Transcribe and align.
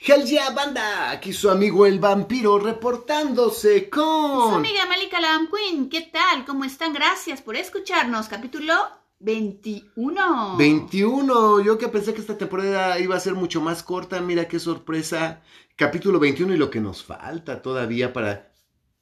Hell 0.00 0.24
yeah, 0.26 0.50
banda, 0.50 1.10
aquí 1.10 1.32
su 1.32 1.50
amigo 1.50 1.84
el 1.84 1.98
vampiro 1.98 2.60
reportándose 2.60 3.90
con... 3.90 4.48
Su 4.48 4.54
amiga 4.54 4.86
Malika 4.86 5.20
Lam 5.20 5.48
Queen, 5.50 5.88
¿qué 5.90 6.02
tal? 6.02 6.44
¿Cómo 6.44 6.64
están? 6.64 6.92
Gracias 6.92 7.42
por 7.42 7.56
escucharnos. 7.56 8.28
Capítulo 8.28 8.74
21. 9.18 10.56
21, 10.56 11.60
yo 11.62 11.78
que 11.78 11.88
pensé 11.88 12.14
que 12.14 12.20
esta 12.20 12.38
temporada 12.38 13.00
iba 13.00 13.16
a 13.16 13.20
ser 13.20 13.34
mucho 13.34 13.60
más 13.60 13.82
corta, 13.82 14.20
mira 14.20 14.46
qué 14.46 14.60
sorpresa. 14.60 15.42
Capítulo 15.74 16.20
21 16.20 16.54
y 16.54 16.58
lo 16.58 16.70
que 16.70 16.80
nos 16.80 17.02
falta 17.02 17.60
todavía 17.60 18.12
para 18.12 18.52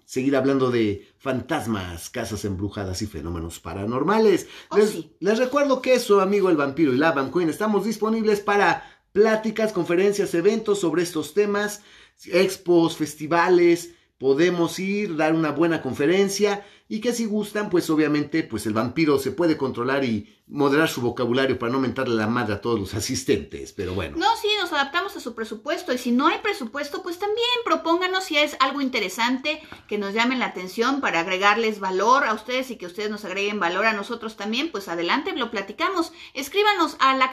seguir 0.06 0.34
hablando 0.34 0.70
de 0.70 1.06
fantasmas, 1.18 2.08
casas 2.08 2.46
embrujadas 2.46 3.02
y 3.02 3.06
fenómenos 3.06 3.60
paranormales. 3.60 4.48
Oh, 4.70 4.78
les, 4.78 4.90
sí. 4.90 5.14
les 5.20 5.38
recuerdo 5.38 5.82
que 5.82 5.98
su 5.98 6.20
amigo 6.20 6.48
el 6.48 6.56
vampiro 6.56 6.94
y 6.94 6.96
la 6.96 7.12
Van 7.12 7.30
Queen 7.30 7.50
estamos 7.50 7.84
disponibles 7.84 8.40
para 8.40 8.95
pláticas, 9.16 9.72
conferencias, 9.72 10.34
eventos 10.34 10.80
sobre 10.80 11.02
estos 11.02 11.32
temas, 11.32 11.80
expos, 12.26 12.98
festivales. 12.98 13.94
Podemos 14.18 14.78
ir, 14.78 15.16
dar 15.16 15.32
una 15.32 15.52
buena 15.52 15.80
conferencia 15.80 16.66
y 16.88 17.00
que 17.00 17.12
si 17.12 17.26
gustan, 17.26 17.68
pues 17.68 17.90
obviamente, 17.90 18.44
pues 18.44 18.64
el 18.66 18.72
vampiro 18.72 19.18
se 19.18 19.32
puede 19.32 19.56
controlar 19.56 20.04
y 20.04 20.32
moderar 20.46 20.88
su 20.88 21.00
vocabulario 21.00 21.58
para 21.58 21.72
no 21.72 21.80
mentarle 21.80 22.14
la 22.14 22.28
madre 22.28 22.54
a 22.54 22.60
todos 22.60 22.78
los 22.78 22.94
asistentes. 23.00 23.72
Pero 23.72 23.94
bueno. 23.94 24.16
No, 24.16 24.26
sí, 24.40 24.48
nos 24.60 24.72
adaptamos 24.72 25.16
a 25.16 25.20
su 25.20 25.34
presupuesto 25.34 25.92
y 25.92 25.98
si 25.98 26.12
no 26.12 26.28
hay 26.28 26.38
presupuesto, 26.38 27.02
pues 27.02 27.18
también 27.18 27.46
propónganos 27.64 28.24
si 28.24 28.36
es 28.36 28.56
algo 28.60 28.80
interesante 28.80 29.60
que 29.88 29.98
nos 29.98 30.14
llame 30.14 30.36
la 30.36 30.46
atención 30.46 31.00
para 31.00 31.20
agregarles 31.20 31.80
valor 31.80 32.24
a 32.24 32.34
ustedes 32.34 32.70
y 32.70 32.76
que 32.76 32.86
ustedes 32.86 33.10
nos 33.10 33.24
agreguen 33.24 33.58
valor 33.58 33.86
a 33.86 33.92
nosotros 33.92 34.36
también, 34.36 34.70
pues 34.70 34.86
adelante, 34.88 35.32
lo 35.34 35.50
platicamos. 35.50 36.12
Escríbanos 36.34 36.96
a 37.00 37.16
la 37.16 37.32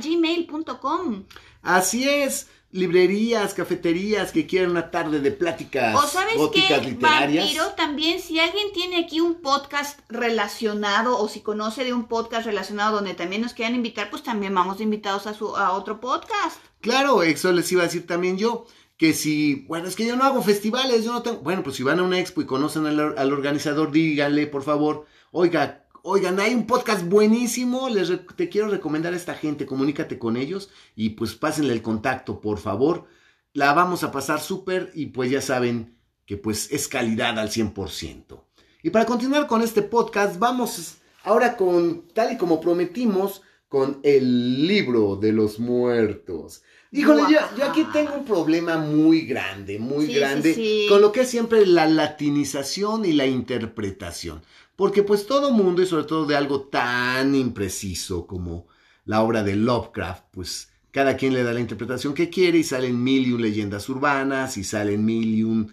gmail.com 0.00 1.24
Así 1.62 2.08
es. 2.08 2.48
Librerías, 2.74 3.54
cafeterías 3.54 4.32
que 4.32 4.48
quieran 4.48 4.72
una 4.72 4.90
tarde 4.90 5.20
de 5.20 5.30
pláticas 5.30 5.94
O 5.94 6.08
sabes 6.08 6.36
góticas 6.36 6.80
qué, 6.80 6.90
literarias. 6.90 7.44
Vampiro, 7.44 7.66
también 7.76 8.20
si 8.20 8.40
alguien 8.40 8.72
tiene 8.72 9.04
aquí 9.04 9.20
un 9.20 9.40
podcast 9.40 10.00
relacionado 10.08 11.16
o 11.16 11.28
si 11.28 11.40
conoce 11.40 11.84
de 11.84 11.92
un 11.92 12.08
podcast 12.08 12.46
relacionado 12.46 12.96
donde 12.96 13.14
también 13.14 13.42
nos 13.42 13.54
quieran 13.54 13.76
invitar, 13.76 14.10
pues 14.10 14.24
también 14.24 14.52
vamos 14.52 14.80
invitados 14.80 15.28
a 15.28 15.34
su 15.34 15.56
a 15.56 15.70
otro 15.70 16.00
podcast. 16.00 16.58
Claro, 16.80 17.22
eso 17.22 17.52
les 17.52 17.70
iba 17.70 17.82
a 17.82 17.86
decir 17.86 18.08
también 18.08 18.38
yo. 18.38 18.66
Que 18.96 19.12
si, 19.12 19.66
bueno, 19.68 19.86
es 19.86 19.94
que 19.94 20.06
yo 20.06 20.16
no 20.16 20.24
hago 20.24 20.42
festivales, 20.42 21.04
yo 21.04 21.12
no 21.12 21.22
tengo. 21.22 21.38
Bueno, 21.42 21.62
pues 21.62 21.76
si 21.76 21.84
van 21.84 22.00
a 22.00 22.02
una 22.02 22.18
expo 22.18 22.42
y 22.42 22.46
conocen 22.46 22.86
al, 22.86 23.16
al 23.16 23.32
organizador, 23.32 23.92
díganle, 23.92 24.48
por 24.48 24.64
favor, 24.64 25.06
oiga, 25.30 25.83
oigan, 26.06 26.38
hay 26.38 26.54
un 26.54 26.66
podcast 26.66 27.08
buenísimo, 27.08 27.88
les 27.88 28.12
te 28.36 28.50
quiero 28.50 28.68
recomendar 28.68 29.14
a 29.14 29.16
esta 29.16 29.34
gente, 29.34 29.64
comunícate 29.64 30.18
con 30.18 30.36
ellos 30.36 30.68
y 30.94 31.10
pues 31.10 31.34
pásenle 31.34 31.72
el 31.72 31.80
contacto, 31.82 32.40
por 32.40 32.58
favor. 32.58 33.06
La 33.54 33.72
vamos 33.72 34.04
a 34.04 34.12
pasar 34.12 34.40
súper 34.40 34.90
y 34.94 35.06
pues 35.06 35.30
ya 35.30 35.40
saben 35.40 35.96
que 36.26 36.36
pues 36.36 36.70
es 36.70 36.88
calidad 36.88 37.38
al 37.38 37.48
100%. 37.48 38.44
Y 38.82 38.90
para 38.90 39.06
continuar 39.06 39.46
con 39.46 39.62
este 39.62 39.80
podcast, 39.80 40.38
vamos 40.38 40.96
ahora 41.22 41.56
con, 41.56 42.06
tal 42.08 42.32
y 42.32 42.36
como 42.36 42.60
prometimos, 42.60 43.40
con 43.68 44.00
el 44.02 44.66
libro 44.66 45.16
de 45.16 45.32
los 45.32 45.58
muertos. 45.58 46.62
Híjole, 46.92 47.22
yo, 47.22 47.38
yo 47.56 47.64
aquí 47.64 47.84
tengo 47.92 48.14
un 48.14 48.24
problema 48.24 48.76
muy 48.76 49.22
grande, 49.22 49.78
muy 49.80 50.06
Sí, 50.06 50.12
sí, 50.12 50.18
grande, 50.18 50.54
sí. 50.54 50.86
con 50.88 51.00
lo 51.00 51.10
que 51.10 51.22
es 51.22 51.30
siempre 51.30 51.66
la 51.66 51.86
latinización 51.88 53.04
y 53.04 53.14
la 53.14 53.26
interpretación. 53.26 54.42
Porque 54.76 55.02
pues 55.02 55.26
todo 55.26 55.52
mundo, 55.52 55.82
y 55.82 55.86
sobre 55.86 56.04
todo 56.04 56.26
de 56.26 56.36
algo 56.36 56.62
tan 56.68 57.34
impreciso 57.34 58.26
como 58.26 58.66
la 59.04 59.22
obra 59.22 59.42
de 59.42 59.56
Lovecraft, 59.56 60.24
pues 60.32 60.70
cada 60.90 61.16
quien 61.16 61.34
le 61.34 61.42
da 61.44 61.52
la 61.52 61.60
interpretación 61.60 62.14
que 62.14 62.30
quiere 62.30 62.58
y 62.58 62.64
salen 62.64 63.02
mil 63.02 63.26
y 63.26 63.32
un 63.32 63.42
leyendas 63.42 63.88
urbanas 63.88 64.56
y 64.56 64.64
salen 64.64 65.04
mil 65.04 65.34
y 65.34 65.42
un 65.44 65.72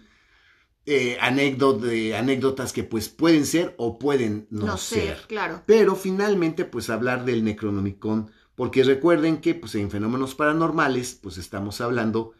eh, 0.86 1.16
anécdot- 1.20 1.84
eh, 1.90 2.16
anécdotas 2.16 2.72
que 2.72 2.84
pues 2.84 3.08
pueden 3.08 3.46
ser 3.46 3.74
o 3.78 3.98
pueden 3.98 4.46
no, 4.50 4.66
No, 4.66 4.76
ser. 4.76 5.16
sé, 5.18 5.26
claro. 5.28 5.62
Pero 5.66 5.94
finalmente, 5.96 6.64
pues 6.64 6.90
hablar 6.90 7.24
del 7.24 7.44
Necronomicon, 7.44 8.30
porque 8.56 8.82
recuerden 8.84 9.40
que 9.40 9.54
pues, 9.54 9.74
en 9.76 9.90
fenómenos 9.90 10.34
paranormales, 10.34 11.18
pues 11.22 11.38
estamos 11.38 11.80
hablando 11.80 12.32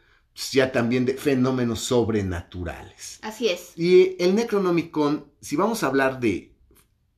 ya 0.51 0.71
también 0.71 1.05
de 1.05 1.13
fenómenos 1.15 1.79
sobrenaturales. 1.81 3.19
Así 3.21 3.47
es. 3.49 3.77
Y 3.77 4.15
el 4.21 4.35
Necronomicon, 4.35 5.25
si 5.41 5.55
vamos 5.55 5.83
a 5.83 5.87
hablar 5.87 6.19
de 6.19 6.52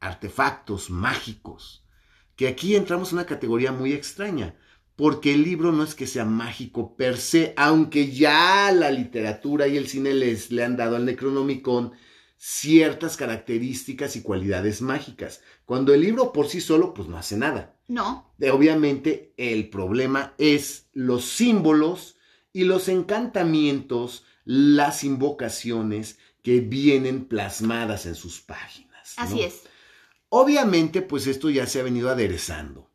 artefactos 0.06 0.90
mágicos, 0.90 1.84
que 2.36 2.48
aquí 2.48 2.76
entramos 2.76 3.12
en 3.12 3.20
una 3.20 3.26
categoría 3.26 3.72
muy 3.72 3.94
extraña, 3.94 4.56
porque 4.96 5.34
el 5.34 5.44
libro 5.44 5.72
no 5.72 5.84
es 5.84 5.96
que 5.96 6.08
sea 6.08 6.26
mágico 6.26 6.96
per 6.96 7.18
se, 7.18 7.54
aunque 7.58 8.12
ya 8.12 8.72
la 8.72 8.92
literatura 8.92 9.68
y 9.68 9.78
el 9.78 9.88
cine 9.88 10.14
les 10.14 10.52
le 10.52 10.64
han 10.64 10.78
dado 10.78 10.96
al 10.96 11.06
Necronomicon 11.06 11.94
ciertas 12.38 13.18
características 13.18 14.16
y 14.16 14.22
cualidades 14.22 14.82
mágicas, 14.82 15.42
cuando 15.66 15.94
el 15.94 16.02
libro 16.02 16.32
por 16.32 16.48
sí 16.48 16.62
solo 16.62 16.94
pues 16.94 17.08
no 17.08 17.18
hace 17.18 17.38
nada. 17.38 17.76
No, 17.88 18.34
Obviamente 18.52 19.34
el 19.38 19.70
problema 19.70 20.34
es 20.38 20.88
los 20.94 21.26
símbolos 21.26 22.18
y 22.52 22.64
los 22.64 22.88
encantamientos, 22.88 24.26
las 24.44 25.04
invocaciones 25.04 26.18
que 26.42 26.62
vienen 26.62 27.26
plasmadas 27.26 28.06
en 28.06 28.16
sus 28.16 28.42
páginas. 28.42 29.16
¿no? 29.18 29.24
así 29.24 29.42
es. 29.42 29.64
Obviamente, 30.38 31.02
pues 31.02 31.28
esto 31.28 31.50
ya 31.50 31.66
se 31.66 31.80
ha 31.80 31.84
venido 31.84 32.10
aderezando. 32.10 32.92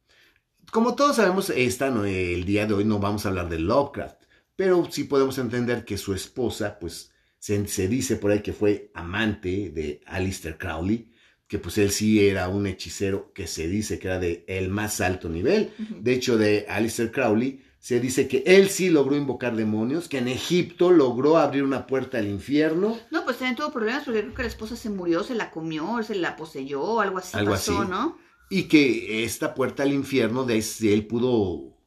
Como 0.71 0.95
todos 0.95 1.17
sabemos, 1.17 1.49
esta, 1.49 1.91
no, 1.91 2.05
el 2.05 2.45
día 2.45 2.67
de 2.67 2.75
hoy 2.75 2.85
no 2.85 2.99
vamos 2.99 3.25
a 3.25 3.31
hablar 3.31 3.49
de 3.49 3.59
Lovecraft, 3.59 4.25
pero 4.55 4.87
sí 4.91 5.05
podemos 5.05 5.39
entender 5.39 5.87
que 5.87 5.97
su 5.97 6.13
esposa, 6.13 6.79
pues 6.79 7.13
se, 7.39 7.67
se 7.67 7.89
dice 7.89 8.17
por 8.17 8.31
ahí 8.31 8.41
que 8.41 8.53
fue 8.53 8.91
amante 8.93 9.71
de 9.71 10.03
Alistair 10.05 10.59
Crowley, 10.59 11.13
que 11.47 11.59
pues 11.59 11.79
él 11.79 11.91
sí 11.93 12.29
era 12.29 12.47
un 12.49 12.67
hechicero 12.67 13.33
que 13.33 13.47
se 13.47 13.69
dice 13.69 13.99
que 13.99 14.09
era 14.09 14.19
de 14.19 14.45
el 14.47 14.69
más 14.69 15.01
alto 15.01 15.31
nivel. 15.31 15.73
De 15.79 16.13
hecho, 16.13 16.37
de 16.37 16.67
Alistair 16.69 17.11
Crowley 17.11 17.63
se 17.81 17.99
dice 17.99 18.29
que 18.29 18.45
él 18.47 18.69
sí 18.69 18.91
logró 18.91 19.17
invocar 19.17 19.57
demonios, 19.57 20.07
que 20.07 20.19
en 20.19 20.29
Egipto 20.29 20.91
logró 20.91 21.39
abrir 21.39 21.65
una 21.65 21.87
puerta 21.87 22.19
al 22.19 22.29
infierno. 22.29 22.99
No, 23.11 23.25
pues 23.25 23.39
también 23.39 23.57
tuvo 23.57 23.73
problemas 23.73 24.05
porque 24.05 24.21
creo 24.21 24.35
que 24.35 24.43
la 24.43 24.49
esposa 24.49 24.77
se 24.77 24.91
murió, 24.91 25.25
se 25.25 25.35
la 25.35 25.51
comió, 25.51 26.03
se 26.03 26.15
la 26.15 26.37
poseyó, 26.37 27.01
algo 27.01 27.19
así 27.19 27.39
Algo 27.39 27.53
pasó, 27.53 27.81
así. 27.81 27.91
¿no? 27.91 28.19
Y 28.51 28.65
que 28.65 29.25
esta 29.25 29.55
puerta 29.55 29.83
al 29.83 29.95
infierno, 29.95 30.45
de 30.45 30.63
él 30.83 31.07
pudo 31.07 31.79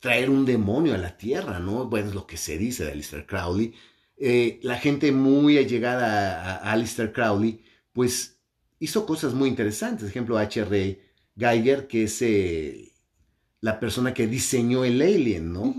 traer 0.00 0.30
un 0.30 0.44
demonio 0.44 0.94
a 0.94 0.98
la 0.98 1.16
tierra, 1.16 1.60
¿no? 1.60 1.86
Bueno, 1.88 2.08
es 2.08 2.14
lo 2.14 2.26
que 2.26 2.36
se 2.36 2.58
dice 2.58 2.84
de 2.84 2.90
Alistair 2.90 3.24
Crowley. 3.24 3.72
Eh, 4.16 4.58
la 4.62 4.78
gente 4.78 5.12
muy 5.12 5.58
allegada 5.58 6.42
a, 6.42 6.56
a 6.56 6.72
Alistair 6.72 7.12
Crowley, 7.12 7.62
pues 7.92 8.40
hizo 8.80 9.06
cosas 9.06 9.32
muy 9.32 9.48
interesantes. 9.48 10.00
Por 10.02 10.10
ejemplo, 10.10 10.38
H.R. 10.38 11.00
Geiger, 11.36 11.86
que 11.86 12.04
es 12.04 12.20
eh, 12.22 12.92
la 13.60 13.80
persona 13.80 14.14
que 14.14 14.26
diseñó 14.26 14.84
el 14.84 15.00
alien, 15.00 15.52
¿no? 15.52 15.74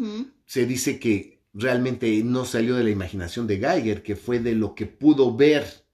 Se 0.45 0.65
dice 0.65 0.99
que 0.99 1.43
realmente 1.53 2.21
no 2.23 2.45
salió 2.45 2.75
de 2.75 2.83
la 2.83 2.89
imaginación 2.89 3.47
de 3.47 3.59
Geiger, 3.59 4.03
que 4.03 4.15
fue 4.15 4.39
de 4.39 4.53
lo 4.53 4.75
que 4.75 4.85
pudo 4.85 5.35
ver 5.35 5.87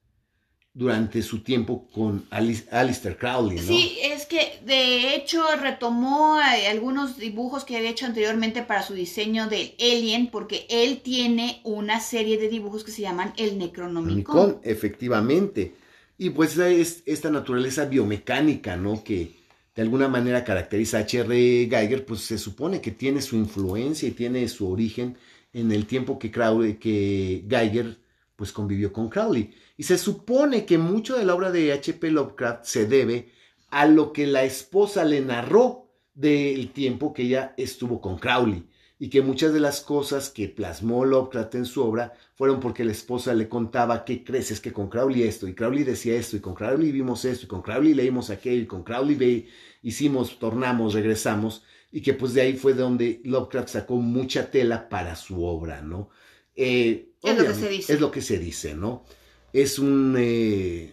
durante 0.74 1.22
su 1.22 1.44
tiempo 1.44 1.88
con 1.92 2.26
Alice, 2.30 2.68
Alistair 2.72 3.16
Crowley, 3.16 3.58
¿no? 3.58 3.62
Sí, 3.62 3.96
es 4.02 4.26
que 4.26 4.58
de 4.64 5.14
hecho 5.14 5.44
retomó 5.60 6.40
eh, 6.40 6.66
algunos 6.66 7.16
dibujos 7.16 7.64
que 7.64 7.76
había 7.76 7.90
hecho 7.90 8.06
anteriormente 8.06 8.62
para 8.62 8.82
su 8.82 8.92
diseño 8.92 9.48
del 9.48 9.74
Alien, 9.78 10.30
porque 10.32 10.66
él 10.68 11.00
tiene 11.02 11.60
una 11.62 12.00
serie 12.00 12.38
de 12.38 12.48
dibujos 12.48 12.82
que 12.82 12.90
se 12.90 13.02
llaman 13.02 13.32
el 13.36 13.56
Necronomicon. 13.56 14.16
Necronomicon, 14.16 14.60
efectivamente. 14.64 15.76
Y 16.18 16.30
pues 16.30 16.58
es 16.58 17.04
esta 17.06 17.30
naturaleza 17.30 17.84
biomecánica, 17.84 18.76
¿no? 18.76 19.04
Que 19.04 19.43
de 19.74 19.82
alguna 19.82 20.08
manera 20.08 20.44
caracteriza 20.44 20.98
a 20.98 21.00
H.R. 21.00 21.68
Geiger, 21.68 22.06
pues 22.06 22.20
se 22.20 22.38
supone 22.38 22.80
que 22.80 22.92
tiene 22.92 23.20
su 23.20 23.36
influencia 23.36 24.08
y 24.08 24.12
tiene 24.12 24.46
su 24.48 24.70
origen 24.70 25.16
en 25.52 25.72
el 25.72 25.86
tiempo 25.86 26.18
que, 26.18 26.30
Crowley, 26.30 26.74
que 26.74 27.44
Geiger 27.48 27.98
pues 28.36 28.52
convivió 28.52 28.92
con 28.92 29.08
Crowley. 29.08 29.54
Y 29.76 29.82
se 29.84 29.98
supone 29.98 30.64
que 30.64 30.78
mucho 30.78 31.16
de 31.16 31.24
la 31.24 31.34
obra 31.34 31.50
de 31.50 31.72
H.P. 31.72 32.10
Lovecraft 32.10 32.64
se 32.64 32.86
debe 32.86 33.30
a 33.70 33.86
lo 33.86 34.12
que 34.12 34.26
la 34.26 34.44
esposa 34.44 35.04
le 35.04 35.20
narró 35.20 35.88
del 36.14 36.70
tiempo 36.70 37.12
que 37.12 37.22
ella 37.22 37.54
estuvo 37.56 38.00
con 38.00 38.18
Crowley. 38.18 38.68
Y 38.98 39.08
que 39.08 39.22
muchas 39.22 39.52
de 39.52 39.60
las 39.60 39.80
cosas 39.80 40.30
que 40.30 40.48
plasmó 40.48 41.04
Lovecraft 41.04 41.56
en 41.56 41.66
su 41.66 41.82
obra 41.82 42.14
fueron 42.34 42.60
porque 42.60 42.84
la 42.84 42.92
esposa 42.92 43.32
le 43.34 43.48
contaba, 43.48 44.04
¿qué 44.04 44.24
crees? 44.24 44.50
Es 44.50 44.60
que 44.60 44.72
con 44.72 44.88
Crowley 44.88 45.22
esto, 45.22 45.46
y 45.48 45.54
Crowley 45.54 45.84
decía 45.84 46.14
esto, 46.16 46.36
y 46.36 46.40
con 46.40 46.54
Crowley 46.54 46.90
vimos 46.92 47.24
esto, 47.24 47.44
y 47.46 47.48
con 47.48 47.62
Crowley 47.62 47.94
leímos 47.94 48.30
aquello, 48.30 48.62
y 48.62 48.66
con 48.66 48.82
Crowley 48.82 49.14
ve, 49.14 49.48
hicimos, 49.82 50.38
tornamos, 50.38 50.94
regresamos, 50.94 51.62
y 51.92 52.00
que 52.02 52.14
pues 52.14 52.34
de 52.34 52.40
ahí 52.42 52.54
fue 52.54 52.74
donde 52.74 53.20
Lovecraft 53.24 53.68
sacó 53.68 53.96
mucha 53.96 54.50
tela 54.50 54.88
para 54.88 55.14
su 55.16 55.44
obra, 55.44 55.80
¿no? 55.82 56.10
Eh, 56.56 57.10
Es 57.22 57.36
lo 57.38 57.44
que 57.46 57.54
se 57.54 57.68
dice. 57.68 57.92
Es 57.94 58.00
lo 58.00 58.10
que 58.10 58.20
se 58.22 58.38
dice, 58.38 58.74
¿no? 58.74 59.04
Es 59.52 59.78
un... 59.78 60.16
eh, 60.18 60.92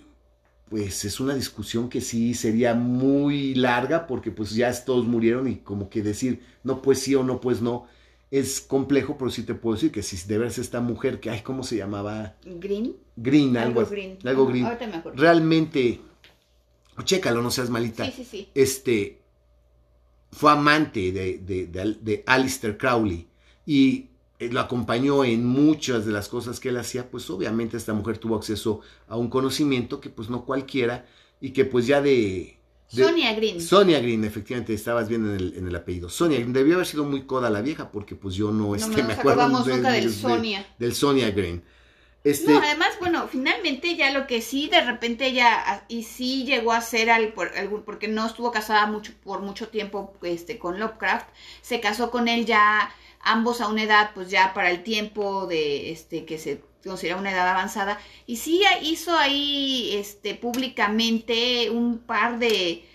pues 0.69 1.03
es 1.05 1.19
una 1.19 1.35
discusión 1.35 1.89
que 1.89 1.99
sí 2.01 2.33
sería 2.33 2.73
muy 2.73 3.55
larga 3.55 4.07
porque 4.07 4.31
pues 4.31 4.51
ya 4.55 4.71
todos 4.85 5.05
murieron 5.05 5.47
y 5.49 5.57
como 5.57 5.89
que 5.89 6.01
decir 6.01 6.41
no 6.63 6.81
pues 6.81 6.99
sí 6.99 7.13
o 7.15 7.23
no 7.23 7.41
pues 7.41 7.61
no 7.61 7.87
es 8.31 8.61
complejo, 8.61 9.17
pero 9.17 9.29
sí 9.29 9.43
te 9.43 9.53
puedo 9.53 9.75
decir 9.75 9.91
que 9.91 10.01
si 10.01 10.17
de 10.27 10.37
verse 10.37 10.61
esta 10.61 10.79
mujer 10.79 11.19
que, 11.19 11.29
ay, 11.29 11.41
¿cómo 11.41 11.63
se 11.63 11.75
llamaba? 11.75 12.35
Green. 12.45 12.95
Green, 13.17 13.57
algo, 13.57 13.81
Algo 13.81 13.91
green. 13.91 14.17
algo 14.23 14.47
green. 14.47 14.65
ahorita 14.65 14.87
me 14.87 14.95
acuerdo. 14.95 15.21
Realmente, 15.21 15.99
chécalo, 17.03 17.41
no 17.41 17.51
seas 17.51 17.69
malita. 17.69 18.05
Sí, 18.05 18.11
sí, 18.15 18.23
sí. 18.23 18.49
Este, 18.55 19.21
fue 20.31 20.51
amante 20.51 21.11
de, 21.11 21.39
de, 21.39 21.67
de, 21.67 21.97
de 21.99 22.23
Alistair 22.25 22.77
Crowley 22.77 23.27
y 23.65 24.07
eh, 24.39 24.49
lo 24.49 24.61
acompañó 24.61 25.25
en 25.25 25.45
muchas 25.45 26.05
de 26.05 26.13
las 26.13 26.29
cosas 26.29 26.59
que 26.61 26.69
él 26.69 26.77
hacía, 26.77 27.11
pues 27.11 27.29
obviamente 27.29 27.75
esta 27.75 27.93
mujer 27.93 28.17
tuvo 28.17 28.37
acceso 28.37 28.79
a 29.09 29.17
un 29.17 29.29
conocimiento 29.29 29.99
que 29.99 30.09
pues 30.09 30.29
no 30.29 30.45
cualquiera 30.45 31.05
y 31.41 31.51
que 31.51 31.65
pues 31.65 31.85
ya 31.85 32.01
de... 32.01 32.57
de- 32.91 33.03
Sonia 33.03 33.33
Green. 33.33 33.61
Sonia 33.61 33.99
Green, 33.99 34.23
efectivamente, 34.25 34.73
estabas 34.73 35.07
bien 35.09 35.25
en 35.25 35.35
el, 35.35 35.53
en 35.57 35.67
el 35.67 35.75
apellido. 35.75 36.09
Sonia 36.09 36.37
Green, 36.39 36.53
debió 36.53 36.75
haber 36.75 36.87
sido 36.87 37.03
muy 37.05 37.23
coda 37.25 37.49
la 37.49 37.61
vieja, 37.61 37.91
porque 37.91 38.15
pues 38.15 38.35
yo 38.35 38.51
no, 38.51 38.67
no 38.69 38.75
este, 38.75 39.03
me 39.03 39.13
acuerdo 39.13 39.47
de- 39.47 39.73
nunca 39.73 39.91
de- 39.91 40.01
del 40.01 40.11
de- 40.11 40.17
Sonia. 40.17 40.65
del 40.77 40.93
Sonia 40.95 41.31
Green. 41.31 41.63
Este, 42.23 42.51
No, 42.51 42.59
además, 42.59 42.89
bueno, 42.99 43.27
finalmente 43.27 43.95
ya 43.95 44.11
lo 44.11 44.27
que 44.27 44.41
sí, 44.43 44.69
de 44.69 44.81
repente 44.81 45.25
ella, 45.25 45.83
y 45.87 46.03
sí 46.03 46.43
llegó 46.45 46.71
a 46.71 46.81
ser, 46.81 47.09
al, 47.09 47.33
por, 47.33 47.47
algún- 47.57 47.81
porque 47.81 48.07
no 48.07 48.27
estuvo 48.27 48.51
casada 48.51 48.85
mucho, 48.85 49.11
por 49.23 49.41
mucho 49.41 49.69
tiempo 49.69 50.13
este, 50.21 50.59
con 50.59 50.79
Lovecraft, 50.79 51.27
se 51.63 51.79
casó 51.79 52.11
con 52.11 52.27
él 52.27 52.45
ya, 52.45 52.93
ambos 53.21 53.59
a 53.61 53.67
una 53.69 53.83
edad, 53.83 54.11
pues 54.13 54.29
ya 54.29 54.53
para 54.53 54.69
el 54.69 54.83
tiempo 54.83 55.47
de, 55.47 55.91
este, 55.91 56.25
que 56.25 56.37
se 56.37 56.61
considera 56.83 57.17
una 57.17 57.31
edad 57.31 57.47
avanzada, 57.47 57.99
y 58.25 58.37
sí 58.37 58.61
hizo 58.81 59.15
ahí, 59.15 59.91
este, 59.95 60.35
públicamente 60.35 61.69
un 61.69 61.99
par 61.99 62.39
de, 62.39 62.85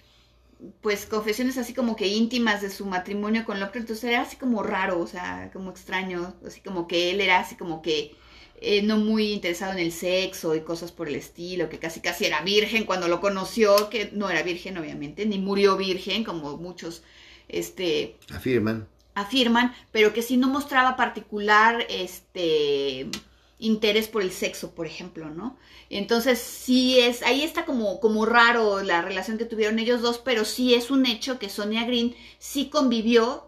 pues, 0.81 1.07
confesiones 1.07 1.59
así 1.59 1.75
como 1.75 1.97
que 1.97 2.07
íntimas 2.07 2.63
de 2.63 2.71
su 2.71 2.87
matrimonio 2.87 3.45
con 3.45 3.61
Lovecraft, 3.61 3.85
entonces 3.85 4.05
era 4.11 4.23
así 4.23 4.37
como 4.37 4.63
raro, 4.63 5.01
o 5.01 5.07
sea, 5.07 5.51
como 5.53 5.71
extraño, 5.71 6.35
así 6.47 6.61
como 6.61 6.87
que 6.87 7.11
él 7.11 7.21
era 7.21 7.41
así 7.41 7.57
como 7.57 7.83
que 7.83 8.15
eh, 8.61 8.83
no 8.83 8.97
muy 8.97 9.33
interesado 9.33 9.73
en 9.73 9.79
el 9.79 9.93
sexo 9.93 10.55
y 10.55 10.61
cosas 10.61 10.91
por 10.91 11.09
el 11.09 11.17
estilo, 11.17 11.69
que 11.69 11.79
casi 11.79 12.01
casi 12.01 12.25
era 12.25 12.41
virgen 12.41 12.85
cuando 12.85 13.07
lo 13.07 13.21
conoció, 13.21 13.91
que 13.91 14.11
no 14.13 14.31
era 14.31 14.43
virgen 14.43 14.79
obviamente, 14.79 15.27
ni 15.27 15.39
murió 15.39 15.77
virgen 15.77 16.25
como 16.25 16.57
muchos 16.57 17.03
este 17.49 18.17
afirman. 18.35 18.89
afirman, 19.15 19.75
pero 19.93 20.15
que 20.15 20.23
sí 20.23 20.39
no 20.39 20.49
mostraba 20.49 20.97
particular 20.97 21.85
este 21.91 23.09
interés 23.59 24.09
por 24.09 24.23
el 24.23 24.33
sexo, 24.33 24.73
por 24.75 24.87
ejemplo, 24.87 25.31
¿no? 25.31 25.57
Entonces 25.89 26.39
sí 26.41 26.99
es, 27.01 27.23
ahí 27.23 27.43
está 27.43 27.65
como, 27.65 28.01
como 28.01 28.27
raro 28.27 28.83
la 28.83 29.01
relación 29.03 29.39
que 29.39 29.45
tuvieron 29.47 29.79
ellos 29.79 30.03
dos, 30.03 30.19
pero 30.19 30.45
sí 30.45 30.75
es 30.75 30.91
un 30.91 31.07
hecho 31.07 31.39
que 31.39 31.49
Sonia 31.49 31.85
Green 31.85 32.15
sí 32.39 32.67
convivió 32.69 33.45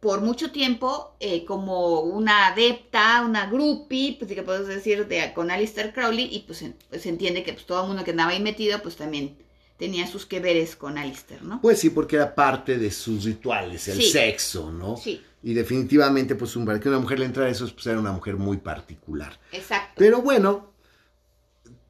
por 0.00 0.20
mucho 0.20 0.50
tiempo 0.52 1.14
eh, 1.18 1.44
como 1.46 2.00
una 2.00 2.48
adepta, 2.48 3.22
una 3.26 3.46
groupie, 3.46 4.16
pues 4.18 4.30
que 4.32 4.42
puedes 4.42 4.66
decir, 4.66 5.08
de, 5.08 5.32
con 5.32 5.50
Alistair 5.50 5.94
Crowley, 5.94 6.28
y 6.30 6.40
pues, 6.40 6.58
se- 6.58 6.74
pues 6.90 7.02
se 7.02 7.08
entiende 7.08 7.42
que 7.42 7.54
pues, 7.54 7.64
todo 7.64 7.82
el 7.82 7.88
mundo 7.88 8.04
que 8.04 8.10
andaba 8.10 8.32
ahí 8.32 8.40
metido, 8.40 8.82
pues 8.82 8.96
también 8.96 9.38
tenía 9.78 10.06
sus 10.06 10.26
que 10.26 10.40
veres 10.40 10.76
con 10.76 10.98
Alistair, 10.98 11.42
¿no? 11.42 11.60
Pues 11.62 11.80
sí, 11.80 11.90
porque 11.90 12.16
era 12.16 12.34
parte 12.34 12.78
de 12.78 12.90
sus 12.90 13.24
rituales, 13.24 13.88
el 13.88 13.96
Sí. 14.02 14.10
sexo, 14.10 14.70
¿no? 14.70 14.96
Sí, 14.98 15.22
Y 15.46 15.52
definitivamente, 15.52 16.36
pues 16.36 16.56
un, 16.56 16.64
para 16.64 16.80
que 16.80 16.88
una 16.88 16.98
mujer 16.98 17.18
le 17.18 17.26
entrara 17.26 17.50
a 17.50 17.52
eso, 17.52 17.68
pues 17.74 17.86
era 17.86 17.98
una 17.98 18.12
mujer 18.12 18.38
muy 18.38 18.56
particular. 18.56 19.38
exacto. 19.52 19.92
Pero 19.98 20.22
bueno, 20.22 20.72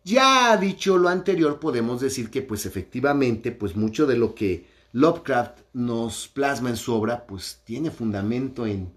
ya 0.02 0.56
dicho 0.56 0.98
lo 0.98 1.08
anterior, 1.08 1.60
podemos 1.60 2.00
decir 2.00 2.30
que 2.30 2.42
pues 2.42 2.66
efectivamente, 2.66 3.52
pues 3.52 3.76
mucho 3.76 4.06
de 4.06 4.16
lo 4.16 4.34
que 4.34 4.66
Lovecraft 4.90 5.60
nos 5.72 6.26
plasma 6.26 6.70
en 6.70 6.76
su 6.76 6.92
obra, 6.94 7.26
pues 7.26 7.60
tiene 7.64 7.92
fundamento 7.92 8.66
en 8.66 8.92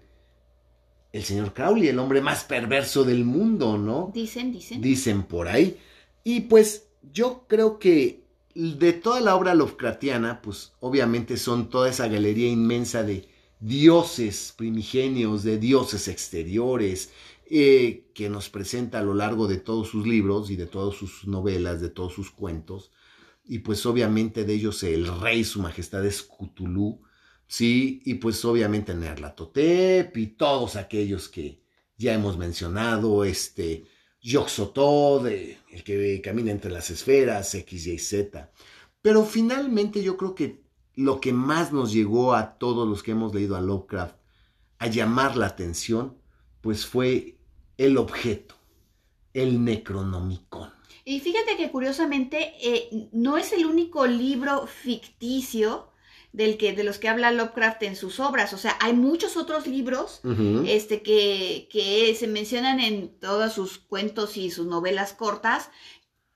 el 1.12 1.22
señor 1.22 1.54
Crowley, 1.54 1.86
el 1.86 1.98
hombre 2.00 2.20
más 2.20 2.42
perverso 2.42 3.04
del 3.04 3.24
mundo, 3.24 3.78
¿no? 3.78 4.10
Dicen, 4.12 4.52
dicen. 4.52 4.82
Dicen 4.82 5.22
por 5.22 5.46
ahí. 5.46 5.78
Y 6.24 6.40
pues 6.40 6.88
yo 7.12 7.44
creo 7.46 7.78
que 7.78 8.24
de 8.56 8.92
toda 8.92 9.20
la 9.20 9.36
obra 9.36 9.54
Lovecraftiana, 9.54 10.42
pues 10.42 10.72
obviamente 10.80 11.36
son 11.36 11.70
toda 11.70 11.88
esa 11.88 12.08
galería 12.08 12.48
inmensa 12.48 13.04
de 13.04 13.37
dioses 13.60 14.54
primigenios, 14.56 15.42
de 15.42 15.58
dioses 15.58 16.08
exteriores, 16.08 17.10
eh, 17.50 18.10
que 18.14 18.28
nos 18.28 18.48
presenta 18.50 18.98
a 18.98 19.02
lo 19.02 19.14
largo 19.14 19.46
de 19.48 19.58
todos 19.58 19.88
sus 19.88 20.06
libros 20.06 20.50
y 20.50 20.56
de 20.56 20.66
todas 20.66 20.96
sus 20.96 21.26
novelas, 21.26 21.80
de 21.80 21.90
todos 21.90 22.12
sus 22.12 22.30
cuentos. 22.30 22.92
Y 23.44 23.60
pues 23.60 23.86
obviamente 23.86 24.44
de 24.44 24.54
ellos 24.54 24.82
el 24.82 25.06
rey, 25.20 25.44
su 25.44 25.60
majestad 25.60 26.04
es 26.04 26.22
Cthulhu, 26.22 27.00
sí, 27.46 28.02
y 28.04 28.14
pues 28.14 28.44
obviamente 28.44 28.94
Nerlatotep 28.94 30.16
y 30.16 30.26
todos 30.26 30.76
aquellos 30.76 31.28
que 31.28 31.62
ya 31.96 32.14
hemos 32.14 32.36
mencionado, 32.36 33.24
este, 33.24 33.86
Yoxotod, 34.20 35.28
eh, 35.28 35.58
el 35.70 35.84
que 35.84 36.20
camina 36.22 36.50
entre 36.50 36.70
las 36.70 36.90
esferas, 36.90 37.54
X, 37.54 37.86
Y, 37.86 37.98
Z. 37.98 38.52
Pero 39.00 39.24
finalmente 39.24 40.02
yo 40.02 40.16
creo 40.16 40.34
que 40.34 40.67
lo 40.98 41.20
que 41.20 41.32
más 41.32 41.72
nos 41.72 41.92
llegó 41.92 42.34
a 42.34 42.58
todos 42.58 42.88
los 42.88 43.04
que 43.04 43.12
hemos 43.12 43.32
leído 43.32 43.54
a 43.54 43.60
Lovecraft 43.60 44.16
a 44.80 44.88
llamar 44.88 45.36
la 45.36 45.46
atención, 45.46 46.18
pues 46.60 46.86
fue 46.86 47.38
el 47.76 47.98
objeto, 47.98 48.56
el 49.32 49.64
Necronomicon. 49.64 50.72
Y 51.04 51.20
fíjate 51.20 51.56
que 51.56 51.70
curiosamente 51.70 52.52
eh, 52.60 53.08
no 53.12 53.38
es 53.38 53.52
el 53.52 53.64
único 53.66 54.08
libro 54.08 54.66
ficticio 54.66 55.92
del 56.32 56.58
que, 56.58 56.72
de 56.72 56.82
los 56.82 56.98
que 56.98 57.08
habla 57.08 57.30
Lovecraft 57.30 57.84
en 57.84 57.94
sus 57.94 58.18
obras. 58.18 58.52
O 58.52 58.58
sea, 58.58 58.76
hay 58.80 58.92
muchos 58.92 59.36
otros 59.36 59.68
libros 59.68 60.20
este, 60.66 61.02
que, 61.02 61.68
que 61.70 62.12
se 62.16 62.26
mencionan 62.26 62.80
en 62.80 63.16
todos 63.20 63.52
sus 63.52 63.78
cuentos 63.78 64.36
y 64.36 64.50
sus 64.50 64.66
novelas 64.66 65.12
cortas, 65.12 65.70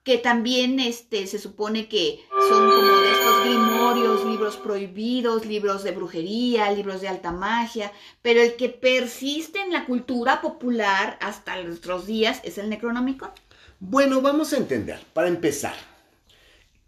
que 0.04 0.19
también 0.19 0.81
este, 0.81 1.26
se 1.26 1.38
supone 1.38 1.88
que 1.88 2.20
son 2.49 2.70
como 2.70 3.00
de 3.00 3.12
estos 3.12 3.44
grimorios, 3.44 4.25
libros 4.25 4.56
prohibidos, 4.56 5.46
libros 5.46 5.84
de 5.84 5.93
brujería, 5.93 6.72
libros 6.72 7.00
de 7.00 7.08
alta 7.08 7.31
magia, 7.31 7.93
pero 8.20 8.43
el 8.43 8.56
que 8.56 8.69
persiste 8.69 9.60
en 9.60 9.72
la 9.72 9.87
cultura 9.87 10.40
popular 10.40 11.19
hasta 11.20 11.62
nuestros 11.62 12.06
días 12.06 12.40
es 12.43 12.58
el 12.58 12.69
Necronomicon. 12.69 13.31
Bueno, 13.78 14.20
vamos 14.20 14.52
a 14.52 14.56
entender, 14.56 15.00
para 15.12 15.28
empezar. 15.28 15.75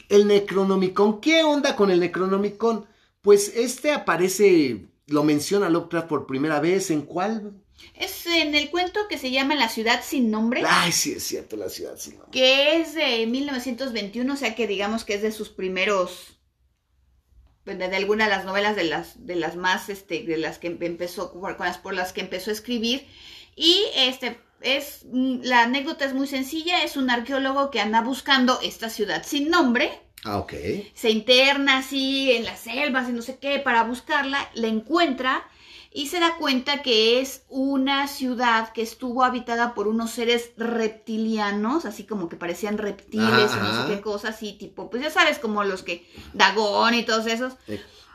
El 0.08 0.26
Necronomicon, 0.26 1.20
¿qué 1.20 1.44
onda 1.44 1.76
con 1.76 1.90
el 1.90 2.00
Necronomicon? 2.00 2.86
Pues 3.22 3.52
este 3.56 3.92
aparece, 3.92 4.86
lo 5.06 5.22
menciona 5.22 5.70
Lovecraft 5.70 6.08
por 6.08 6.26
primera 6.26 6.60
vez, 6.60 6.90
¿en 6.90 7.02
cuál? 7.02 7.63
Es 7.94 8.26
en 8.26 8.54
el 8.54 8.70
cuento 8.70 9.06
que 9.08 9.18
se 9.18 9.30
llama 9.30 9.54
La 9.54 9.68
ciudad 9.68 10.02
sin 10.04 10.30
nombre. 10.30 10.62
Ay, 10.66 10.90
sí, 10.92 11.12
es 11.12 11.22
cierto, 11.24 11.56
la 11.56 11.68
ciudad, 11.68 11.96
sí. 11.96 12.14
no. 12.16 12.30
que 12.30 12.80
es 12.80 12.94
de 12.94 13.26
1921, 13.26 14.32
o 14.32 14.36
sea 14.36 14.54
que 14.54 14.66
digamos 14.66 15.04
que 15.04 15.14
es 15.14 15.22
de 15.22 15.30
sus 15.32 15.48
primeros, 15.50 16.38
pues, 17.64 17.78
de 17.78 17.84
alguna 17.96 18.24
de 18.24 18.30
las 18.30 18.44
novelas 18.44 18.74
de 18.76 18.84
las, 18.84 19.26
de 19.26 19.36
las 19.36 19.56
más, 19.56 19.88
este, 19.88 20.24
de 20.24 20.36
las 20.38 20.58
que 20.58 20.68
empezó, 20.68 21.32
con 21.32 21.54
las, 21.60 21.78
por 21.78 21.94
las 21.94 22.12
que 22.12 22.20
empezó 22.22 22.50
a 22.50 22.54
escribir. 22.54 23.06
Y 23.54 23.84
este 23.96 24.38
es, 24.60 25.04
mm, 25.10 25.40
la 25.42 25.62
anécdota 25.62 26.04
es 26.04 26.14
muy 26.14 26.26
sencilla, 26.26 26.82
es 26.82 26.96
un 26.96 27.10
arqueólogo 27.10 27.70
que 27.70 27.80
anda 27.80 28.00
buscando 28.00 28.60
esta 28.62 28.90
ciudad 28.90 29.24
sin 29.24 29.50
nombre, 29.50 30.00
Ah, 30.24 30.38
ok. 30.38 30.52
se 30.94 31.10
interna 31.10 31.78
así 31.78 32.32
en 32.32 32.44
las 32.44 32.60
selvas 32.60 33.08
y 33.08 33.12
no 33.12 33.22
sé 33.22 33.38
qué 33.38 33.58
para 33.58 33.84
buscarla, 33.84 34.50
la 34.54 34.68
encuentra 34.68 35.46
y 35.96 36.08
se 36.08 36.18
da 36.18 36.36
cuenta 36.38 36.82
que 36.82 37.20
es 37.20 37.44
una 37.48 38.08
ciudad 38.08 38.72
que 38.72 38.82
estuvo 38.82 39.22
habitada 39.22 39.74
por 39.74 39.86
unos 39.86 40.10
seres 40.10 40.50
reptilianos, 40.56 41.84
así 41.84 42.04
como 42.04 42.28
que 42.28 42.34
parecían 42.34 42.78
reptiles 42.78 43.52
y 43.54 43.60
no 43.60 43.86
sé 43.86 43.94
qué 43.94 44.00
cosas, 44.00 44.34
así 44.34 44.54
tipo, 44.54 44.90
pues 44.90 45.04
ya 45.04 45.10
sabes, 45.10 45.38
como 45.38 45.62
los 45.62 45.84
que 45.84 46.04
Dagón 46.32 46.94
y 46.94 47.04
todos 47.04 47.26
esos, 47.26 47.54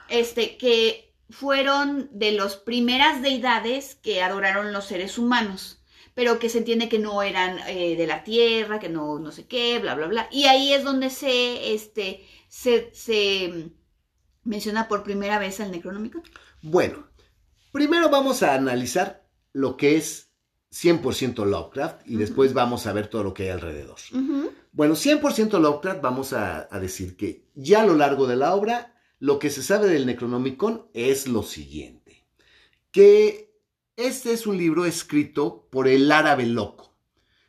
este, 0.09 0.57
que 0.57 1.15
fueron 1.29 2.09
de 2.11 2.33
las 2.33 2.57
primeras 2.57 3.21
deidades 3.21 3.95
que 3.95 4.21
adoraron 4.21 4.73
los 4.73 4.85
seres 4.85 5.17
humanos 5.17 5.77
pero 6.15 6.37
que 6.37 6.49
se 6.49 6.57
entiende 6.57 6.89
que 6.89 6.99
no 6.99 7.21
eran 7.23 7.59
eh, 7.69 7.95
de 7.95 8.05
la 8.05 8.25
tierra, 8.25 8.77
que 8.77 8.89
no, 8.89 9.19
no 9.19 9.31
sé 9.31 9.47
qué, 9.47 9.79
bla, 9.79 9.95
bla, 9.95 10.07
bla. 10.07 10.27
Y 10.33 10.47
ahí 10.47 10.73
es 10.73 10.83
donde 10.83 11.09
se, 11.09 11.73
este, 11.73 12.27
se, 12.49 12.93
se 12.93 13.69
menciona 14.43 14.89
por 14.89 15.03
primera 15.03 15.39
vez 15.39 15.61
el 15.61 15.71
Necronómico. 15.71 16.21
Bueno, 16.61 17.08
primero 17.71 18.09
vamos 18.09 18.43
a 18.43 18.53
analizar 18.53 19.27
lo 19.53 19.77
que 19.77 19.97
es 19.97 20.29
100% 20.71 21.45
Lovecraft 21.45 22.07
y 22.07 22.15
después 22.15 22.53
vamos 22.53 22.85
a 22.85 22.93
ver 22.93 23.07
todo 23.07 23.23
lo 23.23 23.33
que 23.33 23.43
hay 23.43 23.49
alrededor. 23.49 23.97
Bueno, 24.71 24.95
100% 24.95 25.59
Lovecraft, 25.59 26.01
vamos 26.01 26.33
a, 26.33 26.67
a 26.69 26.79
decir 26.79 27.17
que 27.17 27.49
ya 27.55 27.81
a 27.81 27.85
lo 27.85 27.95
largo 27.95 28.27
de 28.27 28.35
la 28.35 28.53
obra, 28.53 28.95
lo 29.19 29.39
que 29.39 29.49
se 29.49 29.63
sabe 29.63 29.87
del 29.87 30.05
Necronomicon 30.05 30.87
es 30.93 31.27
lo 31.27 31.43
siguiente, 31.43 32.25
que 32.91 33.49
este 33.95 34.31
es 34.31 34.47
un 34.47 34.57
libro 34.57 34.85
escrito 34.85 35.67
por 35.71 35.87
el 35.87 36.11
árabe 36.11 36.45
loco. 36.45 36.95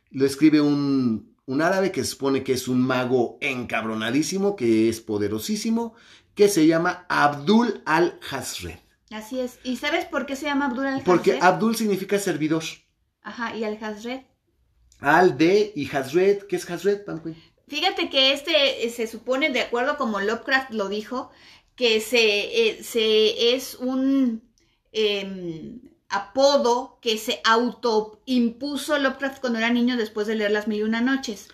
Lo 0.09 0.25
escribe 0.25 0.59
un, 0.59 1.37
un 1.45 1.61
árabe 1.61 1.91
que 1.91 2.03
se 2.03 2.11
supone 2.11 2.43
que 2.43 2.53
es 2.53 2.67
un 2.67 2.81
mago 2.81 3.37
encabronadísimo, 3.39 4.55
que 4.55 4.89
es 4.89 4.99
poderosísimo, 4.99 5.93
que 6.35 6.49
se 6.49 6.67
llama 6.67 7.05
Abdul 7.07 7.81
al-Hasred. 7.85 8.79
Así 9.11 9.41
es. 9.41 9.59
¿Y 9.63 9.75
sabes 9.75 10.05
por 10.05 10.25
qué 10.25 10.35
se 10.35 10.45
llama 10.45 10.67
Abdul 10.67 10.87
al 10.87 11.03
Porque 11.03 11.37
Abdul 11.41 11.75
significa 11.75 12.17
servidor. 12.17 12.63
Ajá, 13.21 13.55
y 13.55 13.63
al 13.65 13.77
Hazred. 13.81 14.21
Al 14.99 15.37
de 15.37 15.73
y 15.75 15.89
Hazred, 15.93 16.47
¿qué 16.47 16.55
es 16.55 16.69
Hazred, 16.69 17.01
Fíjate 17.67 18.09
que 18.09 18.33
este 18.33 18.85
eh, 18.85 18.89
se 18.89 19.07
supone, 19.07 19.49
de 19.49 19.61
acuerdo 19.61 19.97
como 19.97 20.19
Lovecraft 20.19 20.71
lo 20.71 20.89
dijo, 20.89 21.31
que 21.75 21.99
se, 21.99 22.69
eh, 22.69 22.83
se 22.83 23.55
es 23.55 23.75
un 23.75 24.43
em, 24.91 25.81
apodo 26.09 26.99
que 27.01 27.17
se 27.17 27.41
autoimpuso 27.43 28.97
Lovecraft 28.99 29.39
cuando 29.39 29.59
era 29.59 29.71
niño 29.71 29.97
después 29.97 30.27
de 30.27 30.35
leer 30.35 30.51
Las 30.51 30.67
Mil 30.67 30.79
y 30.79 30.83
Una 30.83 31.01
Noches, 31.01 31.47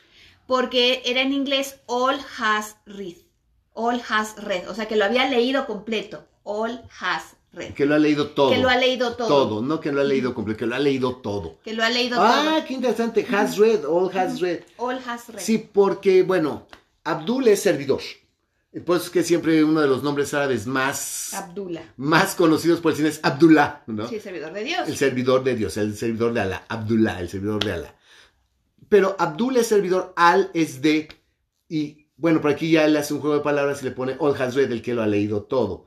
porque 0.46 1.02
era 1.06 1.22
en 1.22 1.34
inglés 1.34 1.80
All 1.86 2.20
Has 2.38 2.78
Read, 2.86 3.18
All 3.74 4.02
Has 4.10 4.36
Read, 4.44 4.68
o 4.70 4.76
sea 4.76 4.88
que 4.88 4.96
lo 4.96 5.06
había 5.06 5.30
leído 5.30 5.66
completo, 5.66 6.28
All 6.44 6.84
Has 7.00 7.37
Read. 7.58 7.74
Que 7.74 7.86
lo 7.86 7.96
ha 7.96 8.00
leído 8.00 8.28
todo. 8.28 8.52
Que 8.52 8.60
lo 8.60 8.70
ha 8.70 8.78
leído 8.78 9.16
todo. 9.16 9.28
Todo, 9.28 9.62
no 9.62 9.80
que 9.80 9.92
lo 9.92 10.02
ha 10.02 10.04
leído 10.04 10.34
completo, 10.34 10.60
que 10.60 10.66
lo 10.68 10.76
ha 10.76 10.80
leído 10.80 11.18
todo. 11.18 11.58
Que 11.64 11.74
lo 11.74 11.84
ha 11.84 11.90
leído 11.90 12.22
ah, 12.22 12.42
todo. 12.42 12.56
Ah, 12.56 12.66
qué 12.66 12.74
interesante, 12.74 13.28
Has 13.30 13.58
Read, 13.58 13.84
All 13.86 14.16
Has 14.18 14.40
Read. 14.40 14.60
All 14.78 15.00
Has 15.06 15.28
Read. 15.28 15.42
Sí, 15.42 15.58
porque, 15.58 16.24
bueno, 16.24 16.68
Abdul 17.04 17.48
es 17.50 17.62
servidor. 17.62 18.02
Por 18.86 18.98
eso 18.98 19.06
es 19.06 19.12
que 19.12 19.24
siempre 19.24 19.64
uno 19.64 19.82
de 19.82 19.88
los 19.88 20.04
nombres 20.04 20.34
árabes 20.34 20.68
más, 20.68 21.34
Abdullah. 21.34 21.94
más 21.98 22.36
conocidos 22.36 22.80
por 22.80 22.92
el 22.92 22.98
cine 22.98 23.10
es 23.10 23.20
Abdullah, 23.24 23.84
¿no? 23.88 24.08
Sí, 24.08 24.16
el 24.16 24.22
servidor 24.22 24.54
de 24.54 24.64
Dios. 24.64 24.88
El 24.88 24.98
servidor 24.98 25.44
de 25.44 25.56
Dios, 25.56 25.78
el 25.78 25.96
servidor 25.96 26.34
de 26.34 26.42
Alá, 26.42 26.66
Abdullah, 26.68 27.20
el 27.20 27.30
servidor 27.30 27.64
de 27.64 27.72
Alá. 27.72 27.96
Pero 28.90 29.16
Abdullah 29.18 29.62
es 29.62 29.68
servidor, 29.68 30.14
Al 30.16 30.52
es 30.54 30.82
de, 30.82 31.08
y 31.68 32.08
bueno, 32.18 32.42
por 32.42 32.52
aquí 32.52 32.72
ya 32.72 32.88
le 32.88 33.00
hace 33.00 33.14
un 33.14 33.22
juego 33.22 33.38
de 33.38 33.44
palabras 33.44 33.82
y 33.82 33.86
le 33.86 33.92
pone 33.92 34.18
Al 34.20 34.42
Hazred, 34.42 34.72
el 34.72 34.82
que 34.82 34.94
lo 34.94 35.02
ha 35.02 35.08
leído 35.08 35.44
todo. 35.44 35.84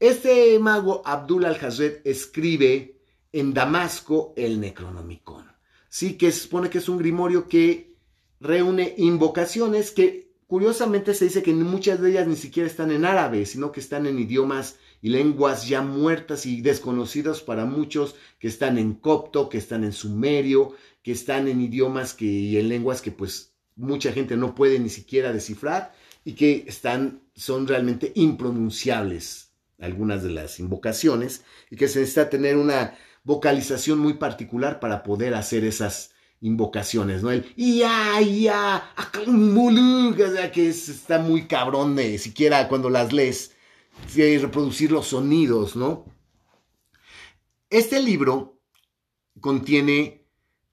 Este 0.00 0.58
mago 0.58 1.02
Abdullah 1.04 1.48
al-Hazred 1.48 2.02
escribe 2.04 3.00
en 3.32 3.52
Damasco 3.52 4.32
el 4.36 4.60
Necronomicon. 4.60 5.46
Sí, 5.88 6.16
que 6.16 6.30
se 6.30 6.40
supone 6.40 6.70
que 6.70 6.78
es 6.78 6.88
un 6.88 6.98
grimorio 6.98 7.48
que 7.48 7.96
reúne 8.40 8.94
invocaciones 8.96 9.90
que 9.90 10.28
Curiosamente 10.48 11.12
se 11.12 11.26
dice 11.26 11.42
que 11.42 11.52
muchas 11.52 12.00
de 12.00 12.10
ellas 12.10 12.26
ni 12.26 12.34
siquiera 12.34 12.66
están 12.66 12.90
en 12.90 13.04
árabe, 13.04 13.44
sino 13.44 13.70
que 13.70 13.80
están 13.80 14.06
en 14.06 14.18
idiomas 14.18 14.76
y 15.02 15.10
lenguas 15.10 15.68
ya 15.68 15.82
muertas 15.82 16.46
y 16.46 16.62
desconocidas 16.62 17.42
para 17.42 17.66
muchos, 17.66 18.14
que 18.38 18.48
están 18.48 18.78
en 18.78 18.94
copto, 18.94 19.50
que 19.50 19.58
están 19.58 19.84
en 19.84 19.92
sumerio, 19.92 20.72
que 21.02 21.12
están 21.12 21.48
en 21.48 21.60
idiomas 21.60 22.14
que, 22.14 22.24
y 22.24 22.56
en 22.56 22.70
lenguas 22.70 23.02
que 23.02 23.12
pues 23.12 23.52
mucha 23.76 24.10
gente 24.10 24.38
no 24.38 24.54
puede 24.54 24.78
ni 24.78 24.88
siquiera 24.88 25.34
descifrar 25.34 25.92
y 26.24 26.32
que 26.32 26.64
están, 26.66 27.20
son 27.34 27.66
realmente 27.66 28.12
impronunciables 28.14 29.47
algunas 29.80 30.22
de 30.22 30.30
las 30.30 30.58
invocaciones 30.58 31.44
y 31.70 31.76
que 31.76 31.88
se 31.88 32.00
necesita 32.00 32.30
tener 32.30 32.56
una 32.56 32.96
vocalización 33.24 33.98
muy 33.98 34.14
particular 34.14 34.80
para 34.80 35.02
poder 35.02 35.34
hacer 35.34 35.64
esas 35.64 36.12
invocaciones, 36.40 37.22
¿no? 37.22 37.30
El 37.30 37.54
ya, 37.56 38.20
ya, 38.20 38.92
que 40.52 40.68
está 40.68 41.18
muy 41.18 41.46
cabrón 41.46 41.96
de 41.96 42.18
siquiera 42.18 42.68
cuando 42.68 42.90
las 42.90 43.12
lees, 43.12 43.54
reproducir 44.14 44.92
los 44.92 45.08
sonidos, 45.08 45.76
¿no? 45.76 46.04
Este 47.70 48.00
libro 48.00 48.60
contiene 49.40 50.26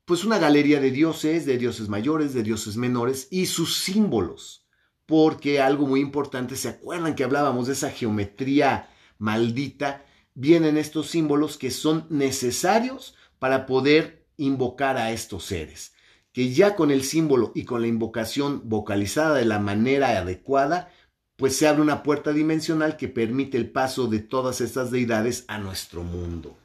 pues 0.06 0.24
una 0.24 0.38
galería 0.38 0.80
de 0.80 0.92
dioses, 0.92 1.46
de 1.46 1.58
dioses 1.58 1.90
mayores, 1.90 2.34
de 2.34 2.44
dioses 2.44 2.78
menores 2.78 3.28
y 3.32 3.48
sus 3.48 3.80
símbolos, 3.80 4.68
porque 5.08 5.60
algo 5.60 5.88
muy 5.88 6.00
importante, 6.00 6.56
¿se 6.56 6.70
acuerdan 6.70 7.16
que 7.16 7.24
hablábamos 7.24 7.68
de 7.68 7.74
esa 7.74 7.90
geometría 7.90 8.90
maldita? 9.18 10.06
Vienen 10.34 10.78
estos 10.78 11.10
símbolos 11.10 11.58
que 11.58 11.72
son 11.72 12.08
necesarios 12.10 13.16
para 13.40 13.66
poder 13.66 14.26
invocar 14.38 14.98
a 14.98 15.12
estos 15.12 15.46
seres, 15.46 15.94
que 16.34 16.54
ya 16.54 16.76
con 16.76 16.92
el 16.92 17.04
símbolo 17.04 17.52
y 17.56 17.64
con 17.64 17.82
la 17.82 17.88
invocación 17.88 18.62
vocalizada 18.66 19.36
de 19.36 19.46
la 19.46 19.60
manera 19.60 20.18
adecuada, 20.18 20.92
pues 21.36 21.56
se 21.56 21.68
abre 21.68 21.82
una 21.82 22.04
puerta 22.04 22.32
dimensional 22.32 22.98
que 22.98 23.08
permite 23.08 23.58
el 23.58 23.70
paso 23.70 24.08
de 24.08 24.20
todas 24.20 24.62
estas 24.62 24.92
deidades 24.92 25.46
a 25.48 25.58
nuestro 25.58 26.04
mundo. 26.04 26.58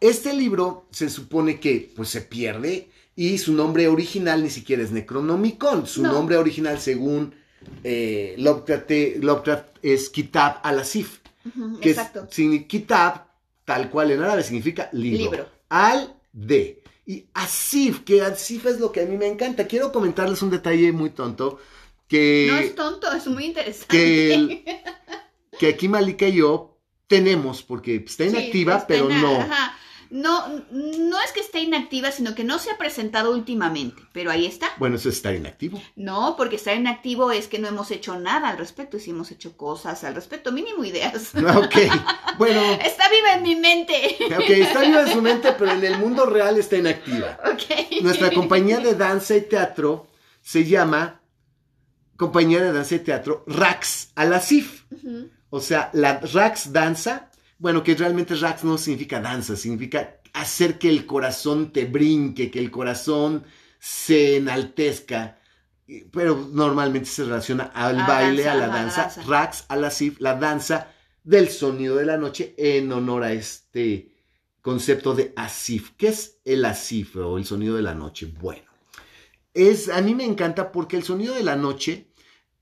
Este 0.00 0.32
libro 0.32 0.88
se 0.90 1.08
supone 1.08 1.60
que 1.60 1.92
pues 1.94 2.08
se 2.08 2.22
pierde 2.22 2.90
y 3.14 3.38
su 3.38 3.52
nombre 3.52 3.86
original 3.86 4.42
ni 4.42 4.50
siquiera 4.50 4.82
es 4.82 4.90
Necronomicon, 4.90 5.86
su 5.86 6.02
nombre 6.02 6.36
original 6.36 6.80
según 6.80 7.34
eh, 7.84 8.34
Lovecraft, 8.38 9.78
es 9.82 10.10
Kitab 10.10 10.60
al-Asif, 10.64 11.20
que 11.80 11.90
exacto. 11.90 12.28
Es, 12.30 12.66
Kitab, 12.66 13.26
tal 13.64 13.90
cual 13.90 14.10
en 14.10 14.22
árabe 14.22 14.42
significa 14.42 14.88
libro. 14.92 15.48
Al-de. 15.68 16.82
Y 17.06 17.26
Asif, 17.34 18.00
que 18.00 18.22
Asif 18.22 18.66
es 18.66 18.78
lo 18.78 18.92
que 18.92 19.00
a 19.00 19.06
mí 19.06 19.16
me 19.16 19.26
encanta. 19.26 19.66
Quiero 19.66 19.92
comentarles 19.92 20.42
un 20.42 20.50
detalle 20.50 20.92
muy 20.92 21.10
tonto. 21.10 21.58
Que, 22.08 22.48
no 22.50 22.58
es 22.58 22.74
tonto, 22.74 23.12
es 23.12 23.26
muy 23.26 23.46
interesante. 23.46 23.88
Que, 23.88 24.82
que 25.58 25.66
aquí 25.68 25.88
Malika 25.88 26.28
y 26.28 26.36
yo 26.36 26.78
tenemos, 27.06 27.62
porque 27.62 27.96
está 27.96 28.24
inactiva, 28.24 28.86
pero 28.86 29.08
no 29.08 29.46
no, 30.12 30.46
no 30.70 31.22
es 31.22 31.32
que 31.32 31.40
esté 31.40 31.60
inactiva, 31.60 32.12
sino 32.12 32.34
que 32.34 32.44
no 32.44 32.58
se 32.58 32.70
ha 32.70 32.76
presentado 32.76 33.32
últimamente, 33.32 34.02
pero 34.12 34.30
ahí 34.30 34.44
está. 34.44 34.68
Bueno, 34.76 34.96
eso 34.96 35.08
es 35.08 35.16
estar 35.16 35.34
inactivo. 35.34 35.82
No, 35.96 36.34
porque 36.36 36.56
estar 36.56 36.76
inactivo 36.76 37.32
es 37.32 37.48
que 37.48 37.58
no 37.58 37.66
hemos 37.66 37.90
hecho 37.90 38.18
nada 38.18 38.50
al 38.50 38.58
respecto, 38.58 38.98
y 38.98 39.00
si 39.00 39.10
hemos 39.10 39.30
hecho 39.30 39.56
cosas 39.56 40.04
al 40.04 40.14
respecto, 40.14 40.52
mínimo 40.52 40.84
ideas. 40.84 41.32
Ok, 41.62 41.76
bueno. 42.38 42.60
Está 42.84 43.08
viva 43.08 43.34
en 43.34 43.42
mi 43.42 43.56
mente. 43.56 44.18
Ok, 44.36 44.50
está 44.50 44.80
viva 44.80 45.02
en 45.02 45.12
su 45.12 45.22
mente, 45.22 45.52
pero 45.58 45.72
en 45.72 45.84
el 45.84 45.98
mundo 45.98 46.26
real 46.26 46.58
está 46.58 46.76
inactiva. 46.76 47.38
Ok. 47.44 48.02
Nuestra 48.02 48.30
compañía 48.30 48.80
de 48.80 48.94
danza 48.94 49.36
y 49.36 49.42
teatro 49.42 50.08
se 50.40 50.64
llama 50.64 51.20
Compañía 52.16 52.60
de 52.60 52.72
Danza 52.72 52.94
y 52.96 52.98
Teatro 53.00 53.44
Rax 53.46 54.12
Alasif. 54.14 54.84
O 55.50 55.60
sea, 55.60 55.90
la 55.92 56.20
Rax 56.20 56.72
Danza 56.72 57.31
bueno, 57.62 57.84
que 57.84 57.94
realmente 57.94 58.34
Rax 58.34 58.64
no 58.64 58.76
significa 58.76 59.20
danza, 59.20 59.54
significa 59.54 60.18
hacer 60.32 60.80
que 60.80 60.88
el 60.88 61.06
corazón 61.06 61.72
te 61.72 61.84
brinque, 61.84 62.50
que 62.50 62.58
el 62.58 62.72
corazón 62.72 63.44
se 63.78 64.38
enaltezca, 64.38 65.38
pero 66.10 66.48
normalmente 66.52 67.08
se 67.08 67.22
relaciona 67.22 67.70
al 67.72 67.98
baile, 67.98 68.48
a 68.48 68.56
la 68.56 68.66
danza. 68.66 69.14
Rax, 69.28 69.66
a 69.68 69.76
la 69.76 69.92
la 70.18 70.34
danza 70.34 70.92
del 71.22 71.50
sonido 71.50 71.94
de 71.94 72.04
la 72.04 72.16
noche 72.16 72.52
en 72.58 72.90
honor 72.90 73.22
a 73.22 73.32
este 73.32 74.12
concepto 74.60 75.14
de 75.14 75.32
asif. 75.36 75.92
¿Qué 75.96 76.08
es 76.08 76.40
el 76.44 76.64
asif 76.64 77.14
o 77.14 77.38
el 77.38 77.44
sonido 77.44 77.76
de 77.76 77.82
la 77.82 77.94
noche? 77.94 78.26
Bueno, 78.26 78.72
es, 79.54 79.88
a 79.88 80.00
mí 80.00 80.16
me 80.16 80.24
encanta 80.24 80.72
porque 80.72 80.96
el 80.96 81.04
sonido 81.04 81.36
de 81.36 81.44
la 81.44 81.54
noche 81.54 82.08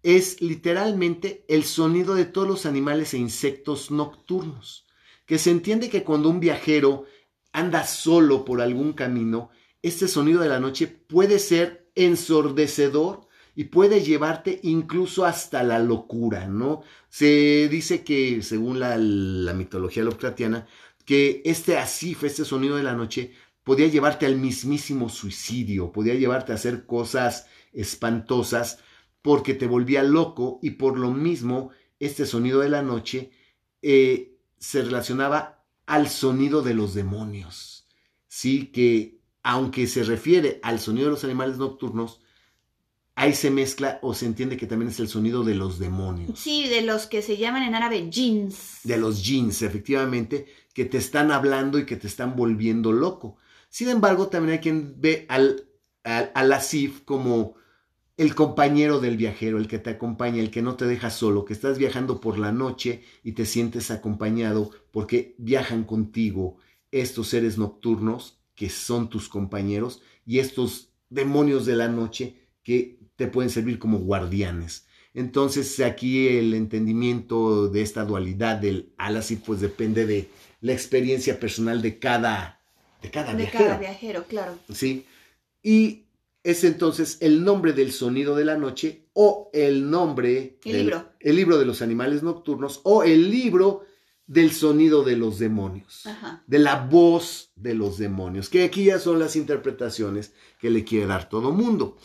es 0.02 0.42
literalmente 0.42 1.46
el 1.48 1.64
sonido 1.64 2.14
de 2.14 2.26
todos 2.26 2.46
los 2.46 2.66
animales 2.66 3.14
e 3.14 3.18
insectos 3.18 3.90
nocturnos 3.90 4.84
que 5.30 5.38
se 5.38 5.52
entiende 5.52 5.88
que 5.88 6.02
cuando 6.02 6.28
un 6.28 6.40
viajero 6.40 7.04
anda 7.52 7.86
solo 7.86 8.44
por 8.44 8.60
algún 8.60 8.94
camino, 8.94 9.50
este 9.80 10.08
sonido 10.08 10.40
de 10.40 10.48
la 10.48 10.58
noche 10.58 10.88
puede 10.88 11.38
ser 11.38 11.88
ensordecedor 11.94 13.28
y 13.54 13.66
puede 13.66 14.00
llevarte 14.00 14.58
incluso 14.64 15.24
hasta 15.24 15.62
la 15.62 15.78
locura, 15.78 16.48
¿no? 16.48 16.82
Se 17.08 17.68
dice 17.68 18.02
que, 18.02 18.42
según 18.42 18.80
la, 18.80 18.98
mitología 19.54 20.02
lovecraftiana, 20.02 20.66
que 21.04 21.42
este 21.44 21.78
asif, 21.78 22.24
este 22.24 22.44
sonido 22.44 22.74
de 22.74 22.82
la 22.82 22.94
noche, 22.96 23.30
podía 23.62 23.86
llevarte 23.86 24.26
al 24.26 24.34
mismísimo 24.34 25.08
suicidio, 25.08 25.92
podía 25.92 26.14
llevarte 26.14 26.50
a 26.50 26.56
hacer 26.56 26.86
cosas 26.86 27.46
espantosas 27.72 28.80
porque 29.22 29.54
te 29.54 29.68
volvía 29.68 30.02
loco 30.02 30.58
y 30.60 30.70
por 30.70 30.98
lo 30.98 31.12
mismo 31.12 31.70
este 32.00 32.26
sonido 32.26 32.58
de 32.58 32.68
la 32.68 32.82
noche 32.82 33.30
eh, 33.80 34.29
se 34.60 34.82
relacionaba 34.82 35.64
al 35.86 36.08
sonido 36.08 36.62
de 36.62 36.74
los 36.74 36.94
demonios. 36.94 37.88
Sí, 38.28 38.66
que 38.66 39.18
aunque 39.42 39.86
se 39.86 40.04
refiere 40.04 40.60
al 40.62 40.78
sonido 40.78 41.06
de 41.06 41.12
los 41.12 41.24
animales 41.24 41.56
nocturnos, 41.56 42.20
ahí 43.16 43.34
se 43.34 43.50
mezcla 43.50 43.98
o 44.02 44.14
se 44.14 44.26
entiende 44.26 44.56
que 44.56 44.66
también 44.66 44.90
es 44.90 45.00
el 45.00 45.08
sonido 45.08 45.42
de 45.42 45.54
los 45.54 45.78
demonios. 45.78 46.38
Sí, 46.38 46.68
de 46.68 46.82
los 46.82 47.06
que 47.06 47.22
se 47.22 47.38
llaman 47.38 47.62
en 47.62 47.74
árabe 47.74 48.08
jeans. 48.10 48.80
De 48.84 48.98
los 48.98 49.24
jeans, 49.24 49.62
efectivamente, 49.62 50.46
que 50.74 50.84
te 50.84 50.98
están 50.98 51.32
hablando 51.32 51.78
y 51.78 51.86
que 51.86 51.96
te 51.96 52.06
están 52.06 52.36
volviendo 52.36 52.92
loco. 52.92 53.38
Sin 53.70 53.88
embargo, 53.88 54.28
también 54.28 54.58
hay 54.58 54.60
quien 54.60 55.00
ve 55.00 55.26
al, 55.28 55.66
al, 56.04 56.30
al 56.34 56.52
asif 56.52 57.00
como 57.04 57.54
el 58.20 58.34
compañero 58.34 59.00
del 59.00 59.16
viajero, 59.16 59.56
el 59.56 59.66
que 59.66 59.78
te 59.78 59.88
acompaña, 59.88 60.42
el 60.42 60.50
que 60.50 60.60
no 60.60 60.76
te 60.76 60.84
deja 60.84 61.08
solo, 61.08 61.46
que 61.46 61.54
estás 61.54 61.78
viajando 61.78 62.20
por 62.20 62.38
la 62.38 62.52
noche 62.52 63.02
y 63.24 63.32
te 63.32 63.46
sientes 63.46 63.90
acompañado 63.90 64.72
porque 64.90 65.34
viajan 65.38 65.84
contigo 65.84 66.58
estos 66.90 67.28
seres 67.28 67.56
nocturnos 67.56 68.36
que 68.54 68.68
son 68.68 69.08
tus 69.08 69.30
compañeros 69.30 70.02
y 70.26 70.38
estos 70.38 70.90
demonios 71.08 71.64
de 71.64 71.76
la 71.76 71.88
noche 71.88 72.34
que 72.62 72.98
te 73.16 73.26
pueden 73.26 73.48
servir 73.48 73.78
como 73.78 74.00
guardianes. 74.00 74.86
Entonces 75.14 75.80
aquí 75.80 76.28
el 76.28 76.52
entendimiento 76.52 77.68
de 77.70 77.80
esta 77.80 78.04
dualidad 78.04 78.58
del 78.58 78.92
Alasí 78.98 79.36
pues 79.36 79.62
depende 79.62 80.04
de 80.04 80.28
la 80.60 80.74
experiencia 80.74 81.40
personal 81.40 81.80
de 81.80 81.98
cada, 81.98 82.60
de 83.00 83.10
cada 83.10 83.30
De 83.32 83.38
viajero. 83.44 83.64
cada 83.64 83.78
viajero, 83.78 84.24
claro. 84.24 84.58
¿sí? 84.70 85.06
Y 85.62 86.04
es 86.42 86.64
entonces 86.64 87.18
el 87.20 87.44
nombre 87.44 87.72
del 87.72 87.92
sonido 87.92 88.34
de 88.34 88.44
la 88.44 88.56
noche 88.56 89.08
o 89.12 89.50
el 89.52 89.90
nombre... 89.90 90.58
El 90.64 90.72
del- 90.72 90.82
libro. 90.86 91.12
El 91.20 91.36
libro 91.36 91.58
de 91.58 91.66
los 91.66 91.82
animales 91.82 92.22
nocturnos 92.22 92.80
o 92.84 93.02
el 93.02 93.30
libro 93.30 93.82
del 94.26 94.52
sonido 94.52 95.02
de 95.02 95.16
los 95.16 95.38
demonios. 95.38 96.06
Ajá. 96.06 96.44
De 96.46 96.58
la 96.58 96.86
voz 96.86 97.52
de 97.56 97.74
los 97.74 97.98
demonios. 97.98 98.48
Que 98.48 98.64
aquí 98.64 98.84
ya 98.84 98.98
son 98.98 99.18
las 99.18 99.36
interpretaciones 99.36 100.32
que 100.60 100.70
le 100.70 100.84
quiere 100.84 101.06
dar 101.06 101.28
todo 101.28 101.50
mundo. 101.50 101.96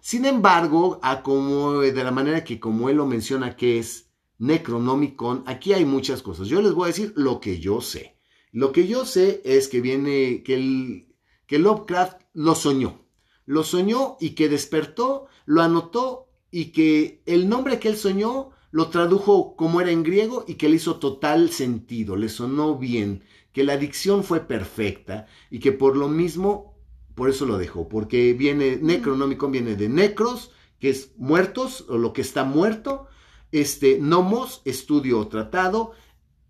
Sin 0.00 0.24
embargo, 0.24 0.98
a 1.02 1.22
como, 1.22 1.80
de 1.80 2.04
la 2.04 2.10
manera 2.10 2.44
que 2.44 2.58
como 2.60 2.88
él 2.88 2.96
lo 2.96 3.06
menciona 3.06 3.56
que 3.56 3.78
es 3.78 4.10
Necronomicon, 4.38 5.44
aquí 5.46 5.72
hay 5.72 5.84
muchas 5.84 6.22
cosas. 6.22 6.48
Yo 6.48 6.60
les 6.62 6.72
voy 6.72 6.84
a 6.84 6.88
decir 6.88 7.12
lo 7.16 7.40
que 7.40 7.58
yo 7.58 7.80
sé. 7.80 8.16
Lo 8.52 8.72
que 8.72 8.86
yo 8.86 9.04
sé 9.04 9.40
es 9.44 9.68
que 9.68 9.80
viene, 9.80 10.42
que, 10.42 10.54
el, 10.54 11.14
que 11.46 11.58
Lovecraft 11.58 12.22
lo 12.34 12.54
soñó. 12.54 13.07
Lo 13.48 13.64
soñó 13.64 14.18
y 14.20 14.34
que 14.34 14.50
despertó, 14.50 15.24
lo 15.46 15.62
anotó 15.62 16.28
y 16.50 16.66
que 16.66 17.22
el 17.24 17.48
nombre 17.48 17.78
que 17.78 17.88
él 17.88 17.96
soñó 17.96 18.50
lo 18.72 18.88
tradujo 18.88 19.56
como 19.56 19.80
era 19.80 19.90
en 19.90 20.02
griego 20.02 20.44
y 20.46 20.56
que 20.56 20.68
le 20.68 20.76
hizo 20.76 20.96
total 20.98 21.48
sentido, 21.48 22.14
le 22.16 22.28
sonó 22.28 22.76
bien, 22.76 23.24
que 23.54 23.64
la 23.64 23.78
dicción 23.78 24.22
fue 24.22 24.40
perfecta 24.40 25.28
y 25.50 25.60
que 25.60 25.72
por 25.72 25.96
lo 25.96 26.08
mismo, 26.08 26.74
por 27.14 27.30
eso 27.30 27.46
lo 27.46 27.56
dejó, 27.56 27.88
porque 27.88 28.34
viene, 28.34 28.76
Necronomicon 28.82 29.50
viene 29.50 29.76
de 29.76 29.88
necros, 29.88 30.50
que 30.78 30.90
es 30.90 31.12
muertos 31.16 31.86
o 31.88 31.96
lo 31.96 32.12
que 32.12 32.20
está 32.20 32.44
muerto, 32.44 33.06
este, 33.50 33.98
nomos, 33.98 34.60
estudio 34.66 35.20
o 35.20 35.28
tratado, 35.28 35.92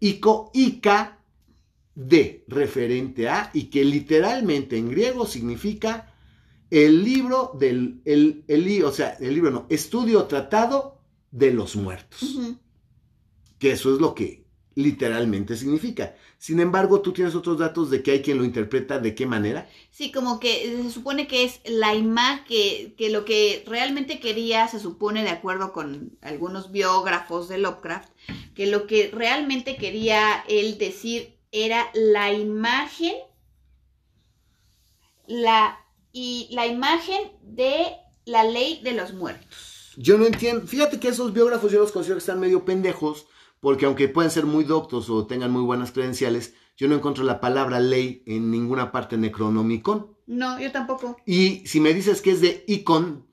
ico, 0.01 0.51
ica, 0.53 1.21
de, 1.95 2.45
referente 2.49 3.29
a, 3.29 3.53
y 3.55 3.67
que 3.67 3.85
literalmente 3.85 4.77
en 4.77 4.91
griego 4.91 5.27
significa 5.27 6.13
el 6.71 7.05
libro 7.05 7.53
del, 7.59 8.01
el, 8.05 8.45
el, 8.49 8.85
o 8.85 8.93
sea, 8.93 9.17
el 9.21 9.35
libro 9.35 9.51
no, 9.51 9.67
estudio 9.69 10.25
tratado 10.25 10.99
de 11.31 11.53
los 11.53 11.77
muertos, 11.77 12.39
que 13.59 13.73
eso 13.73 13.95
es 13.95 14.01
lo 14.01 14.15
que 14.15 14.49
literalmente 14.75 15.57
significa. 15.57 16.15
Sin 16.39 16.61
embargo, 16.61 17.01
tú 17.01 17.13
tienes 17.13 17.35
otros 17.35 17.59
datos 17.59 17.91
de 17.91 18.01
que 18.01 18.13
hay 18.13 18.23
quien 18.23 18.39
lo 18.39 18.45
interpreta 18.45 19.01
de 19.01 19.13
qué 19.13 19.27
manera. 19.27 19.69
Sí, 19.91 20.13
como 20.13 20.39
que 20.39 20.83
se 20.85 20.91
supone 20.91 21.27
que 21.27 21.43
es 21.43 21.61
la 21.65 21.97
imagen, 21.97 22.45
que, 22.45 22.95
que 22.97 23.11
lo 23.11 23.25
que 23.25 23.65
realmente 23.67 24.21
quería, 24.21 24.69
se 24.69 24.79
supone, 24.79 25.25
de 25.25 25.31
acuerdo 25.31 25.73
con 25.73 26.17
algunos 26.23 26.71
biógrafos 26.71 27.49
de 27.49 27.59
Lovecraft, 27.59 28.09
que 28.55 28.69
lo 28.69 28.87
que 28.87 29.11
realmente 29.13 29.77
quería 29.77 30.45
él 30.49 30.79
decir 30.79 31.37
era 31.51 31.91
la 31.95 32.33
imagen, 32.33 33.15
la, 35.27 35.77
y 36.13 36.49
la 36.53 36.67
imagen 36.67 37.33
de 37.43 37.97
la 38.25 38.45
ley 38.45 38.81
de 38.83 38.93
los 38.93 39.13
muertos. 39.15 39.95
Yo 39.97 40.17
no 40.17 40.27
entiendo, 40.27 40.67
fíjate 40.67 41.01
que 41.01 41.09
esos 41.09 41.33
biógrafos 41.33 41.73
yo 41.73 41.81
los 41.81 41.93
considero 41.93 42.17
que 42.17 42.21
están 42.21 42.41
medio 42.41 42.65
pendejos, 42.65 43.27
porque 43.61 43.87
aunque 43.87 44.09
pueden 44.09 44.31
ser 44.31 44.47
muy 44.47 44.65
doctos 44.65 45.11
o 45.11 45.27
tengan 45.27 45.51
muy 45.51 45.63
buenas 45.63 45.93
credenciales, 45.93 46.55
yo 46.77 46.87
no 46.87 46.95
encuentro 46.95 47.25
la 47.25 47.41
palabra 47.41 47.81
ley 47.81 48.23
en 48.27 48.51
ninguna 48.51 48.93
parte 48.93 49.17
Necronomicon. 49.17 50.17
No, 50.27 50.61
yo 50.61 50.71
tampoco. 50.71 51.17
Y 51.27 51.67
si 51.67 51.81
me 51.81 51.93
dices 51.93 52.23
que 52.23 52.31
es 52.31 52.41
de 52.41 52.65
icon, 52.69 53.27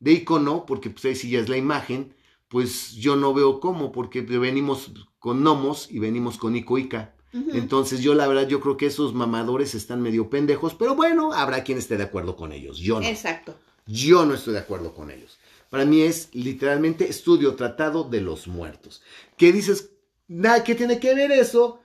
de 0.00 0.12
icono, 0.12 0.64
porque 0.64 0.88
pues 0.88 1.04
ahí 1.04 1.14
sí 1.14 1.28
ya 1.28 1.40
es 1.40 1.50
la 1.50 1.58
imagen, 1.58 2.14
pues 2.48 2.92
yo 2.94 3.16
no 3.16 3.34
veo 3.34 3.60
cómo, 3.60 3.92
porque 3.92 4.22
venimos 4.22 4.92
con 5.18 5.42
nomos 5.42 5.90
y 5.90 5.98
venimos 5.98 6.38
con 6.38 6.56
icoica. 6.56 7.14
Entonces 7.32 8.00
yo 8.00 8.14
la 8.14 8.26
verdad 8.26 8.48
yo 8.48 8.60
creo 8.60 8.76
que 8.76 8.86
esos 8.86 9.12
mamadores 9.14 9.74
están 9.74 10.00
medio 10.00 10.30
pendejos, 10.30 10.74
pero 10.74 10.94
bueno, 10.94 11.32
habrá 11.32 11.62
quien 11.62 11.78
esté 11.78 11.96
de 11.96 12.04
acuerdo 12.04 12.36
con 12.36 12.52
ellos. 12.52 12.78
Yo 12.78 13.00
no. 13.00 13.06
Exacto. 13.06 13.54
Yo 13.86 14.24
no 14.26 14.34
estoy 14.34 14.54
de 14.54 14.60
acuerdo 14.60 14.94
con 14.94 15.10
ellos. 15.10 15.38
Para 15.70 15.84
mí 15.84 16.00
es 16.02 16.30
literalmente 16.32 17.08
estudio 17.08 17.54
tratado 17.54 18.04
de 18.04 18.20
los 18.22 18.48
muertos. 18.48 19.02
¿Qué 19.36 19.52
dices? 19.52 19.90
Nada, 20.26 20.64
¿qué 20.64 20.74
tiene 20.74 20.98
que 20.98 21.14
ver 21.14 21.30
eso 21.32 21.80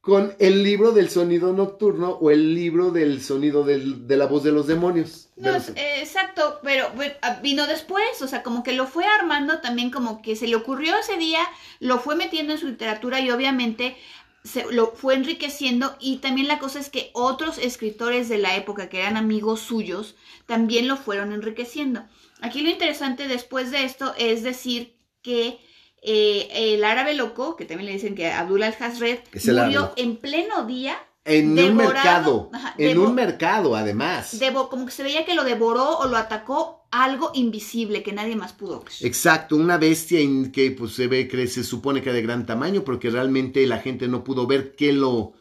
con 0.00 0.34
el 0.38 0.62
libro 0.62 0.92
del 0.92 1.08
sonido 1.10 1.52
nocturno 1.52 2.10
o 2.10 2.30
el 2.30 2.54
libro 2.54 2.90
del 2.90 3.22
sonido 3.22 3.64
del- 3.64 4.06
de 4.06 4.16
la 4.16 4.26
voz 4.26 4.44
de 4.44 4.52
los 4.52 4.66
demonios? 4.66 5.28
No, 5.36 5.48
De 5.52 5.58
los- 5.58 5.68
eh, 5.70 6.00
exacto, 6.00 6.60
pero 6.62 6.90
bueno, 6.94 7.14
ah, 7.22 7.40
vino 7.42 7.66
después, 7.66 8.20
o 8.22 8.28
sea, 8.28 8.42
como 8.42 8.62
que 8.62 8.72
lo 8.72 8.86
fue 8.86 9.04
armando 9.06 9.60
también, 9.60 9.90
como 9.90 10.22
que 10.22 10.36
se 10.36 10.46
le 10.46 10.56
ocurrió 10.56 10.94
ese 10.96 11.16
día, 11.16 11.40
lo 11.80 11.98
fue 11.98 12.14
metiendo 12.16 12.52
en 12.52 12.58
su 12.58 12.66
literatura 12.68 13.20
y 13.20 13.30
obviamente 13.30 13.96
se 14.44 14.70
lo 14.70 14.92
fue 14.92 15.14
enriqueciendo 15.14 15.96
y 15.98 16.18
también 16.18 16.48
la 16.48 16.58
cosa 16.58 16.78
es 16.78 16.90
que 16.90 17.10
otros 17.14 17.56
escritores 17.56 18.28
de 18.28 18.38
la 18.38 18.56
época 18.56 18.90
que 18.90 19.00
eran 19.00 19.16
amigos 19.16 19.60
suyos 19.60 20.14
también 20.46 20.86
lo 20.86 20.98
fueron 20.98 21.32
enriqueciendo. 21.32 22.04
Aquí 22.42 22.60
lo 22.60 22.68
interesante 22.68 23.26
después 23.26 23.70
de 23.70 23.84
esto 23.84 24.14
es 24.18 24.42
decir 24.42 24.96
que 25.22 25.58
eh, 26.02 26.74
el 26.74 26.84
árabe 26.84 27.14
loco, 27.14 27.56
que 27.56 27.64
también 27.64 27.86
le 27.86 27.94
dicen 27.94 28.14
que 28.14 28.30
Abdullah 28.30 28.68
árabe 28.68 29.24
murió 29.32 29.94
en 29.96 30.18
pleno 30.18 30.66
día 30.66 30.98
en 31.24 31.58
un 31.58 31.76
mercado. 31.76 32.50
ajá, 32.52 32.74
en 32.78 32.98
un 32.98 33.14
mercado, 33.14 33.76
además. 33.76 34.38
Devo- 34.40 34.68
como 34.68 34.86
que 34.86 34.92
se 34.92 35.02
veía 35.02 35.24
que 35.24 35.34
lo 35.34 35.44
devoró 35.44 35.98
o 35.98 36.06
lo 36.06 36.16
atacó 36.16 36.86
algo 36.90 37.30
invisible 37.34 38.02
que 38.02 38.12
nadie 38.12 38.36
más 38.36 38.52
pudo 38.52 38.80
ver. 38.80 38.92
Exacto, 39.00 39.56
una 39.56 39.78
bestia 39.78 40.20
en 40.20 40.52
que 40.52 40.70
pues, 40.70 40.92
se 40.94 41.08
ve 41.08 41.26
que 41.26 41.46
se 41.46 41.64
supone 41.64 42.02
que 42.02 42.12
de 42.12 42.22
gran 42.22 42.46
tamaño, 42.46 42.84
porque 42.84 43.10
realmente 43.10 43.66
la 43.66 43.78
gente 43.78 44.06
no 44.06 44.22
pudo 44.22 44.46
ver 44.46 44.76
que 44.76 44.92
lo 44.92 45.32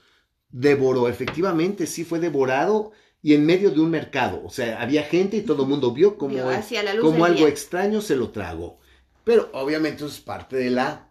devoró. 0.49 1.07
Efectivamente, 1.09 1.85
sí 1.87 2.03
fue 2.03 2.19
devorado 2.19 2.91
y 3.21 3.33
en 3.33 3.45
medio 3.45 3.71
de 3.71 3.79
un 3.79 3.89
mercado. 3.89 4.41
O 4.45 4.49
sea, 4.49 4.81
había 4.81 5.03
gente 5.03 5.37
y 5.37 5.41
todo 5.41 5.63
el 5.63 5.69
mundo 5.69 5.91
vio 5.91 6.17
como, 6.17 6.35
como 7.01 7.25
algo 7.25 7.39
día. 7.39 7.47
extraño 7.47 8.01
se 8.01 8.15
lo 8.15 8.29
tragó. 8.29 8.79
Pero 9.23 9.49
obviamente 9.53 10.03
eso 10.03 10.07
es 10.13 10.19
parte 10.19 10.55
de 10.57 10.69
la 10.69 11.09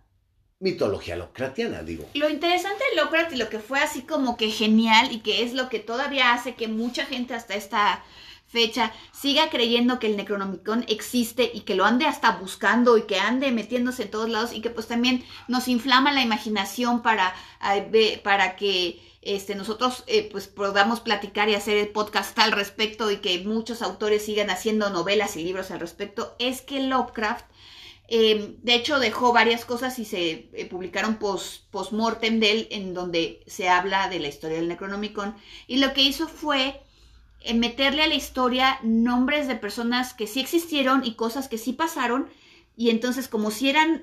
mitología 0.63 1.17
locratiana, 1.17 1.83
digo. 1.83 2.09
Lo 2.15 2.31
interesante 2.31 2.85
de 2.91 2.97
Lovecraft 2.97 3.33
y 3.33 3.37
lo 3.37 3.49
que 3.49 3.59
fue 3.59 3.81
así 3.81 4.03
como 4.03 4.37
que 4.37 4.49
genial 4.49 5.11
y 5.11 5.19
que 5.19 5.43
es 5.43 5.55
lo 5.55 5.69
que 5.69 5.81
todavía 5.81 6.33
hace 6.33 6.55
que 6.55 6.69
mucha 6.69 7.05
gente 7.05 7.35
hasta 7.35 7.55
esta 7.55 8.05
fecha 8.47 8.93
siga 9.13 9.51
creyendo 9.51 9.99
que 9.99 10.07
el 10.07 10.17
Necronomicon 10.17 10.85
existe 10.87 11.51
y 11.53 11.63
que 11.63 11.75
lo 11.75 11.85
ande 11.85 12.07
hasta 12.07 12.33
buscando 12.33 12.97
y 12.97 13.03
que 13.03 13.19
ande 13.19 13.51
metiéndose 13.51 14.05
en 14.05 14.11
todos 14.11 14.29
lados 14.29 14.53
y 14.53 14.61
que 14.61 14.71
pues 14.71 14.87
también 14.87 15.25
nos 15.49 15.67
inflama 15.69 16.13
la 16.13 16.23
imaginación 16.23 17.03
para, 17.03 17.35
para 18.23 18.55
que 18.55 19.03
este, 19.23 19.55
nosotros 19.55 20.05
eh, 20.07 20.29
pues 20.31 20.47
podamos 20.47 21.01
platicar 21.01 21.49
y 21.49 21.55
hacer 21.55 21.77
el 21.79 21.89
podcast 21.89 22.39
al 22.39 22.53
respecto 22.53 23.11
y 23.11 23.17
que 23.17 23.41
muchos 23.41 23.83
autores 23.83 24.25
sigan 24.25 24.51
haciendo 24.51 24.91
novelas 24.91 25.37
y 25.37 25.43
libros 25.43 25.71
al 25.71 25.81
respecto, 25.81 26.37
es 26.39 26.61
que 26.61 26.81
Lovecraft 26.81 27.47
eh, 28.09 28.57
de 28.63 28.75
hecho, 28.75 28.99
dejó 28.99 29.33
varias 29.33 29.65
cosas 29.65 29.99
y 29.99 30.05
se 30.05 30.51
eh, 30.53 30.67
publicaron 30.67 31.17
post, 31.17 31.71
post-mortem 31.71 32.41
de 32.41 32.51
él, 32.51 32.69
en 32.71 32.95
donde 32.95 33.43
se 33.47 33.69
habla 33.69 34.09
de 34.09 34.21
la 34.21 34.29
historia 34.29 34.59
del 34.59 34.69
Necronomicon. 34.69 35.35
Y 35.67 35.79
lo 35.79 35.93
que 35.95 36.03
hizo 36.03 36.29
fue 36.29 36.83
eh, 37.41 37.55
meterle 37.55 38.03
a 38.03 38.09
la 38.09 38.15
historia 38.15 38.79
nombres 38.83 39.49
de 39.49 39.57
personas 39.57 40.15
que 40.15 40.27
sí 40.27 40.41
existieron 40.41 41.05
y 41.05 41.15
cosas 41.15 41.49
que 41.49 41.59
sí 41.59 41.73
pasaron. 41.73 42.29
Y 42.77 42.91
entonces, 42.91 43.29
como 43.29 43.51
si 43.51 43.71
eran 43.71 44.03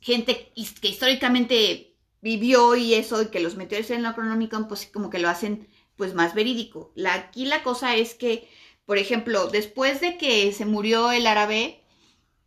gente 0.00 0.52
que 0.54 0.88
históricamente 0.88 1.96
vivió 2.20 2.76
y 2.76 2.94
eso, 2.94 3.22
y 3.22 3.26
que 3.26 3.40
los 3.40 3.56
metió 3.56 3.78
en 3.78 3.84
el 3.88 4.02
Necronomicon, 4.02 4.68
pues 4.68 4.86
como 4.86 5.10
que 5.10 5.18
lo 5.18 5.28
hacen 5.28 5.68
pues 5.96 6.14
más 6.14 6.34
verídico. 6.34 6.92
La, 6.94 7.14
aquí 7.14 7.44
la 7.44 7.62
cosa 7.62 7.96
es 7.96 8.14
que, 8.14 8.48
por 8.86 8.98
ejemplo, 8.98 9.48
después 9.48 10.00
de 10.00 10.16
que 10.18 10.52
se 10.52 10.64
murió 10.64 11.12
el 11.12 11.26
árabe, 11.26 11.81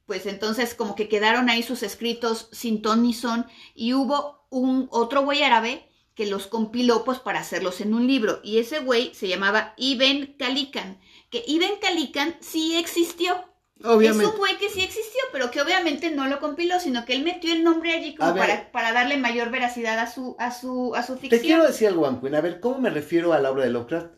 pues 0.05 0.25
entonces 0.25 0.75
como 0.75 0.95
que 0.95 1.07
quedaron 1.07 1.49
ahí 1.49 1.63
sus 1.63 1.83
escritos 1.83 2.49
sin 2.51 2.81
ton 2.81 3.03
ni 3.03 3.13
son 3.13 3.45
y 3.73 3.93
hubo 3.93 4.45
un 4.49 4.87
otro 4.91 5.23
güey 5.23 5.41
árabe 5.43 5.89
que 6.13 6.25
los 6.25 6.47
compiló 6.47 7.03
pues 7.03 7.19
para 7.19 7.39
hacerlos 7.39 7.81
en 7.81 7.93
un 7.93 8.07
libro 8.07 8.39
y 8.43 8.59
ese 8.59 8.79
güey 8.79 9.13
se 9.13 9.27
llamaba 9.27 9.73
Ibn 9.77 10.35
Khalikan, 10.39 10.99
que 11.29 11.43
Ibn 11.45 11.79
Khalikan 11.81 12.37
sí 12.39 12.75
existió. 12.77 13.35
Obviamente. 13.83 14.23
Es 14.23 14.31
un 14.31 14.37
güey 14.37 14.57
que 14.57 14.69
sí 14.69 14.81
existió, 14.81 15.21
pero 15.33 15.51
que 15.51 15.61
obviamente 15.61 16.09
no 16.09 16.27
lo 16.27 16.39
compiló, 16.39 16.79
sino 16.79 17.03
que 17.03 17.13
él 17.13 17.23
metió 17.23 17.51
el 17.51 17.63
nombre 17.63 17.93
allí 17.93 18.15
como 18.15 18.33
para, 18.33 18.71
para 18.71 18.93
darle 18.93 19.17
mayor 19.17 19.51
veracidad 19.51 19.99
a 19.99 20.09
su, 20.09 20.37
a 20.39 20.51
su, 20.51 20.95
a 20.95 21.03
su 21.03 21.15
Te 21.15 21.21
ficción. 21.21 21.41
quiero 21.41 21.67
decir 21.67 21.89
algo, 21.89 22.07
Anquin. 22.07 22.35
A 22.35 22.41
ver, 22.41 22.61
¿cómo 22.61 22.79
me 22.79 22.89
refiero 22.89 23.33
a 23.33 23.39
la 23.41 23.51
obra 23.51 23.65
de 23.65 23.71
Lovecraft? 23.71 24.13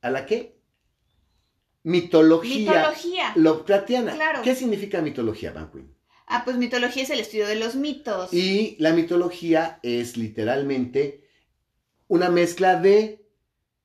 ¿A 0.00 0.10
la 0.10 0.24
qué? 0.24 0.51
Mitología. 1.84 2.72
Mitología. 2.72 3.32
Lovecraftiana. 3.36 4.14
Claro. 4.14 4.42
¿Qué 4.42 4.54
significa 4.54 5.02
mitología, 5.02 5.52
Banquin? 5.52 5.92
Ah, 6.26 6.42
pues 6.44 6.56
mitología 6.56 7.02
es 7.02 7.10
el 7.10 7.20
estudio 7.20 7.46
de 7.46 7.56
los 7.56 7.74
mitos. 7.74 8.32
Y 8.32 8.76
la 8.78 8.92
mitología 8.92 9.80
es 9.82 10.16
literalmente 10.16 11.26
una 12.08 12.30
mezcla 12.30 12.76
de 12.80 13.26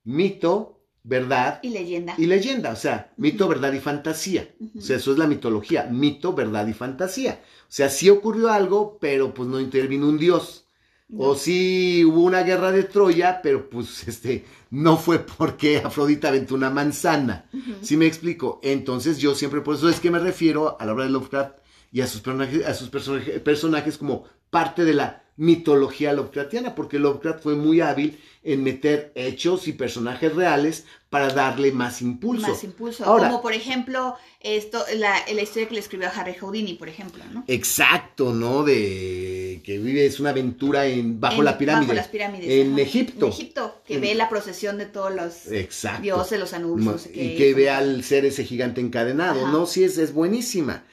mito, 0.03 0.79
verdad 1.03 1.59
Y 1.61 1.69
leyenda. 1.69 2.15
y 2.17 2.25
leyenda, 2.27 2.71
o 2.71 2.75
sea, 2.75 3.11
mito, 3.17 3.47
verdad 3.47 3.73
y 3.73 3.79
fantasía. 3.79 4.53
O 4.77 4.81
sea, 4.81 4.97
eso 4.97 5.11
es 5.11 5.17
la 5.17 5.27
mitología, 5.27 5.87
mito, 5.91 6.33
verdad 6.33 6.67
y 6.67 6.73
fantasía. 6.73 7.41
O 7.63 7.71
sea, 7.71 7.89
sí 7.89 8.09
ocurrió 8.09 8.49
algo, 8.51 8.97
pero 8.99 9.33
pues 9.33 9.49
no 9.49 9.59
intervino 9.59 10.07
un 10.07 10.17
dios. 10.17 10.66
O 11.15 11.35
sí 11.35 12.03
hubo 12.03 12.21
una 12.23 12.43
guerra 12.43 12.71
de 12.73 12.83
Troya, 12.83 13.39
pero 13.41 13.69
pues 13.69 14.07
este 14.07 14.43
no 14.71 14.97
fue 14.97 15.19
porque 15.19 15.77
Afrodita 15.77 16.27
aventó 16.27 16.55
una 16.55 16.69
manzana. 16.69 17.45
¿Sí 17.81 17.95
me 17.95 18.05
explico? 18.07 18.59
Entonces 18.63 19.17
yo 19.19 19.33
siempre 19.35 19.61
por 19.61 19.75
eso 19.75 19.87
es 19.89 19.99
que 20.01 20.11
me 20.11 20.19
refiero 20.19 20.75
a 20.79 20.85
la 20.85 20.93
obra 20.93 21.05
de 21.05 21.11
Lovecraft 21.11 21.55
y 21.93 22.01
a 22.01 22.07
sus 22.07 22.19
personajes, 22.21 22.65
a 22.65 22.73
sus 22.73 22.89
personaje- 22.89 23.39
personajes 23.39 23.97
como 23.97 24.25
parte 24.49 24.83
de 24.83 24.93
la 24.93 25.23
mitología 25.37 26.11
Lovecraftiana, 26.13 26.73
porque 26.75 26.97
Lovecraft 26.99 27.43
fue 27.43 27.55
muy 27.55 27.79
hábil 27.79 28.19
en 28.43 28.63
meter 28.63 29.11
hechos 29.15 29.67
y 29.67 29.73
personajes 29.73 30.35
reales 30.35 30.85
para 31.09 31.29
darle 31.31 31.71
más 31.71 32.01
impulso. 32.01 32.47
Más 32.49 32.63
impulso. 32.63 33.05
Ahora- 33.05 33.29
Como 33.29 33.41
por 33.41 33.53
ejemplo, 33.53 34.15
esto, 34.41 34.83
la, 34.97 35.15
la 35.33 35.41
historia 35.41 35.67
que 35.67 35.75
le 35.75 35.79
escribió 35.79 36.07
a 36.07 36.11
Harry 36.11 36.33
Houdini, 36.33 36.73
por 36.73 36.89
ejemplo, 36.89 37.23
¿no? 37.31 37.43
Exacto, 37.47 38.33
¿no? 38.33 38.63
De 38.63 39.46
que 39.61 39.77
vive, 39.77 40.05
es 40.05 40.19
una 40.19 40.29
aventura 40.31 40.85
en, 40.87 41.19
bajo 41.19 41.37
En- 41.39 41.45
la 41.45 41.57
pirámide. 41.57 41.87
Bajo 41.87 41.95
las 41.95 42.07
pirámides. 42.07 42.49
En 42.49 42.73
ajá. 42.73 42.81
Egipto. 42.81 43.25
En 43.27 43.31
Egipto, 43.31 43.81
que 43.85 43.95
En- 43.95 44.01
ve 44.01 44.15
la 44.15 44.29
procesión 44.29 44.77
de 44.77 44.85
todos 44.85 45.13
los 45.13 45.47
Exacto. 45.51 46.01
dioses, 46.01 46.39
los 46.39 46.53
no 46.53 47.11
qué. 47.11 47.23
y 47.23 47.37
que 47.37 47.53
ve 47.53 47.69
al 47.69 48.03
ser 48.03 48.25
ese 48.25 48.43
gigante 48.43 48.81
encadenado, 48.81 49.41
Ajá. 49.43 49.51
¿no? 49.51 49.65
Sí, 49.65 49.83
es, 49.83 49.97
es 49.97 50.13
buenísima. 50.13 50.85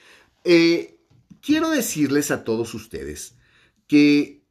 Eh, 0.44 0.96
quiero 1.40 1.70
decirles 1.70 2.30
a 2.30 2.44
todos 2.44 2.74
ustedes 2.74 3.34
que, 3.86 4.42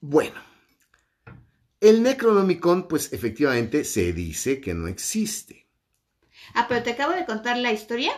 bueno, 0.00 0.40
el 1.80 2.02
Necronomicon, 2.02 2.88
pues 2.88 3.12
efectivamente 3.12 3.84
se 3.84 4.12
dice 4.12 4.60
que 4.60 4.74
no 4.74 4.86
existe. 4.88 5.66
Ah, 6.54 6.66
pero 6.68 6.82
te 6.82 6.90
acabo 6.90 7.12
de 7.14 7.24
contar 7.24 7.56
la 7.56 7.72
historia, 7.72 8.12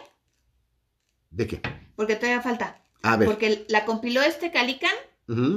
¿De 1.30 1.46
qué? 1.46 1.60
porque 1.96 2.16
todavía 2.16 2.42
falta. 2.42 2.81
A 3.02 3.16
ver. 3.16 3.28
Porque 3.28 3.64
la 3.68 3.84
compiló 3.84 4.22
este 4.22 4.50
Calican 4.50 4.92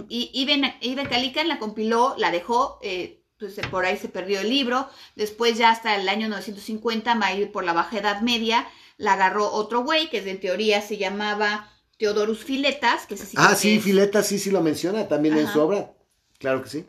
y 0.10 0.29
Iben, 0.34 0.73
Iben 0.81 1.08
Calican 1.08 1.47
la 1.49 1.60
compiló, 1.60 2.15
la 2.17 2.31
dejó, 2.31 2.79
eh, 2.81 3.19
pues 3.38 3.55
por 3.69 3.86
ahí 3.86 3.97
se 3.97 4.08
perdió 4.08 4.39
el 4.39 4.49
libro. 4.49 4.88
Después 5.15 5.58
ya 5.58 5.69
hasta 5.71 5.95
el 5.97 6.08
año 6.08 6.29
950, 6.29 7.15
va 7.15 7.27
a 7.27 7.34
ir 7.36 7.51
por 7.51 7.65
la 7.65 7.73
Baja 7.73 7.97
Edad 7.97 8.21
Media, 8.21 8.65
la 8.97 9.13
agarró 9.13 9.51
otro 9.51 9.84
güey 9.84 10.10
que 10.10 10.19
en 10.29 10.39
teoría 10.39 10.81
se 10.81 10.97
llamaba 10.97 11.69
Teodorus 11.97 12.39
Filetas, 12.45 13.05
que 13.05 13.17
sí 13.17 13.36
Ah, 13.38 13.53
sí, 13.55 13.69
que 13.71 13.75
es- 13.77 13.84
Fileta 13.84 14.23
sí, 14.23 14.39
sí 14.39 14.49
lo 14.51 14.62
menciona 14.62 15.08
también 15.10 15.38
en 15.38 15.51
su 15.51 15.60
obra. 15.60 15.91
Claro 16.39 16.62
que 16.63 16.69
sí. 16.69 16.86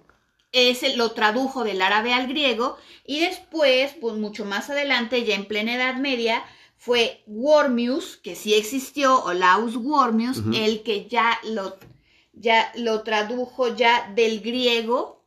ese 0.53 0.97
lo 0.97 1.11
tradujo 1.13 1.65
del 1.65 1.83
árabe 1.83 2.13
al 2.15 2.29
griego 2.29 2.79
y 3.05 3.21
después, 3.21 3.95
pues 4.01 4.15
mucho 4.15 4.45
más 4.45 4.71
adelante, 4.71 5.25
ya 5.25 5.35
en 5.35 5.47
plena 5.47 5.75
Edad 5.75 5.97
Media, 5.97 6.45
fue 6.87 7.25
Wormius, 7.27 8.17
que 8.17 8.37
sí 8.37 8.55
existió, 8.55 9.25
Olaus 9.25 9.75
Wormius, 9.75 10.39
el 10.55 10.85
que 10.85 11.09
ya 11.09 11.37
lo, 11.43 11.77
ya 12.33 12.73
lo 12.77 13.03
tradujo 13.03 13.75
ya 13.75 14.13
del 14.15 14.41
griego, 14.41 15.25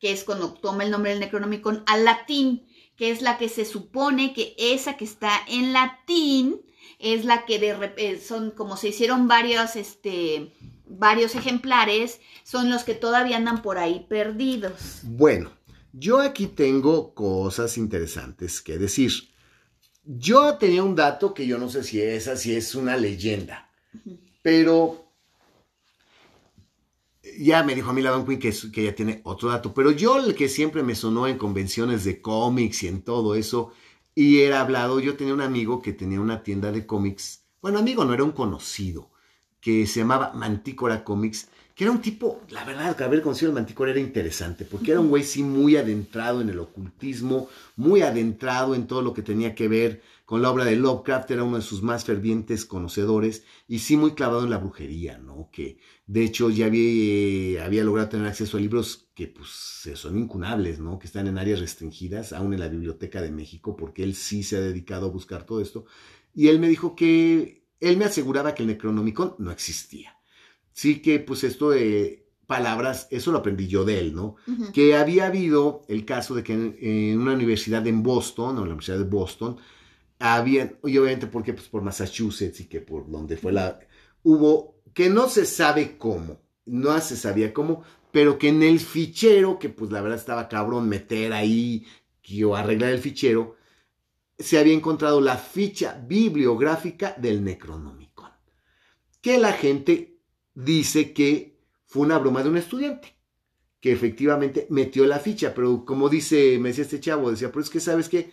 que 0.00 0.10
es 0.10 0.24
cuando 0.24 0.52
toma 0.54 0.82
el 0.82 0.90
nombre 0.90 1.12
del 1.12 1.20
Necronomicon, 1.20 1.84
al 1.86 2.04
latín, 2.04 2.66
que 2.96 3.12
es 3.12 3.22
la 3.22 3.38
que 3.38 3.48
se 3.48 3.64
supone 3.64 4.34
que 4.34 4.56
esa 4.58 4.96
que 4.96 5.04
está 5.04 5.30
en 5.46 5.72
latín 5.72 6.60
es 6.98 7.24
la 7.24 7.44
que 7.46 7.60
de 7.60 7.76
rep- 7.78 7.94
eh, 7.98 8.18
son 8.18 8.50
como 8.50 8.76
se 8.76 8.88
hicieron 8.88 9.28
varios, 9.28 9.76
este, 9.76 10.52
varios 10.86 11.36
ejemplares, 11.36 12.20
son 12.42 12.68
los 12.68 12.82
que 12.82 12.94
todavía 12.94 13.36
andan 13.36 13.62
por 13.62 13.78
ahí 13.78 14.06
perdidos. 14.08 14.72
Bueno, 15.04 15.52
yo 15.92 16.20
aquí 16.20 16.48
tengo 16.48 17.14
cosas 17.14 17.78
interesantes 17.78 18.60
que 18.60 18.76
decir. 18.76 19.12
Yo 20.06 20.56
tenía 20.56 20.84
un 20.84 20.94
dato 20.94 21.34
que 21.34 21.46
yo 21.46 21.58
no 21.58 21.68
sé 21.68 21.82
si 21.82 22.00
es 22.00 22.28
así, 22.28 22.54
es 22.54 22.76
una 22.76 22.96
leyenda, 22.96 23.68
pero 24.40 25.04
ya 27.38 27.64
me 27.64 27.74
dijo 27.74 27.90
a 27.90 27.92
mí 27.92 28.02
la 28.02 28.10
Don 28.10 28.24
Quinn 28.24 28.38
que, 28.38 28.54
que 28.72 28.82
ella 28.82 28.94
tiene 28.94 29.20
otro 29.24 29.48
dato, 29.48 29.74
pero 29.74 29.90
yo 29.90 30.18
el 30.18 30.36
que 30.36 30.48
siempre 30.48 30.84
me 30.84 30.94
sonó 30.94 31.26
en 31.26 31.38
convenciones 31.38 32.04
de 32.04 32.22
cómics 32.22 32.84
y 32.84 32.88
en 32.88 33.02
todo 33.02 33.34
eso, 33.34 33.72
y 34.14 34.42
era 34.42 34.60
hablado, 34.60 35.00
yo 35.00 35.16
tenía 35.16 35.34
un 35.34 35.40
amigo 35.40 35.82
que 35.82 35.92
tenía 35.92 36.20
una 36.20 36.44
tienda 36.44 36.70
de 36.70 36.86
cómics, 36.86 37.44
bueno, 37.60 37.78
amigo 37.80 38.04
no 38.04 38.14
era 38.14 38.22
un 38.22 38.32
conocido, 38.32 39.10
que 39.60 39.88
se 39.88 40.00
llamaba 40.00 40.32
Mantícora 40.34 41.02
Comics, 41.02 41.48
que 41.76 41.84
era 41.84 41.92
un 41.92 42.00
tipo, 42.00 42.40
la 42.48 42.64
verdad, 42.64 42.96
que 42.96 43.04
haber 43.04 43.20
conocido 43.20 43.50
al 43.50 43.54
Mantícora 43.54 43.90
era 43.90 44.00
interesante, 44.00 44.64
porque 44.64 44.92
era 44.92 45.00
un 45.00 45.10
güey 45.10 45.22
sí 45.22 45.42
muy 45.42 45.76
adentrado 45.76 46.40
en 46.40 46.48
el 46.48 46.58
ocultismo, 46.58 47.50
muy 47.76 48.00
adentrado 48.00 48.74
en 48.74 48.86
todo 48.86 49.02
lo 49.02 49.12
que 49.12 49.20
tenía 49.20 49.54
que 49.54 49.68
ver 49.68 50.00
con 50.24 50.40
la 50.40 50.50
obra 50.50 50.64
de 50.64 50.74
Lovecraft, 50.74 51.30
era 51.32 51.44
uno 51.44 51.58
de 51.58 51.62
sus 51.62 51.82
más 51.82 52.06
fervientes 52.06 52.64
conocedores, 52.64 53.44
y 53.68 53.80
sí 53.80 53.98
muy 53.98 54.12
clavado 54.12 54.44
en 54.44 54.50
la 54.50 54.56
brujería, 54.56 55.18
¿no? 55.18 55.50
Que 55.52 55.78
de 56.06 56.24
hecho 56.24 56.48
ya 56.48 56.64
había, 56.64 57.66
había 57.66 57.84
logrado 57.84 58.08
tener 58.08 58.26
acceso 58.26 58.56
a 58.56 58.60
libros 58.60 59.10
que 59.14 59.26
pues 59.26 59.50
son 59.96 60.16
incunables, 60.16 60.80
¿no? 60.80 60.98
Que 60.98 61.06
están 61.06 61.26
en 61.26 61.36
áreas 61.36 61.60
restringidas, 61.60 62.32
aún 62.32 62.54
en 62.54 62.60
la 62.60 62.68
Biblioteca 62.68 63.20
de 63.20 63.32
México, 63.32 63.76
porque 63.76 64.02
él 64.02 64.14
sí 64.14 64.42
se 64.44 64.56
ha 64.56 64.60
dedicado 64.60 65.08
a 65.08 65.10
buscar 65.10 65.44
todo 65.44 65.60
esto. 65.60 65.84
Y 66.34 66.48
él 66.48 66.58
me 66.58 66.70
dijo 66.70 66.96
que 66.96 67.66
él 67.80 67.98
me 67.98 68.06
aseguraba 68.06 68.54
que 68.54 68.62
el 68.62 68.68
Necronomicon 68.68 69.34
no 69.38 69.50
existía. 69.50 70.15
Sí 70.76 71.00
que 71.00 71.20
pues 71.20 71.42
esto 71.42 71.70
de 71.70 72.28
palabras, 72.46 73.08
eso 73.10 73.32
lo 73.32 73.38
aprendí 73.38 73.66
yo 73.66 73.86
de 73.86 73.98
él, 73.98 74.14
¿no? 74.14 74.36
Que 74.74 74.94
había 74.94 75.24
habido 75.24 75.86
el 75.88 76.04
caso 76.04 76.34
de 76.34 76.42
que 76.42 76.52
en, 76.52 76.76
en 76.82 77.18
una 77.18 77.32
universidad 77.32 77.86
en 77.86 78.02
Boston, 78.02 78.48
o 78.48 78.50
en 78.50 78.56
la 78.56 78.74
Universidad 78.74 78.98
de 78.98 79.04
Boston, 79.04 79.56
había, 80.18 80.78
y 80.84 80.98
obviamente 80.98 81.28
porque 81.28 81.54
pues 81.54 81.66
por 81.68 81.80
Massachusetts 81.80 82.60
y 82.60 82.66
que 82.66 82.82
por 82.82 83.10
donde 83.10 83.38
fue 83.38 83.52
la, 83.52 83.80
hubo, 84.22 84.82
que 84.92 85.08
no 85.08 85.30
se 85.30 85.46
sabe 85.46 85.96
cómo, 85.96 86.42
no 86.66 87.00
se 87.00 87.16
sabía 87.16 87.54
cómo, 87.54 87.82
pero 88.12 88.38
que 88.38 88.48
en 88.50 88.62
el 88.62 88.78
fichero, 88.78 89.58
que 89.58 89.70
pues 89.70 89.90
la 89.90 90.02
verdad 90.02 90.18
estaba 90.18 90.46
cabrón 90.46 90.90
meter 90.90 91.32
ahí, 91.32 91.86
que, 92.20 92.44
o 92.44 92.54
arreglar 92.54 92.90
el 92.90 92.98
fichero, 92.98 93.56
se 94.38 94.58
había 94.58 94.74
encontrado 94.74 95.22
la 95.22 95.38
ficha 95.38 95.98
bibliográfica 96.06 97.14
del 97.18 97.42
Necronomicon, 97.42 98.30
que 99.22 99.38
la 99.38 99.54
gente 99.54 100.15
dice 100.56 101.12
que 101.12 101.60
fue 101.84 102.02
una 102.02 102.18
broma 102.18 102.42
de 102.42 102.48
un 102.48 102.56
estudiante, 102.56 103.16
que 103.80 103.92
efectivamente 103.92 104.66
metió 104.70 105.06
la 105.06 105.20
ficha, 105.20 105.54
pero 105.54 105.84
como 105.84 106.08
dice, 106.08 106.58
me 106.58 106.70
decía 106.70 106.82
este 106.82 106.98
chavo, 106.98 107.30
decía, 107.30 107.52
pero 107.52 107.62
es 107.62 107.70
que 107.70 107.78
sabes 107.78 108.08
que, 108.08 108.32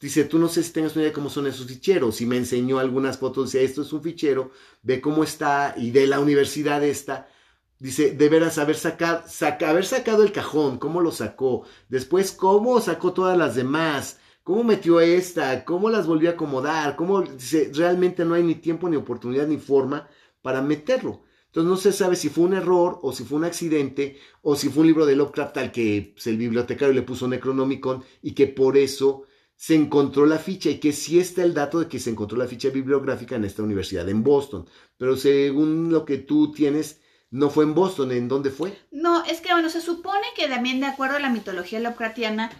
dice, 0.00 0.24
tú 0.24 0.38
no 0.38 0.48
sé 0.48 0.62
si 0.62 0.72
tengas 0.72 0.92
una 0.92 1.02
idea 1.02 1.10
de 1.10 1.14
cómo 1.14 1.28
son 1.28 1.46
esos 1.46 1.66
ficheros, 1.66 2.20
y 2.22 2.26
me 2.26 2.38
enseñó 2.38 2.78
algunas 2.78 3.18
fotos, 3.18 3.52
decía, 3.52 3.66
esto 3.66 3.82
es 3.82 3.92
un 3.92 4.02
fichero, 4.02 4.52
ve 4.82 5.00
cómo 5.00 5.24
está, 5.24 5.74
y 5.76 5.90
de 5.90 6.06
la 6.06 6.20
universidad 6.20 6.82
esta, 6.82 7.28
Dice, 7.76 8.12
de 8.12 8.28
veras 8.28 8.56
haber 8.56 8.76
sacado, 8.76 9.24
saca, 9.26 9.68
haber 9.68 9.84
sacado 9.84 10.22
el 10.22 10.32
cajón, 10.32 10.78
cómo 10.78 11.00
lo 11.00 11.10
sacó, 11.10 11.66
después 11.88 12.32
cómo 12.32 12.80
sacó 12.80 13.12
todas 13.12 13.36
las 13.36 13.56
demás, 13.56 14.20
cómo 14.44 14.62
metió 14.64 15.00
esta, 15.00 15.64
cómo 15.64 15.90
las 15.90 16.06
volvió 16.06 16.30
a 16.30 16.32
acomodar, 16.32 16.96
cómo, 16.96 17.22
dice, 17.22 17.70
realmente 17.74 18.24
no 18.24 18.34
hay 18.34 18.44
ni 18.44 18.54
tiempo, 18.54 18.88
ni 18.88 18.96
oportunidad, 18.96 19.48
ni 19.48 19.58
forma 19.58 20.08
para 20.40 20.62
meterlo. 20.62 21.24
Entonces 21.54 21.70
no 21.70 21.76
se 21.76 21.96
sabe 21.96 22.16
si 22.16 22.30
fue 22.30 22.42
un 22.42 22.54
error, 22.54 22.98
o 23.02 23.12
si 23.12 23.22
fue 23.22 23.38
un 23.38 23.44
accidente, 23.44 24.18
o 24.42 24.56
si 24.56 24.70
fue 24.70 24.80
un 24.80 24.88
libro 24.88 25.06
de 25.06 25.14
Lovecraft 25.14 25.56
al 25.58 25.70
que 25.70 26.10
pues, 26.12 26.26
el 26.26 26.36
bibliotecario 26.36 26.92
le 26.92 27.02
puso 27.02 27.28
Necronomicon 27.28 28.02
y 28.22 28.32
que 28.32 28.48
por 28.48 28.76
eso 28.76 29.22
se 29.54 29.76
encontró 29.76 30.26
la 30.26 30.40
ficha 30.40 30.68
y 30.68 30.80
que 30.80 30.92
sí 30.92 31.20
está 31.20 31.44
el 31.44 31.54
dato 31.54 31.78
de 31.78 31.86
que 31.86 32.00
se 32.00 32.10
encontró 32.10 32.36
la 32.36 32.48
ficha 32.48 32.70
bibliográfica 32.70 33.36
en 33.36 33.44
esta 33.44 33.62
universidad 33.62 34.08
en 34.08 34.24
Boston. 34.24 34.68
Pero 34.96 35.16
según 35.16 35.92
lo 35.92 36.04
que 36.04 36.18
tú 36.18 36.50
tienes, 36.50 37.00
no 37.30 37.50
fue 37.50 37.62
en 37.62 37.74
Boston, 37.74 38.10
¿en 38.10 38.26
dónde 38.26 38.50
fue? 38.50 38.76
No, 38.90 39.24
es 39.24 39.40
que 39.40 39.52
bueno, 39.52 39.70
se 39.70 39.80
supone 39.80 40.26
que 40.36 40.48
también 40.48 40.80
de 40.80 40.86
acuerdo 40.86 41.18
a 41.18 41.20
la 41.20 41.30
mitología 41.30 41.78
Lovecraftiana, 41.78 42.50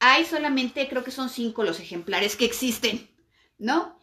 hay 0.00 0.26
solamente, 0.26 0.86
creo 0.86 1.02
que 1.02 1.12
son 1.12 1.30
cinco 1.30 1.64
los 1.64 1.80
ejemplares 1.80 2.36
que 2.36 2.44
existen, 2.44 3.08
¿no? 3.56 3.98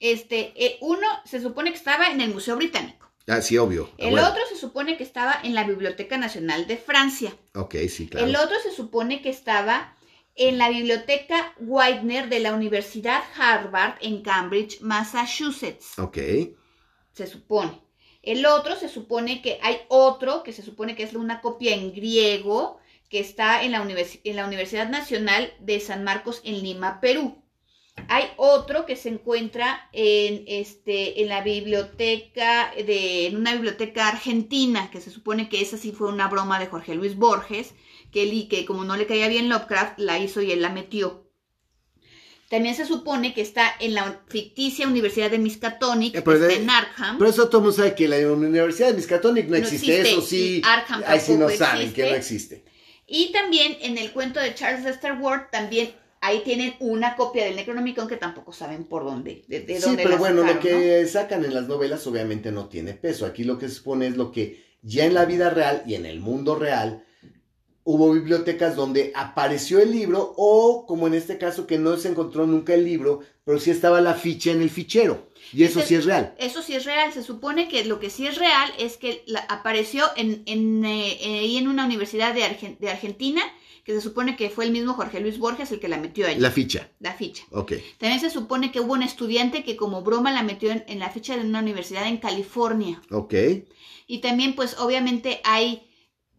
Este, 0.00 0.52
eh, 0.56 0.78
uno 0.80 1.06
se 1.24 1.40
supone 1.40 1.70
que 1.70 1.76
estaba 1.76 2.08
en 2.08 2.20
el 2.20 2.34
Museo 2.34 2.56
Británico. 2.56 3.11
Ah, 3.28 3.40
sí, 3.40 3.56
obvio. 3.58 3.88
Ah, 3.92 3.94
El 3.98 4.10
bueno. 4.12 4.28
otro 4.28 4.42
se 4.48 4.56
supone 4.56 4.96
que 4.96 5.04
estaba 5.04 5.36
en 5.42 5.54
la 5.54 5.64
Biblioteca 5.64 6.18
Nacional 6.18 6.66
de 6.66 6.76
Francia. 6.76 7.32
Ok, 7.54 7.76
sí, 7.88 8.08
claro. 8.08 8.26
El 8.26 8.36
otro 8.36 8.56
se 8.62 8.72
supone 8.72 9.22
que 9.22 9.28
estaba 9.30 9.96
en 10.34 10.58
la 10.58 10.68
Biblioteca 10.70 11.54
Widener 11.60 12.28
de 12.28 12.40
la 12.40 12.54
Universidad 12.54 13.22
Harvard 13.36 13.94
en 14.00 14.22
Cambridge, 14.22 14.80
Massachusetts. 14.80 15.98
Ok. 15.98 16.18
Se 17.12 17.26
supone. 17.26 17.80
El 18.22 18.46
otro 18.46 18.76
se 18.76 18.88
supone 18.88 19.42
que 19.42 19.58
hay 19.62 19.78
otro 19.88 20.42
que 20.42 20.52
se 20.52 20.62
supone 20.62 20.94
que 20.96 21.02
es 21.02 21.12
una 21.14 21.40
copia 21.40 21.74
en 21.74 21.92
griego 21.92 22.78
que 23.08 23.18
está 23.20 23.62
en 23.62 23.72
la, 23.72 23.84
univers- 23.84 24.20
en 24.24 24.36
la 24.36 24.46
Universidad 24.46 24.88
Nacional 24.88 25.52
de 25.60 25.80
San 25.80 26.02
Marcos 26.04 26.40
en 26.44 26.62
Lima, 26.62 27.00
Perú. 27.00 27.41
Hay 28.08 28.24
otro 28.36 28.86
que 28.86 28.96
se 28.96 29.10
encuentra 29.10 29.88
en, 29.92 30.44
este, 30.46 31.22
en 31.22 31.28
la 31.28 31.42
biblioteca 31.42 32.72
de, 32.76 33.26
en 33.26 33.36
una 33.36 33.52
biblioteca 33.52 34.08
argentina, 34.08 34.90
que 34.90 35.00
se 35.00 35.10
supone 35.10 35.48
que 35.48 35.60
esa 35.60 35.76
sí 35.76 35.92
fue 35.92 36.08
una 36.08 36.28
broma 36.28 36.58
de 36.58 36.66
Jorge 36.66 36.94
Luis 36.94 37.16
Borges, 37.16 37.74
que 38.10 38.22
él 38.24 38.32
y 38.32 38.48
que 38.48 38.64
como 38.64 38.84
no 38.84 38.96
le 38.96 39.06
caía 39.06 39.28
bien 39.28 39.48
Lovecraft, 39.48 39.98
la 39.98 40.18
hizo 40.18 40.40
y 40.42 40.52
él 40.52 40.62
la 40.62 40.70
metió. 40.70 41.30
También 42.50 42.74
se 42.74 42.84
supone 42.84 43.32
que 43.32 43.40
está 43.40 43.72
en 43.80 43.94
la 43.94 44.22
ficticia 44.28 44.86
Universidad 44.86 45.30
de 45.30 45.38
Miskatonic, 45.38 46.14
Eh, 46.14 46.18
está 46.18 46.52
en 46.52 46.68
Arkham. 46.68 47.16
Pero 47.18 47.30
eso 47.30 47.46
todo 47.48 47.58
el 47.58 47.64
mundo 47.64 47.76
sabe 47.76 47.94
que 47.94 48.08
la 48.08 48.18
Universidad 48.30 48.88
de 48.88 48.94
Miskatonic 48.94 49.46
no 49.46 49.52
No 49.52 49.56
existe. 49.56 50.00
existe, 50.00 50.12
Eso 50.18 50.20
sí. 50.20 50.62
ahí 51.06 51.20
sí 51.20 51.34
no 51.34 51.48
saben 51.48 51.82
existe. 51.82 52.02
que 52.02 52.10
no 52.10 52.16
existe. 52.16 52.64
Y 53.06 53.32
también 53.32 53.78
en 53.80 53.96
el 53.96 54.12
cuento 54.12 54.38
de 54.38 54.54
Charles 54.54 54.84
Lester 54.84 55.12
Ward, 55.18 55.50
también 55.50 55.94
ahí 56.22 56.40
tienen 56.44 56.74
una 56.80 57.14
copia 57.16 57.44
del 57.44 57.56
Necronomicon 57.56 58.08
que 58.08 58.16
tampoco 58.16 58.52
saben 58.52 58.84
por 58.84 59.04
dónde, 59.04 59.44
de, 59.48 59.60
de 59.60 59.76
Sí, 59.76 59.82
dónde 59.82 60.02
pero 60.04 60.16
bueno, 60.16 60.42
lo 60.42 60.58
que 60.60 61.06
sacan 61.06 61.44
en 61.44 61.52
las 61.52 61.68
novelas 61.68 62.06
obviamente 62.06 62.50
no 62.50 62.68
tiene 62.68 62.94
peso. 62.94 63.26
Aquí 63.26 63.44
lo 63.44 63.58
que 63.58 63.68
se 63.68 63.74
supone 63.74 64.06
es 64.06 64.16
lo 64.16 64.32
que 64.32 64.64
ya 64.82 65.04
en 65.04 65.14
la 65.14 65.26
vida 65.26 65.50
real 65.50 65.82
y 65.86 65.94
en 65.94 66.06
el 66.06 66.20
mundo 66.20 66.54
real 66.54 67.04
hubo 67.84 68.12
bibliotecas 68.12 68.76
donde 68.76 69.10
apareció 69.14 69.80
el 69.80 69.90
libro 69.90 70.34
o 70.36 70.86
como 70.86 71.08
en 71.08 71.14
este 71.14 71.36
caso 71.38 71.66
que 71.66 71.78
no 71.78 71.96
se 71.96 72.08
encontró 72.10 72.46
nunca 72.46 72.74
el 72.74 72.84
libro, 72.84 73.20
pero 73.44 73.58
sí 73.58 73.72
estaba 73.72 74.00
la 74.00 74.14
ficha 74.14 74.52
en 74.52 74.62
el 74.62 74.70
fichero. 74.70 75.32
Y 75.52 75.64
eso 75.64 75.80
sí 75.82 75.96
es 75.96 76.04
real. 76.04 76.34
Eso 76.38 76.62
sí 76.62 76.74
es 76.76 76.84
real. 76.84 77.12
Se 77.12 77.24
supone 77.24 77.68
que 77.68 77.84
lo 77.84 77.98
que 77.98 78.08
sí 78.10 78.26
es 78.28 78.38
real 78.38 78.70
es 78.78 78.96
que 78.96 79.24
la- 79.26 79.40
apareció 79.48 80.04
en, 80.16 80.44
en, 80.46 80.84
eh, 80.84 81.18
eh, 81.20 81.58
en 81.58 81.66
una 81.66 81.84
universidad 81.84 82.32
de, 82.32 82.44
Argen- 82.44 82.78
de 82.78 82.90
Argentina, 82.90 83.42
que 83.84 83.94
se 83.94 84.00
supone 84.00 84.36
que 84.36 84.50
fue 84.50 84.64
el 84.64 84.70
mismo 84.70 84.94
Jorge 84.94 85.20
Luis 85.20 85.38
Borges 85.38 85.72
el 85.72 85.80
que 85.80 85.88
la 85.88 85.98
metió 85.98 86.26
ahí, 86.26 86.36
La 86.36 86.48
la, 86.48 86.50
ficha. 86.50 86.88
ficha. 87.18 87.44
Ok. 87.50 87.72
También 87.98 88.20
se 88.20 88.30
supone 88.30 88.70
que 88.70 88.80
hubo 88.80 88.92
un 88.92 89.02
estudiante 89.02 89.64
que 89.64 89.76
como 89.76 90.02
broma 90.02 90.32
la 90.32 90.42
metió 90.42 90.70
en, 90.70 90.84
en 90.86 90.98
la 90.98 91.10
ficha 91.10 91.36
de 91.36 91.44
una 91.44 91.60
universidad 91.60 92.06
en 92.06 92.18
California. 92.18 93.02
Ok. 93.10 93.34
Y 94.06 94.20
también, 94.20 94.54
pues, 94.54 94.78
obviamente 94.78 95.40
hay 95.44 95.88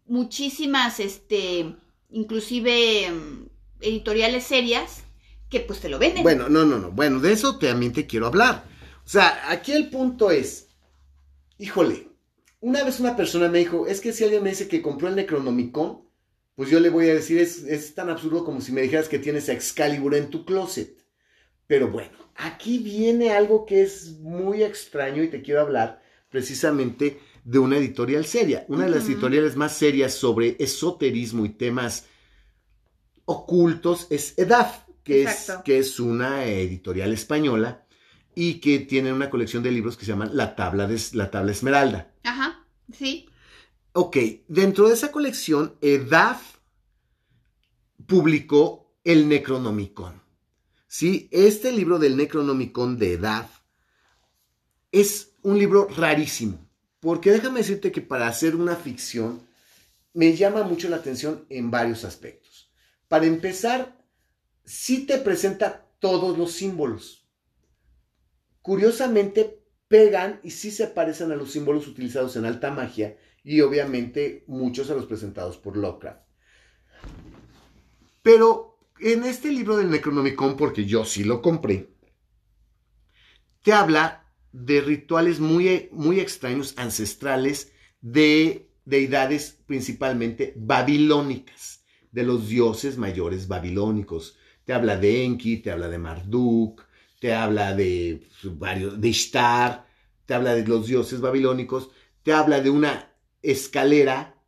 muchísimas, 0.06 1.00
este, 1.00 1.76
inclusive 2.10 3.10
mm, 3.10 3.46
editoriales 3.80 4.44
serias 4.44 5.04
que 5.50 5.60
pues 5.60 5.80
te 5.80 5.88
lo 5.88 5.98
venden. 5.98 6.22
Bueno, 6.22 6.48
no, 6.48 6.64
no, 6.64 6.78
no. 6.78 6.90
Bueno, 6.90 7.20
de 7.20 7.32
eso 7.32 7.58
también 7.58 7.92
te 7.92 8.06
quiero 8.06 8.26
hablar. 8.26 8.64
O 9.04 9.08
sea, 9.08 9.50
aquí 9.50 9.72
el 9.72 9.90
punto 9.90 10.30
es, 10.30 10.68
híjole, 11.58 12.08
una 12.60 12.82
vez 12.82 13.00
una 13.00 13.16
persona 13.16 13.48
me 13.48 13.58
dijo, 13.58 13.86
es 13.86 14.00
que 14.00 14.12
si 14.12 14.24
alguien 14.24 14.42
me 14.42 14.50
dice 14.50 14.68
que 14.68 14.80
compró 14.80 15.08
el 15.08 15.16
Necronomicon, 15.16 16.02
pues 16.54 16.70
yo 16.70 16.80
le 16.80 16.90
voy 16.90 17.08
a 17.08 17.14
decir, 17.14 17.38
es, 17.38 17.64
es 17.64 17.94
tan 17.94 18.10
absurdo 18.10 18.44
como 18.44 18.60
si 18.60 18.72
me 18.72 18.82
dijeras 18.82 19.08
que 19.08 19.18
tienes 19.18 19.48
a 19.48 19.52
Excalibur 19.52 20.14
en 20.14 20.30
tu 20.30 20.44
closet. 20.44 21.04
Pero 21.66 21.90
bueno, 21.90 22.16
aquí 22.36 22.78
viene 22.78 23.32
algo 23.32 23.64
que 23.66 23.82
es 23.82 24.18
muy 24.20 24.62
extraño 24.62 25.22
y 25.22 25.28
te 25.28 25.42
quiero 25.42 25.60
hablar 25.60 26.02
precisamente 26.28 27.20
de 27.44 27.58
una 27.58 27.76
editorial 27.76 28.24
seria, 28.24 28.64
una 28.68 28.84
de 28.84 28.90
las 28.90 29.04
editoriales 29.04 29.54
más 29.54 29.76
serias 29.76 30.14
sobre 30.14 30.56
esoterismo 30.58 31.44
y 31.44 31.50
temas 31.50 32.06
ocultos 33.26 34.06
es 34.10 34.34
EDAF, 34.38 34.78
que 35.02 35.24
es, 35.24 35.52
que 35.64 35.78
es 35.78 36.00
una 36.00 36.44
editorial 36.44 37.12
española 37.12 37.84
y 38.34 38.54
que 38.54 38.80
tiene 38.80 39.12
una 39.12 39.30
colección 39.30 39.62
de 39.62 39.70
libros 39.70 39.96
que 39.96 40.04
se 40.04 40.12
llaman 40.12 40.30
La 40.32 40.56
Tabla, 40.56 40.86
de, 40.86 41.00
la 41.12 41.30
Tabla 41.30 41.52
Esmeralda. 41.52 42.10
Ajá, 42.24 42.64
sí. 42.92 43.28
Ok, 43.96 44.16
dentro 44.48 44.88
de 44.88 44.94
esa 44.94 45.12
colección, 45.12 45.76
EDAF 45.80 46.56
publicó 48.08 48.92
el 49.04 49.28
Necronomicon. 49.28 50.20
Sí, 50.88 51.28
este 51.30 51.70
libro 51.70 52.00
del 52.00 52.16
Necronomicon 52.16 52.98
de 52.98 53.12
EDAF 53.12 53.60
es 54.90 55.36
un 55.42 55.60
libro 55.60 55.86
rarísimo, 55.96 56.68
porque 56.98 57.30
déjame 57.30 57.60
decirte 57.60 57.92
que 57.92 58.00
para 58.00 58.26
hacer 58.26 58.56
una 58.56 58.74
ficción 58.74 59.46
me 60.12 60.34
llama 60.34 60.64
mucho 60.64 60.88
la 60.88 60.96
atención 60.96 61.46
en 61.48 61.70
varios 61.70 62.04
aspectos. 62.04 62.72
Para 63.06 63.26
empezar, 63.26 63.96
sí 64.64 65.06
te 65.06 65.18
presenta 65.18 65.86
todos 66.00 66.36
los 66.36 66.50
símbolos. 66.50 67.28
Curiosamente, 68.60 69.62
pegan 69.86 70.40
y 70.42 70.50
sí 70.50 70.72
se 70.72 70.88
parecen 70.88 71.30
a 71.30 71.36
los 71.36 71.52
símbolos 71.52 71.86
utilizados 71.86 72.34
en 72.34 72.44
alta 72.44 72.72
magia 72.72 73.16
y 73.44 73.60
obviamente 73.60 74.42
muchos 74.46 74.90
a 74.90 74.94
los 74.94 75.04
presentados 75.04 75.58
por 75.58 75.76
Lovecraft. 75.76 76.22
Pero 78.22 78.78
en 78.98 79.24
este 79.24 79.52
libro 79.52 79.76
del 79.76 79.90
Necronomicon, 79.90 80.56
porque 80.56 80.86
yo 80.86 81.04
sí 81.04 81.24
lo 81.24 81.42
compré, 81.42 81.90
te 83.62 83.72
habla 83.72 84.32
de 84.50 84.80
rituales 84.80 85.40
muy, 85.40 85.88
muy 85.92 86.20
extraños, 86.20 86.74
ancestrales, 86.78 87.72
de 88.00 88.70
deidades 88.84 89.58
principalmente 89.66 90.54
babilónicas, 90.56 91.84
de 92.12 92.22
los 92.22 92.48
dioses 92.48 92.96
mayores 92.96 93.48
babilónicos. 93.48 94.38
Te 94.64 94.72
habla 94.72 94.96
de 94.96 95.24
Enki, 95.24 95.58
te 95.58 95.70
habla 95.70 95.88
de 95.88 95.98
Marduk, 95.98 96.86
te 97.20 97.34
habla 97.34 97.74
de 97.74 98.26
varios, 98.44 99.00
de 99.00 99.08
Ishtar, 99.08 99.86
te 100.24 100.34
habla 100.34 100.54
de 100.54 100.66
los 100.66 100.86
dioses 100.86 101.20
babilónicos, 101.20 101.90
te 102.22 102.32
habla 102.32 102.60
de 102.60 102.70
una 102.70 103.13
escalera 103.44 104.42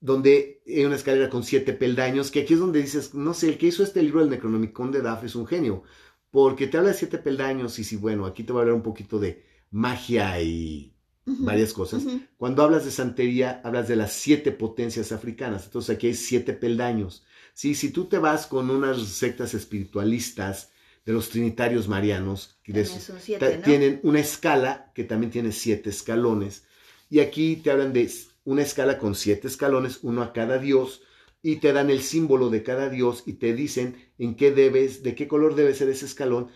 donde 0.00 0.62
hay 0.66 0.84
una 0.86 0.96
escalera 0.96 1.28
con 1.28 1.44
siete 1.44 1.74
peldaños, 1.74 2.30
que 2.30 2.40
aquí 2.40 2.54
es 2.54 2.60
donde 2.60 2.80
dices, 2.80 3.14
no 3.14 3.34
sé, 3.34 3.48
el 3.48 3.58
que 3.58 3.66
hizo 3.66 3.82
este 3.82 4.02
libro 4.02 4.20
del 4.20 4.30
Necronomicon 4.30 4.90
de 4.90 5.02
Daf 5.02 5.24
es 5.24 5.34
un 5.34 5.46
genio, 5.46 5.82
porque 6.30 6.66
te 6.66 6.78
habla 6.78 6.90
de 6.90 6.96
siete 6.96 7.18
peldaños 7.18 7.78
y 7.78 7.84
si, 7.84 7.96
bueno, 7.96 8.24
aquí 8.24 8.44
te 8.44 8.52
voy 8.52 8.60
a 8.60 8.62
hablar 8.62 8.76
un 8.76 8.82
poquito 8.82 9.18
de 9.18 9.44
magia 9.70 10.40
y 10.40 10.94
varias 11.26 11.72
cosas. 11.72 12.04
Cuando 12.38 12.62
hablas 12.62 12.84
de 12.84 12.90
santería, 12.90 13.60
hablas 13.62 13.88
de 13.88 13.96
las 13.96 14.12
siete 14.12 14.52
potencias 14.52 15.12
africanas. 15.12 15.66
Entonces 15.66 15.94
aquí 15.94 16.08
hay 16.08 16.14
siete 16.14 16.52
peldaños. 16.54 17.24
Sí, 17.52 17.74
si 17.74 17.90
tú 17.90 18.06
te 18.06 18.18
vas 18.18 18.46
con 18.46 18.70
unas 18.70 19.00
sectas 19.06 19.54
espiritualistas 19.54 20.72
de 21.04 21.12
los 21.12 21.28
trinitarios 21.28 21.88
marianos, 21.88 22.58
que 22.62 22.84
son 22.84 23.20
siete, 23.20 23.58
tienen 23.58 24.00
una 24.02 24.20
escala 24.20 24.92
que 24.94 25.04
también 25.04 25.30
tiene 25.30 25.52
siete 25.52 25.90
escalones. 25.90 26.64
Y 27.10 27.20
aquí 27.20 27.56
te 27.56 27.70
hablan 27.70 27.92
de 27.92 28.10
una 28.44 28.62
escala 28.62 28.98
con 28.98 29.14
siete 29.14 29.48
escalones, 29.48 29.98
uno 30.02 30.22
a 30.22 30.32
cada 30.32 30.58
dios, 30.58 31.02
y 31.42 31.56
te 31.56 31.72
dan 31.72 31.90
el 31.90 32.00
símbolo 32.00 32.48
de 32.48 32.62
cada 32.62 32.88
dios 32.88 33.24
y 33.26 33.34
te 33.34 33.52
dicen 33.52 33.96
en 34.18 34.36
qué 34.36 34.52
debes, 34.52 35.02
de 35.02 35.14
qué 35.14 35.26
color 35.28 35.54
debe 35.54 35.74
ser 35.74 35.88
ese 35.88 36.06
escalón 36.06 36.48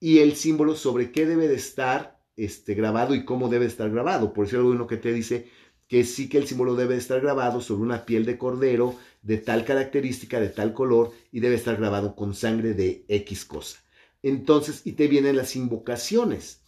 y 0.00 0.18
el 0.18 0.34
símbolo 0.34 0.74
sobre 0.74 1.12
qué 1.12 1.26
debe 1.26 1.48
de 1.48 1.54
estar 1.54 2.20
este, 2.36 2.74
grabado 2.74 3.14
y 3.14 3.24
cómo 3.24 3.48
debe 3.48 3.66
estar 3.66 3.90
grabado. 3.90 4.32
Por 4.32 4.46
eso 4.46 4.58
hay 4.58 4.64
uno 4.64 4.86
que 4.86 4.96
te 4.96 5.12
dice 5.12 5.48
que 5.86 6.04
sí 6.04 6.28
que 6.28 6.38
el 6.38 6.46
símbolo 6.46 6.74
debe 6.74 6.96
estar 6.96 7.20
grabado 7.20 7.60
sobre 7.60 7.82
una 7.82 8.04
piel 8.04 8.24
de 8.24 8.38
cordero 8.38 8.96
de 9.22 9.38
tal 9.38 9.64
característica, 9.64 10.40
de 10.40 10.48
tal 10.48 10.74
color, 10.74 11.12
y 11.30 11.40
debe 11.40 11.54
estar 11.54 11.76
grabado 11.76 12.16
con 12.16 12.34
sangre 12.34 12.74
de 12.74 13.04
X 13.08 13.44
cosa. 13.44 13.78
Entonces, 14.22 14.82
y 14.84 14.92
te 14.92 15.06
vienen 15.06 15.36
las 15.36 15.54
invocaciones. 15.54 16.61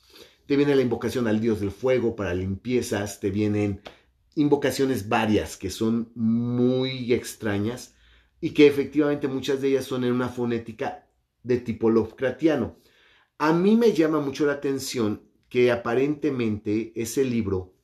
Te 0.47 0.57
viene 0.57 0.77
la 0.77 0.83
invocación 0.83 1.27
al 1.27 1.41
dios 1.41 1.61
del 1.61 1.71
fuego 1.71 2.17
para 2.17 2.35
limpiezas, 2.35 3.21
te 3.21 3.31
vienen 3.31 3.81
invocaciones 4.35 5.09
varias 5.09 5.57
que 5.57 5.71
son 5.71 6.11
muy 6.15 7.13
extrañas 7.13 7.95
y 8.41 8.51
que 8.51 8.67
efectivamente 8.67 9.29
muchas 9.29 9.61
de 9.61 9.69
ellas 9.69 9.87
son 9.87 10.05
en 10.05 10.13
una 10.13 10.29
fonética 10.29 11.09
de 11.43 11.59
tipo 11.59 11.89
Lovecraftiano. 11.89 12.77
A 13.39 13.53
mí 13.53 13.77
me 13.77 13.93
llama 13.93 14.21
mucho 14.21 14.45
la 14.45 14.55
atención 14.55 15.23
que 15.49 15.71
aparentemente 15.71 16.93
ese 16.95 17.25
libro 17.25 17.75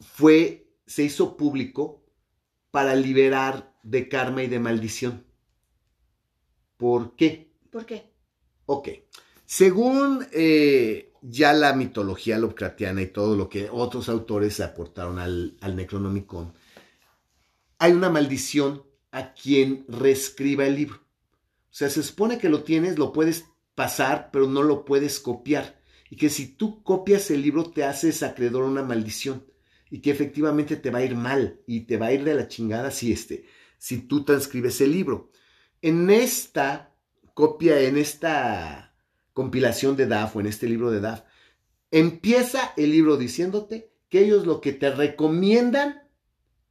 fue, 0.00 0.72
se 0.86 1.04
hizo 1.04 1.36
público 1.36 2.04
para 2.70 2.94
liberar 2.94 3.76
de 3.82 4.08
karma 4.08 4.42
y 4.42 4.48
de 4.48 4.58
maldición. 4.58 5.26
¿Por 6.76 7.16
qué? 7.16 7.52
¿Por 7.70 7.86
qué? 7.86 8.12
Ok. 8.66 8.88
Según 9.50 10.26
eh, 10.32 11.14
ya 11.22 11.54
la 11.54 11.72
mitología 11.72 12.36
Lovecraftiana 12.36 13.00
y 13.00 13.06
todo 13.06 13.34
lo 13.34 13.48
que 13.48 13.70
otros 13.72 14.10
autores 14.10 14.60
aportaron 14.60 15.18
al, 15.18 15.56
al 15.62 15.74
Necronomicon, 15.74 16.52
hay 17.78 17.92
una 17.92 18.10
maldición 18.10 18.82
a 19.10 19.32
quien 19.32 19.86
reescriba 19.88 20.66
el 20.66 20.74
libro. 20.74 20.96
O 20.98 21.70
sea, 21.70 21.88
se 21.88 22.02
supone 22.02 22.36
que 22.36 22.50
lo 22.50 22.62
tienes, 22.62 22.98
lo 22.98 23.10
puedes 23.10 23.46
pasar, 23.74 24.28
pero 24.30 24.46
no 24.46 24.62
lo 24.62 24.84
puedes 24.84 25.18
copiar. 25.18 25.80
Y 26.10 26.16
que 26.16 26.28
si 26.28 26.48
tú 26.48 26.82
copias 26.82 27.30
el 27.30 27.40
libro 27.40 27.70
te 27.70 27.84
haces 27.84 28.22
acreedor 28.22 28.64
a 28.64 28.68
una 28.68 28.82
maldición. 28.82 29.46
Y 29.90 30.00
que 30.00 30.10
efectivamente 30.10 30.76
te 30.76 30.90
va 30.90 30.98
a 30.98 31.04
ir 31.04 31.14
mal 31.14 31.62
y 31.66 31.86
te 31.86 31.96
va 31.96 32.08
a 32.08 32.12
ir 32.12 32.22
de 32.22 32.34
la 32.34 32.48
chingada 32.48 32.90
si, 32.90 33.12
este, 33.12 33.46
si 33.78 34.02
tú 34.02 34.26
transcribes 34.26 34.82
el 34.82 34.92
libro. 34.92 35.30
En 35.80 36.10
esta 36.10 36.94
copia, 37.32 37.80
en 37.80 37.96
esta 37.96 38.87
compilación 39.38 39.94
de 39.96 40.08
DAF 40.08 40.34
o 40.34 40.40
en 40.40 40.46
este 40.46 40.66
libro 40.66 40.90
de 40.90 41.00
DAF, 41.00 41.22
empieza 41.92 42.72
el 42.76 42.90
libro 42.90 43.16
diciéndote 43.16 43.92
que 44.08 44.24
ellos 44.24 44.44
lo 44.48 44.60
que 44.60 44.72
te 44.72 44.90
recomiendan 44.90 46.02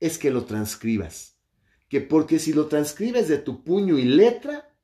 es 0.01 0.17
que 0.17 0.32
lo 0.32 0.43
transcribas. 0.43 1.38
Que 1.88 2.01
porque 2.01 2.39
si 2.39 2.51
lo 2.51 2.65
transcribes 2.65 3.30
de 3.30 3.38
tu 3.38 3.63
puño 3.63 3.97
y 3.97 4.03
letra, 4.03 4.75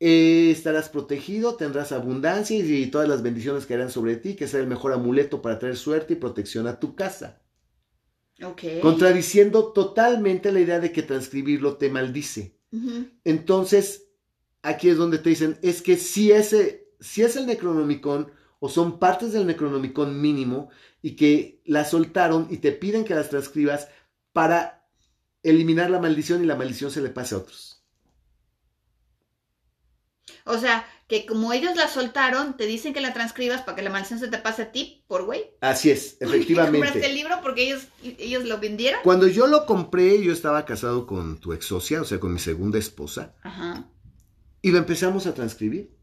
eh, 0.00 0.50
estarás 0.50 0.88
protegido, 0.88 1.54
tendrás 1.54 1.92
abundancia 1.92 2.58
y, 2.58 2.62
y 2.62 2.86
todas 2.88 3.08
las 3.08 3.22
bendiciones 3.22 3.66
caerán 3.66 3.92
sobre 3.92 4.16
ti, 4.16 4.34
que 4.34 4.48
será 4.48 4.64
el 4.64 4.68
mejor 4.68 4.92
amuleto 4.92 5.40
para 5.42 5.60
traer 5.60 5.76
suerte 5.76 6.14
y 6.14 6.16
protección 6.16 6.66
a 6.66 6.80
tu 6.80 6.96
casa. 6.96 7.40
Ok. 8.42 8.62
Contradiciendo 8.82 9.72
totalmente 9.72 10.50
la 10.50 10.58
idea 10.58 10.80
de 10.80 10.90
que 10.90 11.04
transcribirlo 11.04 11.76
te 11.76 11.88
maldice. 11.88 12.58
Entonces, 13.22 14.09
aquí 14.62 14.88
es 14.88 14.96
donde 14.96 15.18
te 15.18 15.30
dicen, 15.30 15.58
es 15.62 15.82
que 15.82 15.96
si, 15.96 16.32
ese, 16.32 16.88
si 17.00 17.22
es 17.22 17.36
el 17.36 17.46
Necronomicon 17.46 18.30
o 18.58 18.68
son 18.68 18.98
partes 18.98 19.32
del 19.32 19.46
Necronomicon 19.46 20.20
mínimo 20.20 20.70
y 21.02 21.16
que 21.16 21.62
las 21.64 21.90
soltaron 21.90 22.46
y 22.50 22.58
te 22.58 22.72
piden 22.72 23.04
que 23.04 23.14
las 23.14 23.30
transcribas 23.30 23.88
para 24.32 24.86
eliminar 25.42 25.90
la 25.90 26.00
maldición 26.00 26.42
y 26.42 26.46
la 26.46 26.56
maldición 26.56 26.90
se 26.90 27.00
le 27.00 27.08
pase 27.08 27.34
a 27.34 27.38
otros. 27.38 27.82
O 30.44 30.58
sea, 30.58 30.86
que 31.06 31.26
como 31.26 31.52
ellos 31.52 31.76
la 31.76 31.88
soltaron, 31.88 32.56
te 32.56 32.66
dicen 32.66 32.92
que 32.92 33.00
la 33.00 33.12
transcribas 33.12 33.62
para 33.62 33.76
que 33.76 33.82
la 33.82 33.90
maldición 33.90 34.20
se 34.20 34.28
te 34.28 34.38
pase 34.38 34.62
a 34.62 34.72
ti 34.72 35.04
por 35.06 35.24
güey. 35.24 35.44
Así 35.60 35.90
es, 35.90 36.16
efectivamente. 36.20 36.78
¿Compraste 36.78 37.06
el 37.06 37.14
libro 37.14 37.40
porque 37.42 37.64
ellos, 37.64 37.88
ellos 38.02 38.44
lo 38.44 38.58
vendieron? 38.58 39.00
Cuando 39.02 39.26
yo 39.26 39.46
lo 39.46 39.66
compré, 39.66 40.22
yo 40.22 40.32
estaba 40.32 40.64
casado 40.64 41.06
con 41.06 41.38
tu 41.38 41.52
ex 41.52 41.66
socia, 41.66 42.02
o 42.02 42.04
sea, 42.04 42.20
con 42.20 42.32
mi 42.32 42.38
segunda 42.38 42.78
esposa. 42.78 43.34
Ajá. 43.42 43.86
Y 44.62 44.70
lo 44.70 44.78
empezamos 44.78 45.26
a 45.26 45.34
transcribir. 45.34 45.94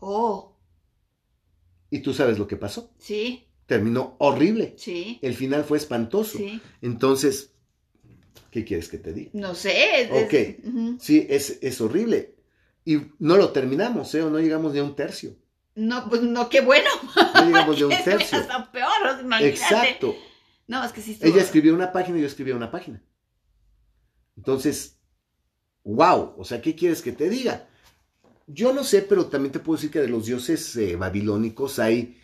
Oh, 0.00 0.56
Y 1.90 2.00
tú 2.00 2.12
sabes 2.12 2.38
lo 2.38 2.46
que 2.46 2.56
pasó. 2.56 2.92
sí, 2.98 3.48
Terminó 3.66 4.16
horrible. 4.18 4.74
sí, 4.76 5.18
El 5.22 5.34
final 5.34 5.64
fue 5.64 5.78
espantoso. 5.78 6.36
sí. 6.36 6.60
Entonces, 6.82 7.54
¿qué 8.50 8.62
quieres 8.62 8.88
que 8.90 8.98
te 8.98 9.14
diga? 9.14 9.30
No 9.32 9.54
sé. 9.54 10.02
es- 10.02 10.10
Ok. 10.10 11.00
Sí, 11.00 11.26
es, 11.30 11.58
es 11.62 11.80
horrible. 11.80 12.34
Y 12.84 12.98
no 13.18 13.38
lo 13.38 13.50
terminamos, 13.52 14.14
¿eh? 14.14 14.22
O 14.22 14.28
no 14.28 14.38
llegamos 14.38 14.74
ni 14.74 14.80
a 14.80 14.84
un 14.84 14.94
tercio. 14.94 15.34
No, 15.76 16.06
pues 16.10 16.20
no, 16.20 16.50
qué 16.50 16.60
bueno. 16.60 16.90
No 17.34 17.44
llegamos 17.46 17.76
ni 17.76 17.82
a 17.84 17.86
un 17.98 18.04
tercio. 18.04 18.36
hasta 18.38 18.70
peor, 18.70 18.90
imagínate. 19.22 19.48
Exacto. 19.48 20.14
No, 20.66 20.84
es 20.84 20.92
que 20.92 21.00
sí 21.00 21.12
estuvo- 21.12 21.28
Ella 21.30 21.40
escribió 21.40 21.72
una 21.74 21.90
página 21.90 22.18
y 22.18 22.20
yo 22.20 22.26
escribía 22.26 22.54
una 22.56 22.70
página. 22.70 23.02
Entonces, 24.36 24.98
wow, 25.84 26.34
o 26.36 26.44
sea, 26.44 26.60
¿qué 26.60 26.74
quieres 26.74 27.00
que 27.02 27.12
te 27.12 27.28
diga? 27.30 27.68
Yo 28.46 28.72
no 28.74 28.84
sé, 28.84 29.02
pero 29.02 29.26
también 29.26 29.52
te 29.52 29.58
puedo 29.60 29.76
decir 29.76 29.90
que 29.90 30.00
de 30.00 30.08
los 30.08 30.26
dioses 30.26 30.76
eh, 30.76 30.96
babilónicos 30.96 31.78
hay 31.78 32.18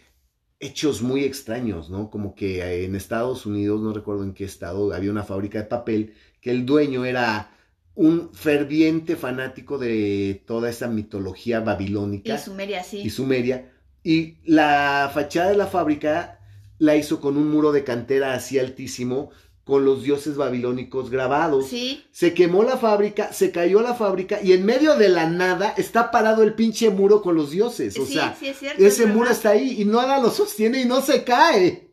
hechos 0.60 1.02
muy 1.02 1.24
extraños, 1.24 1.90
¿no? 1.90 2.10
Como 2.10 2.34
que 2.34 2.60
eh, 2.62 2.84
en 2.84 2.96
Estados 2.96 3.46
Unidos, 3.46 3.80
no 3.82 3.92
recuerdo 3.92 4.24
en 4.24 4.34
qué 4.34 4.44
estado, 4.44 4.92
había 4.94 5.10
una 5.10 5.24
fábrica 5.24 5.58
de 5.60 5.64
papel 5.66 6.14
que 6.40 6.50
el 6.50 6.66
dueño 6.66 7.04
era 7.06 7.52
un 7.94 8.32
ferviente 8.34 9.16
fanático 9.16 9.78
de 9.78 10.42
toda 10.46 10.70
esa 10.70 10.88
mitología 10.88 11.60
babilónica 11.60 12.34
Y 12.34 12.38
Sumeria, 12.38 12.82
sí. 12.84 12.98
y 13.00 13.10
Sumeria. 13.10 13.72
Y 14.02 14.38
la 14.44 15.10
fachada 15.12 15.50
de 15.50 15.56
la 15.56 15.66
fábrica 15.66 16.40
la 16.78 16.96
hizo 16.96 17.20
con 17.20 17.36
un 17.36 17.50
muro 17.50 17.72
de 17.72 17.84
cantera 17.84 18.34
así 18.34 18.58
altísimo, 18.58 19.30
con 19.70 19.84
los 19.84 20.02
dioses 20.02 20.36
babilónicos 20.36 21.08
grabados. 21.10 21.68
Sí, 21.68 22.04
Se 22.10 22.34
quemó 22.34 22.64
la 22.64 22.76
fábrica, 22.76 23.32
se 23.32 23.52
cayó 23.52 23.80
la 23.80 23.94
fábrica 23.94 24.40
y 24.42 24.52
en 24.52 24.66
medio 24.66 24.96
de 24.96 25.08
la 25.08 25.30
nada 25.30 25.72
está 25.76 26.10
parado 26.10 26.42
el 26.42 26.54
pinche 26.54 26.90
muro 26.90 27.22
con 27.22 27.36
los 27.36 27.52
dioses. 27.52 27.96
O 27.98 28.04
sí, 28.04 28.14
sea, 28.14 28.36
sí, 28.38 28.48
es 28.48 28.58
cierto. 28.58 28.84
ese 28.84 29.04
es 29.04 29.08
muro 29.08 29.30
está 29.30 29.50
ahí 29.50 29.80
y 29.80 29.84
nada 29.84 30.18
lo 30.20 30.30
sostiene 30.30 30.82
y 30.82 30.84
no 30.86 31.00
se 31.00 31.22
cae. 31.22 31.86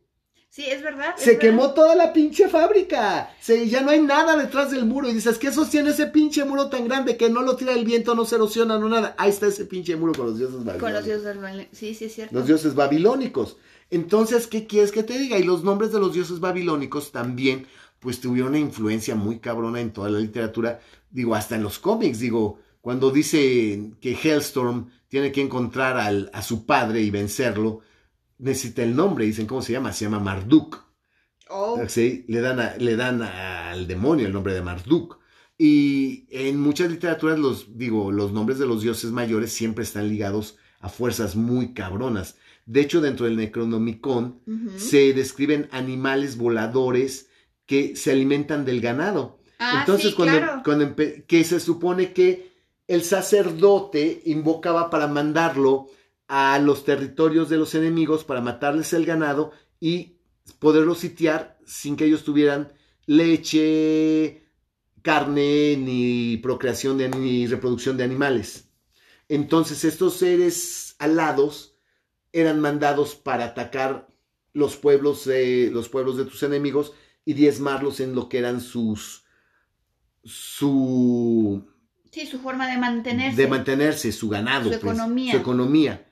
Sí, 0.49 0.65
es 0.65 0.81
verdad. 0.81 1.13
es 1.15 1.23
Se 1.23 1.31
verdad. 1.33 1.41
quemó 1.41 1.71
toda 1.75 1.93
la 1.95 2.11
pinche 2.13 2.49
fábrica. 2.49 3.29
Se, 3.39 3.69
ya 3.69 3.81
no 3.81 3.91
hay 3.91 4.01
nada 4.01 4.35
detrás 4.35 4.71
del 4.71 4.85
muro. 4.85 5.07
Y 5.07 5.13
dices, 5.13 5.37
¿qué 5.37 5.51
sostiene 5.51 5.91
ese 5.91 6.07
pinche 6.07 6.45
muro 6.45 6.67
tan 6.67 6.87
grande 6.87 7.15
que 7.15 7.29
no 7.29 7.43
lo 7.43 7.55
tira 7.55 7.73
el 7.73 7.85
viento, 7.85 8.15
no 8.15 8.25
se 8.25 8.35
erosiona, 8.37 8.79
no 8.79 8.89
nada? 8.89 9.13
Ahí 9.19 9.29
está 9.29 9.45
ese 9.45 9.65
pinche 9.65 9.95
muro 9.95 10.13
con 10.17 10.25
los 10.25 10.37
dioses 10.39 10.55
babilónicos. 10.65 10.81
Con 10.81 10.93
los 10.93 11.05
dioses 11.05 11.37
Baile- 11.39 11.67
Sí, 11.71 11.93
sí, 11.93 12.05
es 12.05 12.15
cierto. 12.15 12.33
Los 12.33 12.47
dioses 12.47 12.73
babilónicos. 12.73 13.57
Entonces, 13.89 14.47
¿qué 14.47 14.67
quieres 14.67 14.91
que 14.91 15.03
te 15.03 15.17
diga? 15.17 15.37
Y 15.39 15.43
los 15.43 15.63
nombres 15.63 15.91
de 15.91 15.99
los 15.99 16.13
dioses 16.13 16.39
babilónicos 16.39 17.11
también, 17.11 17.67
pues 17.99 18.19
tuvieron 18.19 18.49
una 18.49 18.59
influencia 18.59 19.15
muy 19.15 19.39
cabrona 19.39 19.79
en 19.81 19.91
toda 19.93 20.09
la 20.09 20.19
literatura, 20.19 20.79
digo, 21.09 21.35
hasta 21.35 21.55
en 21.55 21.63
los 21.63 21.79
cómics, 21.79 22.19
digo, 22.19 22.59
cuando 22.81 23.11
dice 23.11 23.91
que 24.01 24.11
Hellstorm 24.21 24.89
tiene 25.07 25.31
que 25.31 25.41
encontrar 25.41 25.97
al- 25.97 26.29
a 26.33 26.41
su 26.41 26.65
padre 26.65 27.01
y 27.01 27.09
vencerlo, 27.11 27.81
necesita 28.37 28.83
el 28.83 28.95
nombre, 28.95 29.25
dicen, 29.25 29.47
¿cómo 29.47 29.61
se 29.61 29.73
llama? 29.73 29.93
Se 29.93 30.05
llama 30.05 30.19
Marduk. 30.19 30.85
Oh, 31.49 31.79
Sí, 31.87 32.25
le 32.27 32.41
dan, 32.41 32.59
a- 32.59 32.75
le 32.77 32.95
dan 32.95 33.21
al 33.21 33.87
demonio 33.87 34.27
el 34.27 34.33
nombre 34.33 34.53
de 34.53 34.61
Marduk. 34.61 35.19
Y 35.57 36.27
en 36.29 36.59
muchas 36.59 36.91
literaturas, 36.91 37.39
los, 37.39 37.77
digo, 37.77 38.11
los 38.11 38.31
nombres 38.31 38.59
de 38.59 38.67
los 38.67 38.81
dioses 38.81 39.11
mayores 39.11 39.53
siempre 39.53 39.83
están 39.83 40.07
ligados 40.09 40.57
a 40.79 40.89
fuerzas 40.89 41.35
muy 41.35 41.73
cabronas. 41.73 42.35
De 42.67 42.81
hecho, 42.81 43.01
dentro 43.01 43.25
del 43.25 43.37
Necronomicon 43.37 44.41
se 44.75 45.13
describen 45.13 45.69
animales 45.71 46.37
voladores 46.37 47.29
que 47.65 47.95
se 47.95 48.11
alimentan 48.11 48.65
del 48.65 48.81
ganado. 48.81 49.39
Ah, 49.57 49.77
Entonces, 49.79 50.11
sí, 50.11 50.15
cuando, 50.15 50.37
claro. 50.37 50.61
cuando 50.63 50.95
que 50.95 51.43
se 51.45 51.59
supone 51.59 52.11
que 52.11 52.51
el 52.87 53.03
sacerdote 53.03 54.21
invocaba 54.25 54.89
para 54.89 55.07
mandarlo 55.07 55.87
a 56.27 56.59
los 56.59 56.83
territorios 56.83 57.49
de 57.49 57.57
los 57.57 57.73
enemigos 57.73 58.25
para 58.25 58.41
matarles 58.41 58.91
el 58.91 59.05
ganado 59.05 59.51
y 59.79 60.17
poderlos 60.59 60.99
sitiar 60.99 61.57
sin 61.65 61.95
que 61.95 62.05
ellos 62.05 62.25
tuvieran 62.25 62.73
leche, 63.05 64.43
carne, 65.01 65.77
ni 65.77 66.37
procreación 66.37 66.97
de, 66.97 67.07
ni 67.07 67.47
reproducción 67.47 67.95
de 67.95 68.03
animales. 68.03 68.69
Entonces 69.29 69.85
estos 69.85 70.15
seres 70.15 70.95
alados 70.99 71.76
eran 72.33 72.59
mandados 72.59 73.15
para 73.15 73.45
atacar 73.45 74.07
los 74.53 74.75
pueblos, 74.75 75.27
eh, 75.27 75.69
los 75.71 75.89
pueblos 75.89 76.17
de 76.17 76.25
tus 76.25 76.43
enemigos 76.43 76.93
y 77.25 77.33
diezmarlos 77.33 77.99
en 77.99 78.15
lo 78.15 78.29
que 78.29 78.39
eran 78.39 78.61
sus 78.61 79.25
su 80.23 81.65
Sí, 82.11 82.25
su 82.25 82.39
forma 82.39 82.67
de 82.67 82.77
mantenerse. 82.77 83.41
de 83.41 83.47
mantenerse, 83.47 84.11
su 84.11 84.29
ganado, 84.29 84.63
Su 84.65 84.69
pues, 84.79 84.81
economía. 84.81 85.31
su 85.31 85.37
economía. 85.37 86.07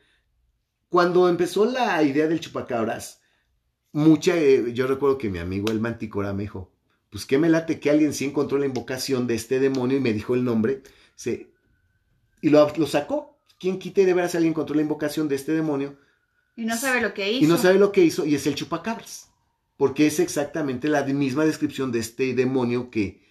Cuando 0.89 1.27
empezó 1.27 1.65
la 1.65 2.01
idea 2.03 2.27
del 2.27 2.39
chupacabras, 2.39 3.21
mucha, 3.91 4.37
eh, 4.37 4.73
yo 4.73 4.87
recuerdo 4.87 5.17
que 5.17 5.29
mi 5.29 5.39
amigo 5.39 5.71
el 5.71 5.79
Manticora 5.79 6.33
me 6.33 6.43
dijo, 6.43 6.71
pues 7.09 7.25
qué 7.25 7.37
me 7.37 7.49
late 7.49 7.79
que 7.79 7.89
alguien 7.89 8.13
sí 8.13 8.25
encontró 8.25 8.57
la 8.57 8.65
invocación 8.65 9.25
de 9.25 9.35
este 9.35 9.59
demonio 9.59 9.97
y 9.97 10.01
me 10.01 10.13
dijo 10.13 10.35
el 10.35 10.43
nombre, 10.43 10.83
se, 11.15 11.51
y 12.41 12.49
lo, 12.49 12.71
lo 12.77 12.87
sacó. 12.87 13.39
¿Quién 13.57 13.79
quite 13.79 14.05
de 14.05 14.13
veras 14.13 14.35
alguien 14.35 14.51
encontró 14.51 14.75
la 14.75 14.81
invocación 14.81 15.27
de 15.29 15.35
este 15.35 15.53
demonio 15.53 15.97
Y 16.55 16.65
no 16.65 16.77
sabe 16.77 17.01
lo 17.01 17.13
que 17.13 17.31
hizo. 17.31 17.43
y 17.43 17.47
no 17.47 17.57
sabe 17.57 17.79
lo 17.79 17.91
que 17.91 18.03
hizo 18.03 18.25
y 18.25 18.35
es 18.35 18.47
el 18.47 18.55
chupacabras? 18.55 19.29
Porque 19.77 20.07
es 20.07 20.19
exactamente 20.19 20.87
la 20.87 21.03
misma 21.03 21.43
descripción 21.45 21.91
de 21.91 21.99
este 21.99 22.33
demonio 22.33 22.89
que 22.89 23.23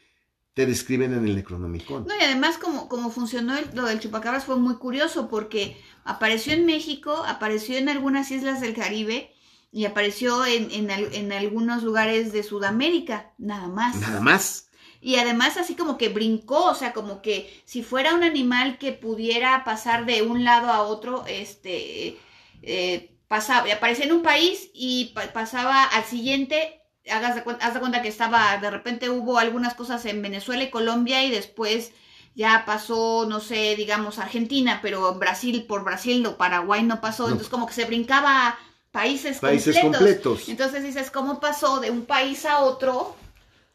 te 0.53 0.67
describen 0.67 1.13
en 1.15 1.27
el 1.27 1.35
Necronomicon. 1.35 2.07
No, 2.07 2.15
y 2.17 2.23
además 2.23 2.59
como, 2.59 2.89
como 2.89 3.11
funcionó 3.11 3.57
el- 3.57 3.69
lo 3.75 3.87
del 3.87 3.99
chupacabras 3.99 4.45
fue 4.45 4.57
muy 4.57 4.77
curioso 4.77 5.29
porque 5.29 5.77
apareció 6.05 6.53
en 6.53 6.67
México, 6.67 7.25
apareció 7.27 7.77
en 7.79 7.89
algunas 7.89 8.31
islas 8.31 8.61
del 8.61 8.75
Caribe 8.75 9.33
y 9.73 9.87
apareció 9.87 10.45
en, 10.47 10.71
en, 10.71 10.91
en 10.91 11.33
algunos 11.33 11.83
lugares 11.83 12.33
de 12.33 12.43
Sudamérica, 12.45 13.33
nada 13.39 13.67
más. 13.69 13.97
Nada 14.01 14.21
más. 14.21 14.69
Y 15.01 15.17
además 15.17 15.57
así 15.57 15.75
como 15.75 15.99
que 15.99 16.09
brincó, 16.11 16.67
o 16.71 16.75
sea, 16.75 16.93
como 16.93 17.21
que 17.21 17.63
si 17.65 17.83
fuera 17.83 18.15
un 18.15 18.23
animal 18.23 18.79
que 18.79 18.93
pudiera 18.93 19.65
pasar 19.65 20.07
de 20.07 20.23
un 20.23 20.45
lado 20.45 20.69
a 20.71 20.83
otro, 20.83 21.25
este, 21.27 22.17
eh, 22.63 23.11
pasaba, 23.37 23.73
aparecía 23.73 24.05
en 24.05 24.13
un 24.13 24.23
país 24.23 24.71
y 24.73 25.07
pa- 25.15 25.33
pasaba 25.33 25.83
al 25.85 26.05
siguiente, 26.05 26.81
hagas 27.11 27.35
de, 27.35 27.45
cuen- 27.45 27.59
haz 27.61 27.75
de 27.75 27.81
cuenta 27.81 28.01
que 28.01 28.09
estaba, 28.09 28.57
de 28.59 28.71
repente 28.71 29.11
hubo 29.11 29.39
algunas 29.39 29.75
cosas 29.75 30.05
en 30.07 30.23
Venezuela 30.23 30.63
y 30.63 30.71
Colombia 30.71 31.25
y 31.25 31.31
después 31.33 31.91
ya 32.37 32.63
pasó, 32.65 33.27
no 33.29 33.41
sé, 33.41 33.75
digamos 33.77 34.19
Argentina, 34.21 34.79
pero 34.83 35.15
Brasil, 35.15 35.65
por 35.69 35.83
Brasil 35.85 36.25
o 36.27 36.37
Paraguay 36.37 36.83
no 36.85 37.01
pasó, 37.01 37.25
No. 37.25 37.29
entonces 37.31 37.49
como 37.51 37.67
que 37.67 37.75
se 37.75 37.87
brincaba 37.87 38.57
países, 38.93 39.39
Países 39.41 39.77
completos. 39.81 39.99
completos. 39.99 40.49
Entonces 40.49 40.83
dices, 40.85 41.11
¿cómo 41.11 41.41
pasó 41.41 41.81
de 41.81 41.91
un 41.91 42.05
país 42.07 42.45
a 42.47 42.61
otro? 42.61 43.17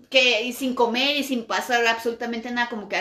Que 0.10 0.42
y 0.44 0.54
sin 0.54 0.74
comer 0.74 1.18
y 1.18 1.24
sin 1.24 1.44
pasar 1.44 1.86
absolutamente 1.86 2.50
nada, 2.50 2.70
como 2.70 2.88
que 2.90 2.98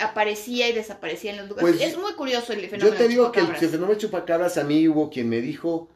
aparecía 0.00 0.68
y 0.68 0.72
desaparecía 0.72 1.30
en 1.30 1.38
los 1.38 1.48
lugares. 1.48 1.76
Pues, 1.76 1.88
es 1.88 1.96
muy 1.96 2.12
curioso 2.14 2.52
el 2.52 2.60
fenómeno. 2.68 2.90
Yo 2.92 2.98
te 3.02 3.08
digo 3.08 3.32
que 3.32 3.40
el 3.40 3.56
fenómeno 3.56 3.98
chupacabras 3.98 4.58
a 4.58 4.64
mí 4.64 4.86
hubo 4.88 5.08
quien 5.10 5.28
me 5.28 5.40
dijo, 5.40 5.88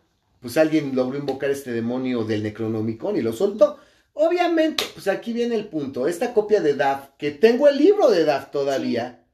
pues 0.44 0.59
alguien 0.59 0.94
logró 0.94 1.16
invocar 1.16 1.48
este 1.48 1.72
demonio 1.72 2.22
del 2.22 2.42
Necronomicon 2.42 3.16
y 3.16 3.22
lo 3.22 3.32
soltó. 3.32 3.78
Obviamente, 4.12 4.84
pues 4.92 5.09
aquí 5.09 5.32
viene 5.32 5.55
el 5.55 5.68
punto. 5.68 6.07
Esta 6.07 6.34
copia 6.34 6.61
de 6.61 6.74
Daf, 6.74 7.12
que 7.16 7.30
tengo 7.30 7.66
el 7.66 7.78
libro 7.78 8.11
de 8.11 8.26
Daf 8.26 8.51
todavía, 8.51 9.24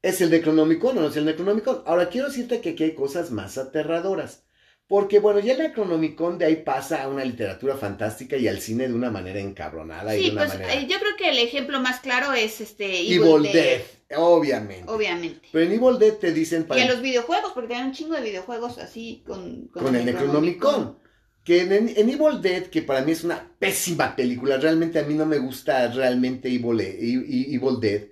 ¿es 0.00 0.22
el 0.22 0.30
Necronomicon 0.30 0.96
o 0.96 1.02
no 1.02 1.08
es 1.08 1.16
el 1.18 1.26
Necronomicon? 1.26 1.82
Ahora 1.84 2.08
quiero 2.08 2.28
decirte 2.28 2.62
que 2.62 2.70
aquí 2.70 2.84
hay 2.84 2.94
cosas 2.94 3.30
más 3.30 3.58
aterradoras. 3.58 4.42
Porque 4.88 5.18
bueno, 5.20 5.38
ya 5.40 5.52
el 5.52 5.58
Necronomicon 5.58 6.38
de 6.38 6.46
ahí 6.46 6.56
pasa 6.56 7.02
a 7.02 7.08
una 7.08 7.24
literatura 7.24 7.76
fantástica 7.76 8.36
y 8.38 8.48
al 8.48 8.58
cine 8.60 8.88
de 8.88 8.94
una 8.94 9.10
manera 9.10 9.38
encabronada 9.38 10.16
y 10.16 10.24
de 10.24 10.30
una 10.30 10.46
pues 10.46 10.54
manera... 10.54 10.74
eh, 10.74 10.86
yo 10.88 10.98
creo 10.98 11.14
que 11.16 11.28
el 11.28 11.38
ejemplo 11.38 11.78
más 11.80 12.00
claro 12.00 12.32
es 12.32 12.60
este 12.62 13.00
Evil, 13.00 13.22
Evil 13.22 13.42
Dead, 13.42 13.52
Dead, 13.52 14.18
obviamente. 14.18 14.90
obviamente. 14.90 15.46
Pero 15.52 15.64
en 15.66 15.72
Evil 15.72 15.98
Dead 15.98 16.14
te 16.14 16.32
dicen 16.32 16.66
Y 16.74 16.80
a 16.80 16.86
los 16.88 17.02
videojuegos, 17.02 17.52
porque 17.52 17.74
hay 17.74 17.82
un 17.82 17.92
chingo 17.92 18.14
de 18.14 18.22
videojuegos 18.22 18.78
así 18.78 19.22
con, 19.26 19.68
con 19.68 19.94
el 19.94 20.06
Necronomicon. 20.06 20.96
Que 21.44 21.62
en, 21.62 21.72
en 21.72 22.08
Evil 22.10 22.42
Dead, 22.42 22.64
que 22.64 22.82
para 22.82 23.02
mí 23.02 23.12
es 23.12 23.24
una 23.24 23.56
pésima 23.58 24.14
película, 24.16 24.58
realmente 24.58 24.98
a 24.98 25.04
mí 25.04 25.14
no 25.14 25.24
me 25.26 25.38
gusta 25.38 25.88
realmente 25.88 26.48
Evil, 26.48 26.80
E- 26.80 26.98
E- 27.00 27.54
Evil 27.54 27.80
Dead, 27.80 28.02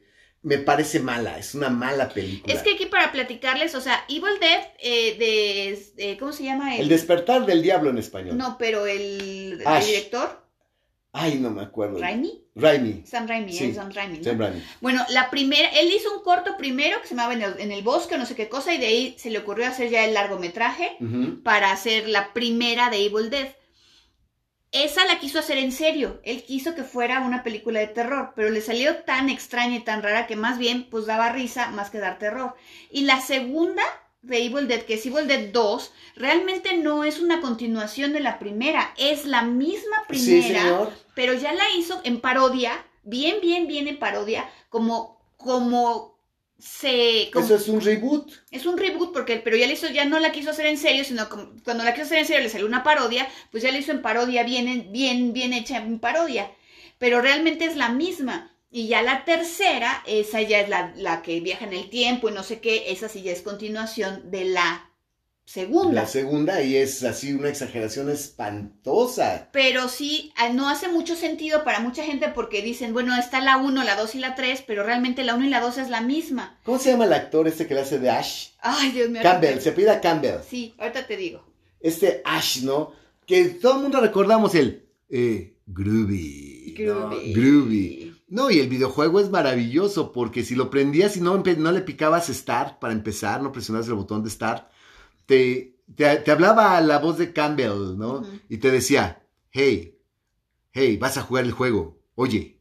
me 0.42 0.58
parece 0.58 1.00
mala, 1.00 1.38
es 1.38 1.54
una 1.54 1.70
mala 1.70 2.08
película. 2.08 2.54
Es 2.54 2.62
que 2.62 2.74
aquí 2.74 2.86
para 2.86 3.10
platicarles, 3.12 3.74
o 3.74 3.80
sea, 3.80 4.04
Evil 4.08 4.38
Dead 4.40 4.62
eh, 4.78 5.16
de, 5.18 5.92
eh, 5.96 6.16
¿cómo 6.18 6.32
se 6.32 6.44
llama? 6.44 6.76
El... 6.76 6.88
despertar 6.88 7.46
del 7.46 7.62
diablo 7.62 7.90
en 7.90 7.98
español. 7.98 8.36
No, 8.36 8.56
pero 8.58 8.86
el, 8.86 9.60
el 9.66 9.84
director. 9.84 10.44
Ay, 11.12 11.36
no 11.36 11.50
me 11.50 11.62
acuerdo. 11.62 11.98
¿Raimi? 11.98 12.42
Raimi. 12.54 13.02
Sam 13.06 13.26
Raimi, 13.26 13.52
Sí. 13.52 13.72
Sam 13.74 13.90
Raimi. 13.90 14.18
¿no? 14.18 14.24
Sam 14.24 14.38
Raimi. 14.38 14.62
Bueno, 14.82 15.02
la 15.10 15.30
primera, 15.30 15.68
él 15.70 15.90
hizo 15.92 16.14
un 16.14 16.22
corto 16.22 16.56
primero 16.58 17.00
que 17.00 17.08
se 17.08 17.14
llamaba 17.14 17.32
en 17.34 17.42
el, 17.42 17.54
en 17.58 17.72
el 17.72 17.82
bosque, 17.82 18.18
no 18.18 18.26
sé 18.26 18.34
qué 18.34 18.48
cosa, 18.48 18.74
y 18.74 18.78
de 18.78 18.86
ahí 18.86 19.14
se 19.18 19.30
le 19.30 19.38
ocurrió 19.38 19.66
hacer 19.66 19.88
ya 19.90 20.04
el 20.04 20.12
largometraje 20.14 20.96
para 21.42 21.72
hacer 21.72 22.08
la 22.08 22.32
primera 22.34 22.90
de 22.90 23.04
Evil 23.06 23.30
Dead. 23.30 23.48
Esa 24.84 25.06
la 25.06 25.18
quiso 25.18 25.38
hacer 25.38 25.56
en 25.56 25.72
serio. 25.72 26.20
Él 26.22 26.42
quiso 26.44 26.74
que 26.74 26.84
fuera 26.84 27.20
una 27.20 27.42
película 27.42 27.80
de 27.80 27.86
terror, 27.86 28.32
pero 28.36 28.50
le 28.50 28.60
salió 28.60 28.96
tan 29.04 29.30
extraña 29.30 29.76
y 29.76 29.84
tan 29.84 30.02
rara 30.02 30.26
que 30.26 30.36
más 30.36 30.58
bien 30.58 30.84
pues 30.90 31.06
daba 31.06 31.32
risa 31.32 31.68
más 31.70 31.88
que 31.88 31.98
dar 31.98 32.18
terror. 32.18 32.54
Y 32.90 33.02
la 33.02 33.20
segunda 33.20 33.82
de 34.20 34.44
Evil 34.44 34.68
Dead, 34.68 34.82
que 34.82 34.94
es 34.94 35.06
Evil 35.06 35.28
Dead 35.28 35.50
2, 35.50 35.92
realmente 36.16 36.76
no 36.76 37.04
es 37.04 37.20
una 37.20 37.40
continuación 37.40 38.12
de 38.12 38.20
la 38.20 38.38
primera, 38.38 38.92
es 38.98 39.24
la 39.24 39.42
misma 39.42 40.04
primera, 40.08 40.90
pero 41.14 41.32
ya 41.32 41.54
la 41.54 41.64
hizo 41.78 42.00
en 42.04 42.20
parodia, 42.20 42.84
bien, 43.02 43.36
bien, 43.40 43.66
bien 43.66 43.88
en 43.88 43.98
parodia, 43.98 44.50
como, 44.68 45.22
como 45.38 46.15
se... 46.58 47.30
como- 47.32 47.44
Eso 47.44 47.56
es 47.56 47.68
un 47.68 47.80
reboot. 47.80 48.32
es 48.50 48.66
un 48.66 48.78
reboot 48.78 49.12
porque 49.12 49.36
pero 49.38 49.56
ya 49.56 49.66
le 49.66 49.74
hizo 49.74 49.88
ya 49.90 50.04
no 50.04 50.18
la 50.18 50.32
quiso 50.32 50.50
hacer 50.50 50.66
en 50.66 50.78
serio 50.78 51.04
sino 51.04 51.28
como- 51.28 51.52
cuando 51.64 51.84
la 51.84 51.92
quiso 51.92 52.06
hacer 52.06 52.18
en 52.18 52.26
serio 52.26 52.42
le 52.42 52.48
salió 52.50 52.66
una 52.66 52.82
parodia 52.82 53.28
pues 53.50 53.62
ya 53.62 53.70
la 53.72 53.78
hizo 53.78 53.92
en 53.92 54.02
parodia 54.02 54.42
bien 54.42 54.90
bien 54.92 55.32
bien 55.32 55.52
hecha 55.52 55.76
en 55.78 55.98
parodia 55.98 56.50
pero 56.98 57.20
realmente 57.20 57.66
es 57.66 57.76
la 57.76 57.90
misma 57.90 58.52
y 58.70 58.88
ya 58.88 59.02
la 59.02 59.24
tercera 59.24 60.02
esa 60.06 60.40
ya 60.42 60.60
es 60.60 60.68
la, 60.68 60.92
la 60.96 61.22
que 61.22 61.40
viaja 61.40 61.66
en 61.66 61.72
el 61.74 61.88
tiempo 61.90 62.28
y 62.28 62.32
no 62.32 62.42
sé 62.42 62.60
qué 62.60 62.90
esa 62.90 63.08
sí 63.08 63.22
ya 63.22 63.32
es 63.32 63.42
continuación 63.42 64.30
de 64.30 64.44
la 64.46 64.85
segunda 65.46 65.92
La 66.02 66.06
segunda 66.06 66.60
y 66.62 66.76
es 66.76 67.02
así 67.04 67.32
una 67.32 67.48
exageración 67.48 68.10
espantosa. 68.10 69.48
pero 69.52 69.88
sí 69.88 70.32
ah, 70.36 70.48
no 70.50 70.68
hace 70.68 70.88
mucho 70.88 71.14
sentido 71.16 71.64
para 71.64 71.80
mucha 71.80 72.02
gente 72.04 72.28
porque 72.28 72.62
dicen 72.62 72.92
bueno 72.92 73.16
está 73.16 73.40
la 73.40 73.56
1 73.56 73.84
la 73.84 73.96
2 73.96 74.14
y 74.16 74.18
la 74.18 74.34
3 74.34 74.64
pero 74.66 74.82
realmente 74.82 75.24
la 75.24 75.34
1 75.36 75.46
y 75.46 75.48
la 75.48 75.60
2 75.60 75.78
es 75.78 75.88
la 75.88 76.00
misma 76.00 76.58
¿Cómo 76.64 76.78
se 76.78 76.90
llama 76.90 77.04
el 77.04 77.12
actor 77.12 77.46
este 77.48 77.66
que 77.66 77.74
le 77.74 77.80
hace 77.82 77.98
de 77.98 78.10
Ash? 78.10 78.48
ay 78.60 78.90
Dios 78.90 79.08
mío 79.08 79.22
Campbell, 79.22 79.60
se 79.60 79.72
pide 79.72 79.98
Campbell. 80.00 80.40
sí 80.48 80.74
ahorita 80.78 81.06
te 81.06 81.16
digo 81.16 81.44
Este 81.80 82.22
Ash, 82.24 82.62
¿no? 82.62 82.92
Que 83.26 83.44
todo 83.46 83.76
el 83.76 83.82
mundo 83.82 84.00
recordamos 84.00 84.54
el 84.54 84.88
eh, 85.08 85.56
Groovy. 85.66 86.74
¿no? 86.80 87.08
Groovy. 87.10 87.32
Groovy. 87.32 88.16
No, 88.28 88.50
y 88.50 88.58
el 88.58 88.68
videojuego 88.68 89.20
es 89.20 89.30
maravilloso 89.30 90.10
porque 90.12 90.44
si 90.44 90.56
lo 90.56 90.68
prendías 90.70 91.16
y 91.16 91.20
no, 91.20 91.36
no 91.36 91.72
le 91.72 91.80
picabas 91.82 92.26
Start 92.26 92.78
para 92.80 92.92
empezar, 92.92 93.40
no 93.42 93.52
presionabas 93.52 93.86
el 93.88 93.94
botón 93.94 94.24
de 94.24 94.30
Start, 94.30 94.68
te, 95.26 95.76
te, 95.94 96.16
te 96.16 96.30
hablaba 96.30 96.80
la 96.80 96.98
voz 96.98 97.18
de 97.18 97.32
Campbell, 97.32 97.96
¿no? 97.96 98.24
Y 98.48 98.58
te 98.58 98.70
decía, 98.70 99.22
hey, 99.50 99.98
hey, 100.72 100.96
vas 100.96 101.16
a 101.16 101.22
jugar 101.22 101.44
el 101.44 101.52
juego. 101.52 101.98
Oye, 102.14 102.60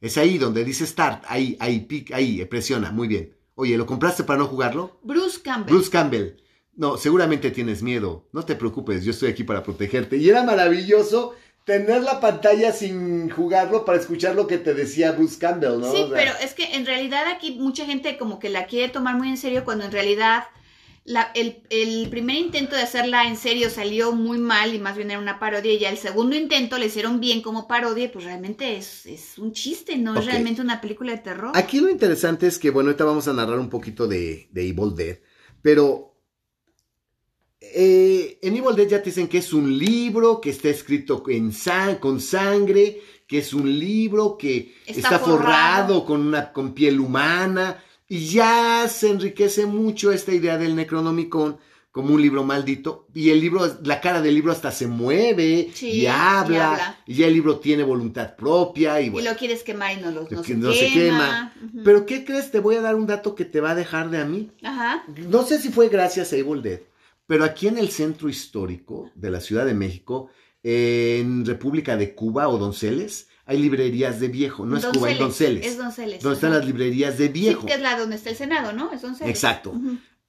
es 0.00 0.16
ahí 0.18 0.38
donde 0.38 0.64
dice 0.64 0.86
Start, 0.86 1.24
ahí, 1.28 1.56
ahí, 1.60 1.86
ahí, 2.12 2.44
presiona, 2.46 2.90
muy 2.90 3.08
bien. 3.08 3.36
Oye, 3.54 3.76
¿lo 3.76 3.86
compraste 3.86 4.24
para 4.24 4.38
no 4.38 4.46
jugarlo? 4.46 4.98
Bruce 5.02 5.40
Campbell 5.42 5.74
Bruce 5.74 5.90
Campbell. 5.90 6.36
No, 6.74 6.96
seguramente 6.96 7.50
tienes 7.50 7.82
miedo. 7.82 8.28
No 8.32 8.44
te 8.44 8.56
preocupes, 8.56 9.04
yo 9.04 9.10
estoy 9.10 9.30
aquí 9.30 9.44
para 9.44 9.62
protegerte. 9.62 10.16
Y 10.16 10.30
era 10.30 10.42
maravilloso 10.42 11.34
tener 11.64 12.02
la 12.02 12.20
pantalla 12.20 12.72
sin 12.72 13.28
jugarlo 13.28 13.84
para 13.84 13.98
escuchar 13.98 14.34
lo 14.34 14.46
que 14.46 14.56
te 14.56 14.72
decía 14.72 15.12
Bruce 15.12 15.38
Campbell, 15.38 15.78
¿no? 15.78 15.92
Sí, 15.92 16.02
O 16.02 16.08
sea, 16.08 16.16
pero 16.16 16.32
es 16.42 16.54
que 16.54 16.74
en 16.74 16.86
realidad 16.86 17.26
aquí 17.28 17.58
mucha 17.60 17.84
gente 17.84 18.16
como 18.16 18.38
que 18.38 18.48
la 18.48 18.64
quiere 18.66 18.90
tomar 18.90 19.16
muy 19.16 19.28
en 19.28 19.36
serio 19.36 19.64
cuando 19.64 19.84
en 19.84 19.92
realidad 19.92 20.44
la- 21.04 21.30
el, 21.34 21.62
el 21.70 22.08
primer 22.10 22.36
intento 22.36 22.76
de 22.76 22.82
hacerla 22.82 23.26
en 23.26 23.36
serio 23.36 23.70
salió 23.70 24.12
muy 24.12 24.38
mal 24.38 24.74
y 24.74 24.78
más 24.78 24.96
bien 24.96 25.10
era 25.10 25.18
una 25.20 25.38
parodia 25.38 25.72
y 25.72 25.78
ya 25.78 25.88
el 25.90 25.96
segundo 25.96 26.36
intento 26.36 26.78
le 26.78 26.86
hicieron 26.86 27.20
bien 27.20 27.40
como 27.42 27.66
parodia 27.66 28.12
pues 28.12 28.24
realmente 28.24 28.76
es, 28.76 29.06
es 29.06 29.38
un 29.38 29.52
chiste, 29.52 29.96
no 29.96 30.16
es 30.18 30.26
realmente 30.26 30.60
una 30.60 30.80
película 30.80 31.12
de 31.12 31.18
terror. 31.18 31.52
Aquí 31.54 31.80
lo 31.80 31.88
interesante 31.90 32.46
es 32.46 32.58
que, 32.58 32.70
bueno, 32.70 32.90
ahorita 32.90 33.04
vamos 33.04 33.26
a 33.28 33.32
narrar 33.32 33.58
un 33.58 33.70
poquito 33.70 34.06
de, 34.06 34.48
de 34.52 34.68
Evil 34.68 34.94
Dead, 34.94 35.18
pero 35.62 36.06
eh, 37.60 38.38
en 38.42 38.56
Evil 38.56 38.76
Dead 38.76 38.88
ya 38.88 38.98
te 39.02 39.10
dicen 39.10 39.28
que 39.28 39.38
es 39.38 39.52
un 39.52 39.76
libro 39.78 40.40
que 40.40 40.50
está 40.50 40.68
escrito 40.68 41.22
en 41.28 41.52
con 42.00 42.20
sangre, 42.20 43.00
que 43.26 43.38
es 43.38 43.52
un 43.52 43.78
libro 43.78 44.36
que 44.38 44.74
Está 44.86 45.00
está, 45.00 45.18
forrado, 45.18 45.38
forrado. 45.38 46.04
con, 46.04 46.20
una, 46.26 46.52
con 46.52 46.72
piel 46.74 46.98
humana, 47.00 47.82
y 48.10 48.26
ya 48.26 48.88
se 48.88 49.08
enriquece 49.08 49.66
mucho 49.66 50.10
esta 50.10 50.34
idea 50.34 50.58
del 50.58 50.74
Necronomicon 50.74 51.58
como 51.92 52.12
un 52.14 52.20
libro 52.20 52.42
maldito, 52.42 53.06
y 53.14 53.30
el 53.30 53.40
libro, 53.40 53.78
la 53.84 54.00
cara 54.00 54.20
del 54.20 54.34
libro 54.34 54.50
hasta 54.50 54.72
se 54.72 54.88
mueve 54.88 55.70
Sí, 55.72 55.90
y 55.90 56.00
y 56.02 56.06
habla, 56.08 56.98
y 57.06 57.14
ya 57.14 57.28
el 57.28 57.34
libro 57.34 57.60
tiene 57.60 57.84
voluntad 57.84 58.34
propia, 58.34 59.00
y 59.00 59.10
lo 59.10 59.36
quieres 59.36 59.62
quemar 59.62 59.96
y 59.96 60.00
no, 60.00 60.10
lo, 60.10 60.22
no, 60.22 60.42
Que 60.42 60.54
se, 60.54 60.54
no 60.56 60.72
se 60.72 60.92
quema. 60.92 61.52
Pero 61.84 62.04
¿qué 62.04 62.24
crees? 62.24 62.50
Te 62.50 62.58
voy 62.58 62.74
a 62.76 62.80
dar 62.80 62.96
un 62.96 63.06
dato 63.06 63.36
que 63.36 63.44
te 63.44 63.60
va 63.60 63.70
a 63.70 63.74
dejar 63.76 64.10
de 64.10 64.18
a 64.18 64.24
mí. 64.24 64.50
Ajá. 64.62 65.04
No 65.28 65.44
sé 65.44 65.60
si 65.60 65.70
fue 65.70 65.88
gracias 65.88 66.32
a 66.32 66.36
Evil 66.36 66.62
Dead, 66.62 66.80
pero 67.28 67.44
aquí 67.44 67.68
en 67.68 67.78
el 67.78 67.90
centro 67.90 68.28
histórico 68.28 69.10
de 69.14 69.30
la 69.30 69.40
Ciudad 69.40 69.66
de 69.66 69.74
México, 69.74 70.30
en 70.64 71.46
República 71.46 71.96
de 71.96 72.12
Cuba 72.16 72.48
o 72.48 72.58
Donceles, 72.58 73.28
hay 73.50 73.58
librerías 73.58 74.20
de 74.20 74.28
viejo. 74.28 74.64
No 74.64 74.76
es 74.76 74.86
Cuba, 74.86 75.08
hay 75.08 75.18
Donceles. 75.18 75.66
Es 75.66 75.76
Donceles. 75.76 76.22
donde 76.22 76.36
están 76.36 76.52
las 76.52 76.64
librerías 76.64 77.18
de 77.18 77.26
viejo. 77.26 77.62
Sí, 77.62 77.66
que 77.66 77.74
es 77.74 77.80
la 77.80 77.98
donde 77.98 78.14
está 78.14 78.30
el 78.30 78.36
Senado, 78.36 78.72
¿no? 78.72 78.92
Es 78.92 79.02
Donceles. 79.02 79.28
Exacto. 79.28 79.74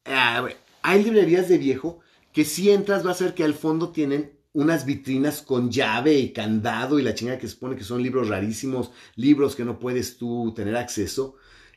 Ah, 0.05 0.47
hay 0.81 1.03
librerías 1.03 1.47
de 1.47 1.59
viejo 1.59 1.99
que 2.33 2.45
si 2.45 2.71
entras 2.71 3.05
va 3.05 3.11
a 3.11 3.13
ser 3.13 3.35
que 3.35 3.43
al 3.43 3.53
fondo 3.53 3.91
tienen 3.91 4.39
unas 4.53 4.87
vitrinas 4.87 5.43
con 5.43 5.69
llave 5.69 6.17
y 6.17 6.33
candado 6.33 6.97
y 6.97 7.03
la 7.03 7.13
chingada 7.13 7.37
que 7.37 7.45
se 7.45 7.53
supone 7.53 7.75
que 7.75 7.83
son 7.83 8.01
libros 8.01 8.27
rarísimos, 8.27 8.89
libros 9.15 9.55
que 9.55 9.65
no 9.65 9.77
puedes 9.77 10.17
tú 10.17 10.51
tener 10.55 10.75
acceso, 10.75 11.35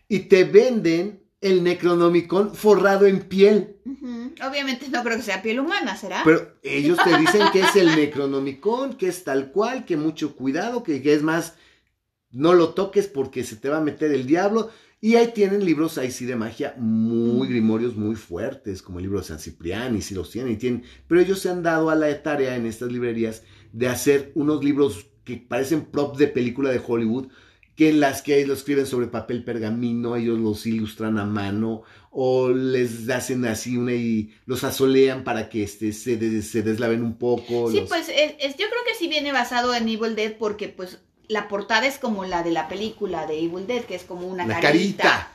y 0.09 0.20
te 0.20 0.45
venden 0.45 1.24
el 1.45 1.62
Necronomicon 1.62 2.55
forrado 2.55 3.07
en 3.07 3.20
piel. 3.20 3.76
Obviamente 4.49 4.88
no 4.88 5.05
creo 5.05 5.18
que 5.18 5.22
sea 5.22 5.42
piel 5.42 5.61
humana, 5.61 5.95
¿será? 5.95 6.22
Pero 6.24 6.55
ellos 6.62 6.99
te 7.05 7.18
dicen 7.20 7.42
que 7.53 7.61
es 7.61 7.76
el 7.76 7.95
Necronomicon, 7.95 8.95
que 8.95 9.09
es 9.09 9.24
tal 9.24 9.53
cual, 9.53 9.84
que 9.84 9.99
mucho 9.99 10.36
cuidado, 10.36 10.82
que, 10.82 11.03
que 11.03 11.12
es 11.12 11.22
más, 11.22 11.57
no 12.30 12.55
lo 12.55 12.70
toques 12.70 13.09
porque 13.09 13.45
se 13.45 13.57
te 13.57 13.68
va 13.68 13.76
a 13.76 13.82
meter 13.82 14.11
el 14.11 14.26
diablo. 14.26 14.70
Y 15.03 15.16
ahí 15.16 15.32
tienen 15.34 15.66
libros 15.66 15.99
ahí 15.99 16.11
sí 16.11 16.24
de 16.24 16.34
magia 16.34 16.74
muy 16.78 17.47
grimorios, 17.47 17.95
muy 17.95 18.14
fuertes, 18.16 18.80
como 18.80 18.99
el 18.99 19.03
libro 19.03 19.20
de 19.20 19.26
San 19.26 19.38
Ciprián, 19.38 19.95
y 19.95 20.01
sí 20.01 20.14
los 20.14 20.30
tienen, 20.30 20.55
y 20.55 20.57
tienen. 20.57 20.84
Pero 21.07 21.20
ellos 21.20 21.40
se 21.40 21.51
han 21.51 21.62
dado 21.62 21.90
a 21.90 21.95
la 21.95 22.22
tarea 22.22 22.57
en 22.57 22.64
estas 22.64 22.90
librerías 22.90 23.42
de 23.74 23.88
hacer 23.88 24.32
unos 24.34 24.64
libros 24.64 25.09
que 25.24 25.36
parecen 25.36 25.84
prop 25.84 26.16
de 26.16 26.28
película 26.28 26.70
de 26.70 26.80
Hollywood, 26.84 27.28
que 27.77 27.93
las 27.93 28.22
que 28.22 28.47
lo 28.47 28.55
escriben 28.55 28.87
sobre 28.87 29.07
papel 29.09 29.43
pergamino, 29.45 30.14
ellos 30.16 30.39
los 30.39 30.64
ilustran 30.66 31.18
a 31.18 31.25
mano, 31.25 31.83
o 32.11 32.51
les 32.51 33.09
hacen 33.11 33.45
así 33.47 33.77
una 33.77 33.93
y 33.93 34.33
los 34.47 34.62
asolean 34.62 35.25
para 35.25 35.49
que 35.49 35.64
este, 35.64 35.93
se, 35.93 36.16
des- 36.16 36.49
se 36.51 36.62
deslaven 36.62 37.03
un 37.03 37.14
poco. 37.18 37.70
Sí, 37.70 37.79
los- 37.81 37.89
pues 37.89 38.09
es, 38.09 38.35
es- 38.39 38.57
yo 38.57 38.66
creo 38.68 38.85
que 38.87 38.95
sí 38.99 39.09
viene 39.09 39.33
basado 39.33 39.75
en 39.75 39.89
Evil 39.89 40.14
Dead 40.14 40.35
porque 40.39 40.68
pues 40.68 40.99
la 41.27 41.49
portada 41.49 41.87
es 41.87 41.99
como 41.99 42.25
la 42.25 42.43
de 42.43 42.53
la 42.53 42.68
película 42.68 43.27
de 43.27 43.39
Evil 43.45 43.66
Dead, 43.66 43.83
que 43.85 43.95
es 43.97 44.05
como 44.05 44.27
una, 44.29 44.45
Una 44.45 44.61
carita. 44.61 45.03
carita. 45.03 45.31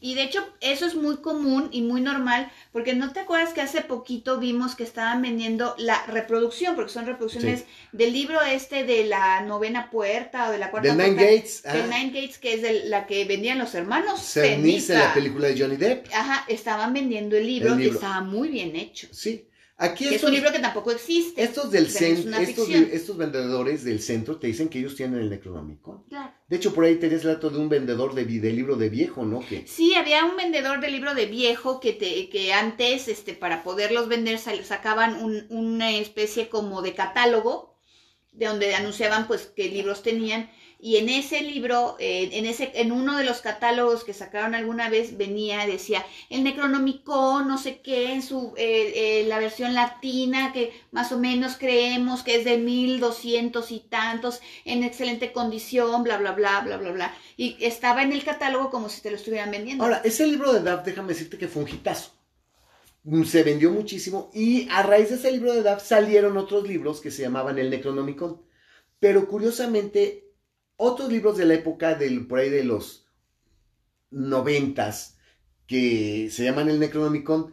Y 0.00 0.14
de 0.14 0.22
hecho 0.22 0.46
eso 0.60 0.86
es 0.86 0.94
muy 0.94 1.16
común 1.16 1.68
y 1.72 1.82
muy 1.82 2.00
normal 2.00 2.50
porque 2.72 2.94
no 2.94 3.12
te 3.12 3.20
acuerdas 3.20 3.52
que 3.52 3.60
hace 3.60 3.80
poquito 3.80 4.38
vimos 4.38 4.76
que 4.76 4.84
estaban 4.84 5.22
vendiendo 5.22 5.74
la 5.78 6.04
reproducción, 6.06 6.76
porque 6.76 6.92
son 6.92 7.06
reproducciones 7.06 7.60
Sí. 7.60 7.66
del 7.92 8.12
libro 8.12 8.40
este 8.42 8.84
de 8.84 9.04
la 9.06 9.40
novena 9.40 9.90
puerta 9.90 10.48
o 10.48 10.52
de 10.52 10.58
la 10.58 10.70
cuarta 10.70 10.90
The 10.90 10.94
Nine 10.94 11.14
puerta. 11.16 11.32
Gates, 11.34 11.62
Del 11.64 11.82
ah. 11.92 11.98
Nine 11.98 12.10
Gates, 12.20 12.38
que 12.38 12.54
es 12.54 12.62
de 12.62 12.84
la 12.84 13.06
que 13.06 13.24
vendían 13.24 13.58
los 13.58 13.74
hermanos. 13.74 14.20
Cernice, 14.20 14.94
la 14.94 15.12
película 15.12 15.48
de 15.48 15.60
Johnny 15.60 15.76
Depp. 15.76 16.06
Ajá, 16.14 16.44
estaban 16.48 16.92
vendiendo 16.92 17.36
el 17.36 17.46
libro, 17.46 17.72
El 17.74 17.80
que 17.80 17.88
estaba 17.88 18.20
muy 18.20 18.48
bien 18.48 18.76
hecho. 18.76 19.08
Sí. 19.10 19.47
Aquí 19.80 20.08
es 20.08 20.24
un 20.24 20.32
libro 20.32 20.50
que 20.50 20.58
tampoco 20.58 20.90
existe. 20.90 21.40
estos 21.40 21.70
del 21.70 21.86
es 21.86 21.92
centro, 21.94 22.36
estos, 22.36 23.16
vendedores 23.16 23.84
del 23.84 24.00
centro 24.02 24.36
te 24.36 24.48
dicen 24.48 24.68
que 24.68 24.80
ellos 24.80 24.96
tienen 24.96 25.20
el 25.20 25.30
Necronomicon. 25.30 26.02
Claro. 26.08 26.34
De 26.48 26.56
hecho, 26.56 26.74
por 26.74 26.84
ahí 26.84 26.96
tenés 26.96 27.22
el 27.24 27.28
dato 27.34 27.48
de 27.48 27.58
un 27.58 27.68
vendedor 27.68 28.12
de, 28.14 28.24
de 28.24 28.52
libro 28.52 28.74
de 28.74 28.88
viejo, 28.88 29.24
¿no? 29.24 29.38
Que 29.38 29.64
Sí, 29.68 29.94
había 29.94 30.24
un 30.24 30.36
vendedor 30.36 30.80
de 30.80 30.90
libro 30.90 31.14
de 31.14 31.26
viejo 31.26 31.78
que 31.78 31.92
te, 31.92 32.28
que 32.28 32.52
antes, 32.52 33.06
este, 33.06 33.34
para 33.34 33.62
poderlos 33.62 34.08
vender, 34.08 34.40
sal- 34.40 34.64
sacaban 34.64 35.22
un- 35.22 35.46
una 35.48 35.92
especie 35.92 36.48
como 36.48 36.82
de 36.82 36.94
catálogo, 36.94 37.78
de 38.32 38.46
donde 38.46 38.74
anunciaban 38.74 39.28
pues 39.28 39.52
qué 39.54 39.68
libros 39.68 40.02
tenían, 40.02 40.50
y 40.80 40.96
en 40.96 41.08
ese 41.08 41.42
libro, 41.42 41.96
en, 41.98 42.46
ese, 42.46 42.70
en 42.74 42.92
uno 42.92 43.16
de 43.16 43.24
los 43.24 43.40
catálogos 43.40 44.04
que 44.04 44.14
sacaron 44.14 44.54
alguna 44.54 44.88
vez, 44.88 45.16
venía, 45.16 45.66
decía, 45.66 46.06
el 46.30 46.44
Necronomicon, 46.44 47.48
no 47.48 47.58
sé 47.58 47.80
qué, 47.80 48.12
en 48.12 48.22
su, 48.22 48.54
eh, 48.56 48.92
eh, 48.94 49.24
la 49.26 49.40
versión 49.40 49.74
latina, 49.74 50.52
que 50.52 50.72
más 50.92 51.10
o 51.10 51.18
menos 51.18 51.56
creemos 51.56 52.22
que 52.22 52.36
es 52.36 52.44
de 52.44 52.58
1200 52.58 53.72
y 53.72 53.80
tantos, 53.80 54.40
en 54.64 54.84
excelente 54.84 55.32
condición, 55.32 56.04
bla, 56.04 56.16
bla, 56.18 56.30
bla, 56.30 56.60
bla, 56.60 56.76
bla, 56.76 56.92
bla. 56.92 57.14
Y 57.36 57.56
estaba 57.60 58.04
en 58.04 58.12
el 58.12 58.22
catálogo 58.22 58.70
como 58.70 58.88
si 58.88 59.00
te 59.00 59.10
lo 59.10 59.16
estuvieran 59.16 59.50
vendiendo. 59.50 59.82
Ahora, 59.82 60.00
ese 60.04 60.28
libro 60.28 60.52
de 60.52 60.60
Duff, 60.60 60.84
déjame 60.84 61.08
decirte 61.08 61.38
que 61.38 61.48
fue 61.48 61.64
un 61.64 61.68
hitazo. 61.68 62.12
Mm, 63.02 63.24
Se 63.24 63.42
vendió 63.42 63.72
muchísimo 63.72 64.30
y 64.32 64.68
a 64.70 64.84
raíz 64.84 65.10
de 65.10 65.16
ese 65.16 65.32
libro 65.32 65.52
de 65.54 65.68
Duff 65.68 65.82
salieron 65.82 66.36
otros 66.36 66.68
libros 66.68 67.00
que 67.00 67.10
se 67.10 67.22
llamaban 67.22 67.58
el 67.58 67.68
Necronomicon. 67.68 68.42
Pero 69.00 69.28
curiosamente, 69.28 70.27
otros 70.78 71.12
libros 71.12 71.36
de 71.36 71.44
la 71.44 71.54
época 71.54 71.94
del, 71.96 72.26
por 72.26 72.38
ahí 72.38 72.48
de 72.48 72.64
los 72.64 73.06
noventas, 74.10 75.18
que 75.66 76.30
se 76.30 76.44
llaman 76.44 76.70
el 76.70 76.80
Necronomicon, 76.80 77.52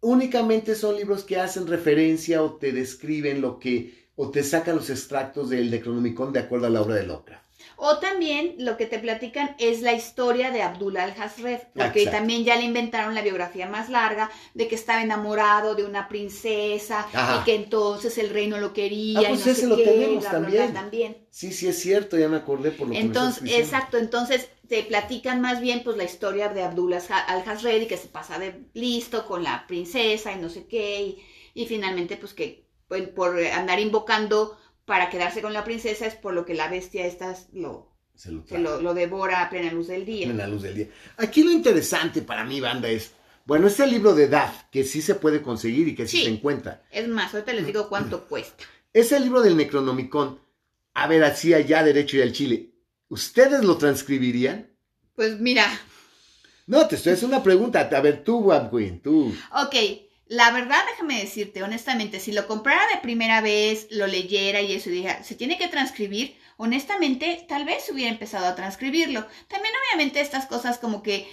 únicamente 0.00 0.74
son 0.74 0.96
libros 0.96 1.22
que 1.22 1.38
hacen 1.38 1.68
referencia 1.68 2.42
o 2.42 2.56
te 2.56 2.72
describen 2.72 3.40
lo 3.40 3.60
que, 3.60 4.10
o 4.16 4.30
te 4.30 4.42
sacan 4.42 4.74
los 4.74 4.90
extractos 4.90 5.50
del 5.50 5.70
Necronomicon 5.70 6.32
de 6.32 6.40
acuerdo 6.40 6.66
a 6.66 6.70
la 6.70 6.82
obra 6.82 6.96
de 6.96 7.06
Lovecraft. 7.06 7.45
O 7.78 7.98
también 7.98 8.54
lo 8.58 8.76
que 8.76 8.86
te 8.86 8.98
platican 8.98 9.54
es 9.58 9.82
la 9.82 9.92
historia 9.92 10.50
de 10.50 10.62
Abdul 10.62 10.96
al-Hasref, 10.96 11.64
porque 11.74 12.04
Exacto. 12.04 12.10
también 12.10 12.44
ya 12.44 12.56
le 12.56 12.64
inventaron 12.64 13.14
la 13.14 13.22
biografía 13.22 13.66
más 13.68 13.90
larga 13.90 14.30
de 14.54 14.66
que 14.66 14.74
estaba 14.74 15.02
enamorado 15.02 15.74
de 15.74 15.84
una 15.84 16.08
princesa 16.08 17.06
Ajá. 17.12 17.40
y 17.40 17.44
que 17.44 17.54
entonces 17.54 18.16
el 18.18 18.30
reino 18.30 18.58
lo 18.58 18.72
quería 18.72 19.18
Ah, 19.20 19.22
y 19.24 19.26
pues 19.26 19.40
no 19.40 19.52
ese 19.52 19.60
sé 19.62 19.66
lo 19.66 19.76
qué, 19.76 19.84
tenemos 19.84 20.20
bla, 20.20 20.38
bla, 20.38 20.48
bla, 20.50 20.72
también. 20.72 20.72
también. 20.72 21.26
Sí, 21.30 21.52
sí 21.52 21.68
es 21.68 21.78
cierto, 21.78 22.16
ya 22.18 22.28
me 22.28 22.36
acordé 22.38 22.70
por 22.70 22.88
lo 22.88 22.98
que 22.98 23.06
me 23.06 23.06
Entonces, 23.06 23.42
estás 23.44 23.58
exacto, 23.60 23.98
entonces 23.98 24.48
te 24.68 24.82
platican 24.84 25.40
más 25.40 25.60
bien 25.60 25.82
pues 25.84 25.96
la 25.96 26.04
historia 26.04 26.48
de 26.48 26.62
Abdul 26.62 26.94
al-Hasred 26.94 27.82
y 27.82 27.86
que 27.86 27.96
se 27.98 28.08
pasa 28.08 28.38
de 28.38 28.64
listo 28.74 29.26
con 29.26 29.42
la 29.44 29.66
princesa 29.66 30.32
y 30.32 30.36
no 30.40 30.48
sé 30.48 30.66
qué 30.66 31.02
y, 31.02 31.22
y 31.54 31.66
finalmente 31.66 32.16
pues 32.16 32.32
que 32.34 32.66
pues, 32.88 33.08
por 33.08 33.38
andar 33.38 33.80
invocando 33.80 34.56
para 34.86 35.10
quedarse 35.10 35.42
con 35.42 35.52
la 35.52 35.64
princesa 35.64 36.06
es 36.06 36.14
por 36.14 36.32
lo 36.32 36.46
que 36.46 36.54
la 36.54 36.68
bestia 36.68 37.04
esta 37.06 37.36
lo, 37.52 37.92
Se 38.14 38.32
lo 38.32 38.46
se 38.46 38.58
lo, 38.58 38.80
lo 38.80 38.94
devora 38.94 39.42
a 39.42 39.50
plena 39.50 39.70
luz 39.72 39.88
del 39.88 40.06
día. 40.06 40.26
en 40.28 40.38
la 40.38 40.46
luz 40.46 40.62
del 40.62 40.74
día. 40.76 40.88
Aquí 41.18 41.42
lo 41.42 41.50
interesante 41.50 42.22
para 42.22 42.44
mí, 42.44 42.60
banda, 42.60 42.88
es, 42.88 43.12
bueno, 43.44 43.66
este 43.66 43.86
libro 43.86 44.14
de 44.14 44.28
Duff, 44.28 44.62
que 44.70 44.84
sí 44.84 45.02
se 45.02 45.16
puede 45.16 45.42
conseguir 45.42 45.88
y 45.88 45.94
que 45.94 46.06
sí, 46.08 46.18
Sí. 46.18 46.24
se 46.24 46.30
encuentra. 46.30 46.82
Es 46.90 47.06
más, 47.08 47.34
ahorita 47.34 47.52
les 47.52 47.66
digo 47.66 47.88
cuánto 47.88 48.24
cuesta. 48.28 48.64
Ese 48.92 49.20
libro 49.20 49.42
del 49.42 49.56
Necronomicon, 49.56 50.40
a 50.94 51.06
ver, 51.06 51.22
así 51.24 51.52
allá 51.52 51.82
derecho 51.84 52.16
y 52.16 52.22
al 52.22 52.32
Chile, 52.32 52.70
¿ustedes 53.08 53.62
lo 53.64 53.76
transcribirían? 53.76 54.70
Pues 55.14 55.38
mira, 55.40 55.66
No, 56.66 56.86
te 56.88 56.96
estoy 56.96 57.12
haciendo 57.12 57.36
una 57.36 57.44
pregunta. 57.44 57.80
A 57.92 58.00
ver, 58.00 58.24
tú, 58.24 58.38
Wabwin, 58.38 59.00
tú. 59.00 59.34
ok, 59.52 59.74
la 60.28 60.50
verdad 60.50 60.78
déjame 60.90 61.20
decirte, 61.20 61.62
honestamente, 61.62 62.20
si 62.20 62.32
lo 62.32 62.46
comprara 62.46 62.82
de 62.94 63.00
primera 63.00 63.40
vez, 63.40 63.86
lo 63.90 64.06
leyera 64.06 64.60
y 64.60 64.72
eso 64.72 64.90
y 64.90 64.94
dijera, 64.94 65.22
se 65.24 65.34
tiene 65.36 65.58
que 65.58 65.68
transcribir, 65.68 66.36
honestamente, 66.56 67.44
tal 67.48 67.64
vez 67.64 67.88
hubiera 67.90 68.10
empezado 68.10 68.46
a 68.46 68.54
transcribirlo. 68.56 69.26
También 69.48 69.74
obviamente 69.88 70.20
estas 70.20 70.46
cosas 70.46 70.78
como 70.78 71.02
que 71.02 71.28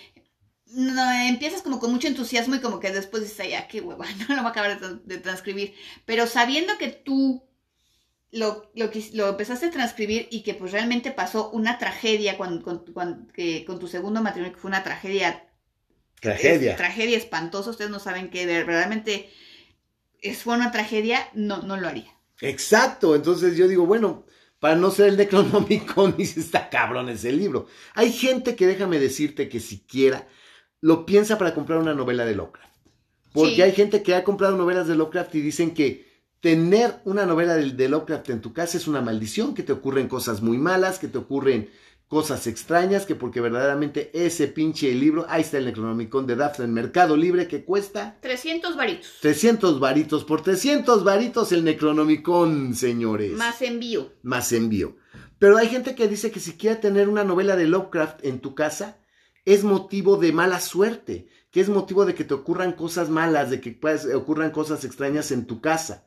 no, 0.67 1.11
empiezas 1.27 1.61
como 1.61 1.79
con 1.79 1.91
mucho 1.91 2.07
entusiasmo 2.07 2.55
y 2.55 2.61
como 2.61 2.79
que 2.79 2.91
después 2.91 3.23
dices, 3.23 3.39
"Ay, 3.41 3.51
ya, 3.51 3.67
qué 3.67 3.81
hueva, 3.81 4.05
no 4.29 4.35
lo 4.35 4.41
voy 4.43 4.47
a 4.49 4.51
acabar 4.51 4.79
de, 4.79 4.85
tran- 4.87 5.03
de 5.03 5.17
transcribir. 5.19 5.75
Pero 6.05 6.27
sabiendo 6.27 6.77
que 6.77 6.89
tú 6.89 7.43
lo, 8.31 8.71
lo, 8.75 8.89
lo 9.13 9.29
empezaste 9.29 9.67
a 9.67 9.71
transcribir 9.71 10.27
y 10.31 10.43
que 10.43 10.55
pues 10.55 10.71
realmente 10.71 11.11
pasó 11.11 11.51
una 11.51 11.77
tragedia 11.77 12.37
con, 12.37 12.61
con 13.65 13.79
tu 13.79 13.87
segundo 13.87 14.21
matrimonio, 14.21 14.53
que 14.55 14.61
fue 14.61 14.69
una 14.69 14.83
tragedia 14.83 15.47
Tragedia. 16.23 16.71
es 16.71 16.77
tragedia 16.77 17.17
espantosa, 17.17 17.69
ustedes 17.69 17.91
no 17.91 17.99
saben 17.99 18.29
que 18.29 18.45
verdaderamente 18.45 19.29
es, 20.21 20.39
fue 20.43 20.55
una 20.55 20.71
tragedia, 20.71 21.27
no, 21.33 21.61
no 21.61 21.77
lo 21.77 21.87
haría. 21.87 22.11
Exacto. 22.41 23.15
Entonces 23.15 23.55
yo 23.57 23.67
digo, 23.67 23.85
bueno, 23.85 24.25
para 24.59 24.75
no 24.75 24.89
ser 24.91 25.09
el 25.09 25.17
Necronomicon, 25.17 26.15
dice, 26.17 26.39
está 26.39 26.69
cabrón 26.69 27.09
ese 27.09 27.31
libro. 27.31 27.67
Hay 27.93 28.11
gente 28.11 28.55
que 28.55 28.65
déjame 28.67 28.99
decirte 28.99 29.49
que 29.49 29.59
siquiera 29.59 30.27
lo 30.81 31.05
piensa 31.05 31.37
para 31.37 31.53
comprar 31.53 31.79
una 31.79 31.93
novela 31.93 32.25
de 32.25 32.35
Lovecraft. 32.35 32.73
Porque 33.33 33.55
Sí. 33.55 33.61
hay 33.61 33.71
gente 33.73 34.03
que 34.03 34.15
ha 34.15 34.23
comprado 34.23 34.55
novelas 34.57 34.87
de 34.87 34.95
Lovecraft 34.95 35.35
y 35.35 35.41
dicen 35.41 35.73
que 35.73 36.11
tener 36.39 36.99
una 37.05 37.25
novela 37.25 37.55
de, 37.55 37.71
de 37.71 37.89
Lovecraft 37.89 38.29
en 38.29 38.41
tu 38.41 38.53
casa 38.53 38.77
es 38.77 38.87
una 38.87 39.01
maldición, 39.01 39.53
que 39.55 39.63
te 39.63 39.71
ocurren 39.71 40.07
cosas 40.07 40.41
muy 40.41 40.57
malas, 40.57 40.99
que 40.99 41.07
te 41.07 41.17
ocurren 41.17 41.69
cosas 42.13 42.45
extrañas, 42.45 43.07
que 43.07 43.15
porque 43.15 43.41
verdaderamente 43.41 44.11
ese 44.13 44.47
pinche 44.47 44.93
libro, 44.93 45.25
ahí 45.29 45.41
está 45.41 45.57
el 45.57 45.65
Necronomicon 45.65 46.27
de 46.27 46.35
Daphne 46.35 46.65
en 46.65 46.73
Mercado 46.75 47.17
Libre 47.17 47.47
que 47.47 47.63
cuesta 47.63 48.19
300 48.21 48.77
varitos, 48.77 49.17
300 49.19 49.79
varitos. 49.79 50.23
Por 50.23 50.43
300 50.43 51.03
varitos 51.03 51.51
el 51.51 51.63
Necronomicon, 51.63 52.75
señores. 52.75 53.31
más 53.31 53.63
envío. 53.63 54.13
Más 54.21 54.51
envío. 54.51 54.95
Pero 55.39 55.57
hay 55.57 55.69
gente 55.69 55.95
que 55.95 56.07
dice 56.07 56.29
que 56.29 56.39
si 56.39 56.51
quiere 56.51 56.75
tener 56.75 57.09
una 57.09 57.23
novela 57.23 57.55
de 57.55 57.65
Lovecraft 57.65 58.23
en 58.23 58.41
tu 58.41 58.53
casa, 58.53 58.99
es 59.43 59.63
motivo 59.63 60.17
de 60.17 60.33
mala 60.33 60.59
suerte, 60.59 61.27
que 61.49 61.61
es 61.61 61.69
motivo 61.69 62.05
de 62.05 62.13
que 62.13 62.25
te 62.25 62.35
ocurran 62.35 62.73
cosas 62.73 63.09
malas, 63.09 63.49
de 63.49 63.59
que 63.59 63.71
pues, 63.71 64.05
ocurran 64.05 64.51
cosas 64.51 64.85
extrañas 64.85 65.31
en 65.31 65.47
tu 65.47 65.61
casa. 65.61 66.05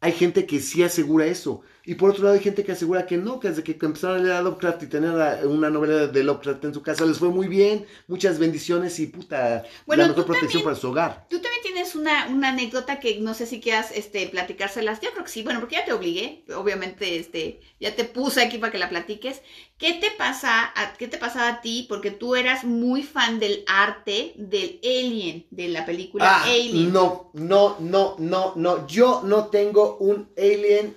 Hay 0.00 0.10
gente 0.14 0.46
que 0.46 0.58
sí 0.58 0.82
asegura 0.82 1.26
eso. 1.26 1.62
Y 1.86 1.96
por 1.96 2.10
otro 2.10 2.24
lado 2.24 2.34
hay 2.36 2.42
gente 2.42 2.64
que 2.64 2.72
asegura 2.72 3.06
que 3.06 3.16
no, 3.18 3.38
que 3.40 3.48
desde 3.50 3.62
que 3.62 3.76
empezaron 3.84 4.18
a 4.20 4.22
leer 4.22 4.36
a 4.36 4.42
Lovecraft 4.42 4.82
y 4.84 4.86
tener 4.86 5.10
una 5.46 5.68
novela 5.68 6.06
de 6.06 6.24
Lovecraft 6.24 6.64
en 6.64 6.74
su 6.74 6.82
casa 6.82 7.04
les 7.04 7.18
fue 7.18 7.28
muy 7.28 7.46
bien, 7.46 7.86
muchas 8.08 8.38
bendiciones 8.38 8.98
y 9.00 9.06
puta, 9.08 9.64
Bueno, 9.86 10.02
la 10.04 10.08
mejor 10.08 10.24
protección 10.24 10.62
también- 10.62 10.64
para 10.64 10.76
su 10.76 10.88
hogar. 10.88 11.26
Tú 11.28 11.36
también 11.40 11.62
tienes 11.62 11.94
una, 11.94 12.28
una 12.28 12.48
anécdota 12.48 13.00
que 13.00 13.20
no 13.20 13.34
sé 13.34 13.46
si 13.46 13.60
quieras 13.60 13.90
este, 13.94 14.26
platicárselas. 14.28 15.00
Yo 15.00 15.10
creo 15.12 15.24
que 15.24 15.30
sí, 15.30 15.42
bueno, 15.42 15.60
porque 15.60 15.74
ya 15.76 15.84
te 15.84 15.92
obligué, 15.92 16.44
obviamente, 16.56 17.18
este, 17.18 17.60
ya 17.80 17.94
te 17.94 18.04
puse 18.04 18.42
aquí 18.42 18.56
para 18.58 18.72
que 18.72 18.78
la 18.78 18.88
platiques. 18.88 19.42
¿Qué 19.76 19.92
te 19.94 20.10
pasa, 20.16 20.72
a, 20.74 20.94
qué 20.96 21.08
te 21.08 21.18
pasaba 21.18 21.48
a 21.48 21.60
ti? 21.60 21.84
Porque 21.88 22.10
tú 22.10 22.34
eras 22.36 22.64
muy 22.64 23.02
fan 23.02 23.38
del 23.40 23.62
arte 23.66 24.32
del 24.36 24.80
Alien, 24.82 25.46
de 25.50 25.68
la 25.68 25.84
película 25.84 26.24
Ah, 26.26 26.44
Alien. 26.44 26.92
no, 26.92 27.30
no, 27.34 27.76
no, 27.80 28.14
no, 28.18 28.52
no. 28.56 28.86
Yo 28.86 29.22
no 29.24 29.48
tengo 29.48 29.98
un 29.98 30.28
alien 30.38 30.96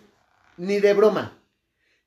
ni 0.57 0.79
de 0.79 0.93
broma. 0.93 1.33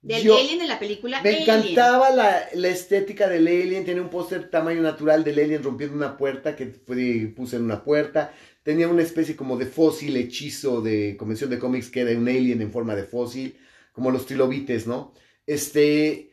Del 0.03 0.23
Yo- 0.23 0.37
Alien 0.39 0.59
de 0.61 0.67
la 0.67 0.79
película 0.79 1.21
Me 1.23 1.29
Alien. 1.31 1.43
encantaba 1.43 2.11
la, 2.11 2.49
la 2.55 2.69
estética 2.69 3.29
del 3.29 3.47
alien. 3.47 3.85
Tenía 3.85 4.01
un 4.03 4.09
póster 4.09 4.49
tamaño 4.49 4.81
natural 4.81 5.23
del 5.25 5.39
alien 5.39 5.63
rompiendo 5.63 5.95
una 5.95 6.17
puerta 6.17 6.57
que 6.57 6.67
puse 6.67 7.57
en 7.57 7.65
una 7.65 7.85
puerta. 7.85 8.33
Tenía 8.63 8.89
una 8.89 9.03
especie 9.03 9.37
como 9.37 9.59
de 9.59 9.67
fósil 9.67 10.17
hechizo 10.17 10.81
de 10.81 11.17
convención 11.19 11.51
de 11.51 11.59
cómics 11.59 11.91
que 11.91 12.01
era 12.01 12.19
un 12.19 12.29
alien 12.29 12.63
en 12.63 12.73
forma 12.73 12.95
de 12.95 13.05
fósil, 13.05 13.59
como 13.93 14.11
los 14.11 14.25
trilobites, 14.27 14.87
¿no? 14.87 15.13
Este. 15.47 16.29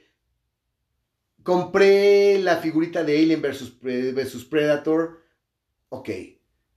Compré 1.43 2.39
la 2.39 2.57
figurita 2.57 3.03
de 3.03 3.18
Alien 3.18 3.41
versus, 3.41 3.80
versus 3.82 4.43
Predator. 4.45 5.24
Ok. 5.89 6.09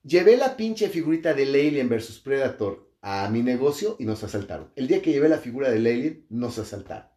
Llevé 0.05 0.36
la 0.36 0.57
pinche 0.57 0.88
figurita 0.88 1.34
del 1.34 1.55
Alien 1.55 1.88
versus 1.88 2.20
Predator 2.20 2.89
a 3.03 3.28
mi 3.30 3.42
negocio 3.42 3.96
y 3.98 4.05
nos 4.05 4.22
asaltaron. 4.24 4.72
El 4.76 4.88
día 4.88 5.03
que 5.03 5.12
llevé 5.12 5.28
la 5.28 5.38
figura 5.38 5.70
del 5.70 5.86
Alien, 5.86 6.26
nos 6.28 6.59
asaltaron. 6.59 7.09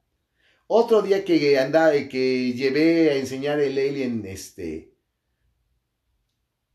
Otro 0.67 1.01
día 1.01 1.25
que 1.25 1.59
andaba, 1.59 1.91
que 1.91 2.53
llevé 2.53 3.11
a 3.11 3.15
enseñar 3.15 3.59
el 3.59 3.77
Alien, 3.77 4.25
este, 4.25 4.93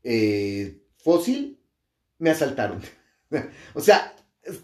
eh, 0.03 0.83
fósil, 0.97 1.59
me 2.17 2.29
asaltaron. 2.29 2.81
o 3.73 3.81
sea, 3.81 4.15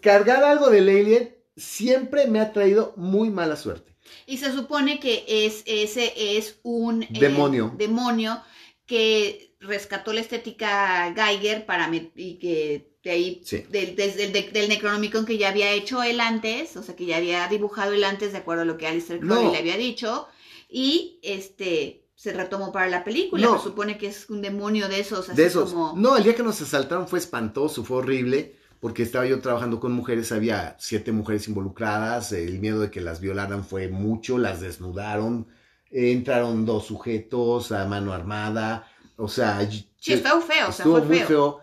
cargar 0.01 0.43
algo 0.43 0.69
del 0.69 0.89
Alien 0.89 1.35
siempre 1.57 2.27
me 2.27 2.39
ha 2.39 2.53
traído 2.53 2.93
muy 2.97 3.29
mala 3.29 3.55
suerte. 3.55 3.95
Y 4.27 4.37
se 4.37 4.51
supone 4.51 4.99
que 4.99 5.25
es, 5.27 5.63
ese 5.65 6.37
es 6.37 6.59
un 6.63 7.03
eh, 7.03 7.07
Demonio. 7.09 7.73
demonio 7.77 8.41
que 8.85 9.55
rescató 9.59 10.13
la 10.13 10.21
estética 10.21 11.13
Geiger 11.15 11.65
para 11.65 11.89
y 12.15 12.37
que 12.37 12.94
de 13.05 13.11
ahí 13.11 13.41
Sí. 13.45 13.63
del, 13.69 13.95
desde 13.95 14.25
el 14.25 14.33
de- 14.33 14.49
del 14.51 14.67
Necronomicon 14.67 15.25
que 15.25 15.37
ya 15.37 15.49
había 15.49 15.71
hecho 15.71 16.03
él 16.03 16.19
antes, 16.19 16.75
o 16.75 16.83
sea 16.83 16.95
que 16.95 17.05
ya 17.05 17.17
había 17.17 17.47
dibujado 17.47 17.93
él 17.93 18.03
antes 18.03 18.31
de 18.33 18.39
acuerdo 18.39 18.63
a 18.63 18.65
lo 18.65 18.77
que 18.77 18.87
Alistair 18.87 19.19
Crowley 19.21 19.45
No. 19.45 19.51
le 19.51 19.59
había 19.59 19.77
dicho 19.77 20.27
y 20.67 21.19
este 21.21 22.01
se 22.15 22.33
retomó 22.33 22.71
para 22.71 22.87
la 22.89 23.03
película, 23.03 23.45
No. 23.45 23.57
se 23.59 23.65
supone 23.65 23.97
que 23.99 24.07
es 24.07 24.27
un 24.29 24.41
demonio 24.41 24.89
de 24.89 24.99
esos, 25.01 25.29
así 25.29 25.37
De 25.39 25.45
esos. 25.47 25.71
como 25.71 25.93
No, 25.95 26.17
el 26.17 26.23
día 26.23 26.35
que 26.35 26.41
nos 26.43 26.59
asaltaron 26.61 27.07
fue 27.07 27.19
espantoso, 27.19 27.83
fue 27.83 27.97
horrible, 27.97 28.55
porque 28.79 29.03
estaba 29.03 29.25
yo 29.27 29.39
trabajando 29.39 29.79
con 29.79 29.91
mujeres, 29.91 30.31
había 30.31 30.75
siete 30.79 31.11
mujeres 31.11 31.47
involucradas, 31.47 32.31
el 32.31 32.57
miedo 32.59 32.79
de 32.79 32.89
que 32.89 33.01
las 33.01 33.19
violaran 33.21 33.63
fue 33.63 33.87
mucho, 33.89 34.39
las 34.39 34.61
desnudaron, 34.61 35.47
entraron 35.91 36.65
dos 36.65 36.87
sujetos 36.87 37.71
a 37.71 37.85
mano 37.85 38.13
armada, 38.13 38.87
o 39.17 39.27
sea, 39.27 39.69
sí, 39.69 40.13
estuvo 40.13 40.41
feo, 40.41 40.69
o 40.69 40.71
sea, 40.71 40.85
fue 40.85 41.01
muy 41.01 41.17
feo. 41.19 41.27
feo. 41.27 41.59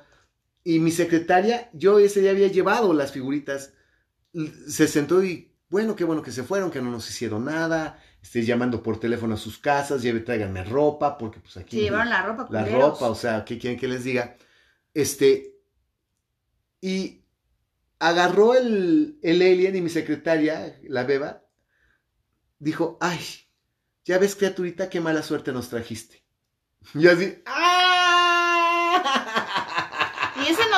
Y 0.65 0.79
mi 0.79 0.91
secretaria, 0.91 1.69
yo 1.73 1.99
ese 1.99 2.21
día 2.21 2.31
había 2.31 2.49
llevado 2.49 2.93
las 2.95 3.13
figuritas, 3.13 3.73
se 4.69 4.87
sentó 4.87 5.23
y, 5.25 5.53
bueno, 5.69 5.97
qué 5.97 6.05
bueno 6.05 6.23
que 6.23 6.31
se 6.31 6.45
fueron, 6.45 6.71
que 6.71 6.81
no 6.81 6.91
nos 6.91 7.09
hicieron 7.11 7.45
nada, 7.47 8.01
esté 8.23 8.45
llamando 8.45 8.83
por 8.83 9.01
teléfono 9.01 9.35
a 9.35 9.39
sus 9.39 9.59
casas, 9.59 10.03
lleve, 10.03 10.21
tráiganme 10.21 10.63
ropa, 10.65 11.19
porque 11.19 11.41
pues 11.41 11.57
aquí... 11.57 11.79
Se 11.79 11.83
llevaron 11.85 12.11
la 12.11 12.23
ropa, 12.27 12.47
La 12.51 12.65
culeros. 12.65 12.93
ropa, 12.93 13.09
o 13.11 13.15
sea, 13.15 13.45
¿qué 13.45 13.59
quieren 13.59 13.79
que 13.79 13.89
les 13.89 14.05
diga? 14.05 14.37
Este, 14.95 15.57
y 16.81 17.25
agarró 17.99 18.55
el, 18.55 19.19
el 19.23 19.43
alien 19.43 19.75
y 19.77 19.81
mi 19.81 19.91
secretaria, 19.91 20.79
la 20.85 21.03
beba, 21.05 21.45
dijo, 22.59 22.99
ay, 23.01 23.19
ya 24.05 24.19
ves 24.19 24.37
criaturita, 24.37 24.89
qué 24.89 25.01
mala 25.01 25.23
suerte 25.23 25.53
nos 25.53 25.69
trajiste. 25.69 26.23
Y 26.95 27.07
así, 27.09 27.43
¡ah! 27.47 29.32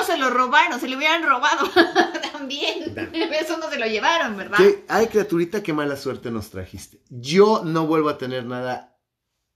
Se 0.07 0.17
lo 0.17 0.31
robaron, 0.31 0.81
se 0.81 0.89
lo 0.89 0.97
hubieran 0.97 1.23
robado 1.23 1.71
también. 2.33 2.95
Eso 3.33 3.57
no 3.59 3.71
se 3.71 3.79
lo 3.79 3.87
llevaron, 3.87 4.37
¿verdad? 4.37 4.59
Que, 4.59 4.85
ay, 4.89 5.07
criaturita, 5.09 5.63
qué 5.63 5.73
mala 5.73 5.97
suerte 5.97 6.31
nos 6.31 6.51
trajiste. 6.51 7.01
Yo 7.09 7.63
no 7.65 7.87
vuelvo 7.87 8.09
a 8.09 8.19
tener 8.19 8.45
nada 8.45 8.99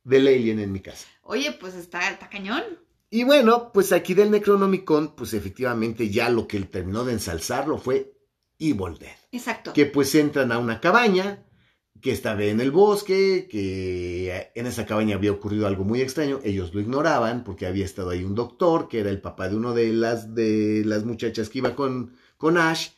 del 0.04 0.26
alien 0.26 0.58
en 0.58 0.72
mi 0.72 0.80
casa. 0.80 1.06
Oye, 1.22 1.52
pues 1.52 1.74
está, 1.74 2.08
está 2.10 2.28
cañón. 2.28 2.62
Y 3.10 3.24
bueno, 3.24 3.72
pues 3.72 3.92
aquí 3.92 4.14
del 4.14 4.30
Necronomicon, 4.30 5.14
pues 5.14 5.32
efectivamente 5.32 6.10
ya 6.10 6.28
lo 6.28 6.46
que 6.46 6.56
él 6.56 6.68
terminó 6.68 7.04
de 7.04 7.12
ensalzarlo 7.14 7.78
fue 7.78 8.12
Evil 8.58 8.98
Dead. 8.98 9.16
Exacto. 9.32 9.72
Que 9.72 9.86
pues 9.86 10.14
entran 10.14 10.52
a 10.52 10.58
una 10.58 10.80
cabaña, 10.80 11.44
que 12.00 12.12
estaba 12.12 12.42
en 12.44 12.60
el 12.60 12.70
bosque, 12.70 13.48
que 13.50 14.50
en 14.54 14.66
esa 14.66 14.86
cabaña 14.86 15.16
había 15.16 15.32
ocurrido 15.32 15.66
algo 15.66 15.84
muy 15.84 16.00
extraño. 16.00 16.38
Ellos 16.44 16.72
lo 16.74 16.80
ignoraban 16.80 17.42
porque 17.44 17.66
había 17.66 17.84
estado 17.84 18.10
ahí 18.10 18.22
un 18.24 18.34
doctor, 18.34 18.88
que 18.88 19.00
era 19.00 19.10
el 19.10 19.20
papá 19.20 19.48
de 19.48 19.56
una 19.56 19.72
de 19.72 19.92
las, 19.92 20.34
de 20.34 20.82
las 20.86 21.04
muchachas 21.04 21.48
que 21.48 21.58
iba 21.58 21.74
con, 21.74 22.14
con 22.36 22.56
Ash. 22.58 22.90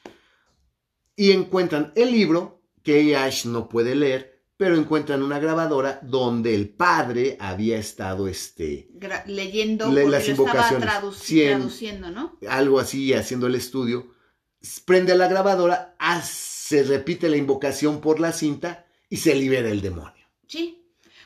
Y 1.16 1.32
encuentran 1.32 1.92
el 1.96 2.12
libro, 2.12 2.62
que 2.82 3.16
Ash 3.16 3.46
no 3.46 3.68
puede 3.68 3.94
leer, 3.94 4.42
pero 4.57 4.76
encuentran 4.76 5.22
una 5.22 5.38
grabadora 5.38 6.01
donde 6.03 6.55
el 6.55 6.68
padre 6.68 7.36
había 7.40 7.78
estado 7.78 8.28
este, 8.28 8.88
Gra- 8.94 9.24
leyendo 9.26 9.90
Le- 9.90 10.09
las 10.09 10.28
estaba 10.28 10.48
invocaciones. 10.51 10.88
traduc- 10.88 11.14
Cien. 11.14 11.59
traduciendo, 11.59 12.11
¿no? 12.11 12.38
algo 12.48 12.78
así 12.80 13.12
haciendo 13.14 13.46
el 13.46 13.55
estudio, 13.55 14.09
prende 14.84 15.14
la 15.14 15.28
grabadora, 15.28 15.94
ah, 15.98 16.20
se 16.22 16.82
repite 16.82 17.28
la 17.30 17.36
invocación 17.38 18.01
por 18.03 18.20
la 18.20 18.32
cinta 18.32 18.86
y 19.11 19.18
se 19.18 19.34
libera 19.34 19.68
el 19.68 19.82
demonio. 19.82 20.24
Sí. 20.46 20.78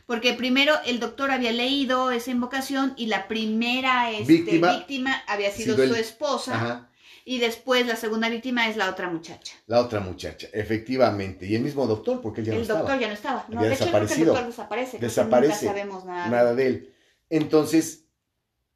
Porque 0.06 0.34
primero 0.34 0.74
el 0.84 0.98
doctor 1.00 1.30
había 1.30 1.52
leído 1.52 2.10
esa 2.10 2.30
invocación 2.32 2.94
y 2.96 3.06
la 3.06 3.28
primera 3.28 4.10
este, 4.10 4.24
Víctima. 4.32 4.76
víctima, 4.76 5.22
había 5.28 5.50
sido, 5.52 5.74
Sido 5.76 5.84
el- 5.84 5.90
su 5.90 5.96
esposa 5.96 6.54
Ajá. 6.56 6.90
y 7.24 7.38
después 7.38 7.86
la 7.86 7.96
segunda 7.96 8.28
víctima 8.28 8.68
es 8.68 8.76
la 8.76 8.90
otra 8.90 9.08
muchacha. 9.08 9.54
La 9.66 9.80
otra 9.80 10.00
muchacha, 10.00 10.48
efectivamente. 10.52 11.46
Y 11.46 11.54
el 11.54 11.62
mismo 11.62 11.86
doctor, 11.86 12.20
porque 12.20 12.40
él 12.42 12.46
ya 12.48 12.52
el 12.52 12.58
no 12.58 12.62
estaba. 12.62 12.80
doctor 12.80 12.98
ya 13.00 13.06
no 13.06 13.14
estaba. 13.14 13.46
No, 13.48 13.62
de 13.62 13.66
hecho, 13.68 13.72
el 13.84 13.90
desaparecido. 13.92 14.26
doctor 14.32 14.46
desaparece. 14.46 14.98
Desaparece. 14.98 15.54
Nunca 15.54 15.66
sabemos 15.66 16.04
nada. 16.04 16.28
Nada 16.28 16.54
de 16.54 16.66
él. 16.66 16.94
Entonces, 17.30 18.03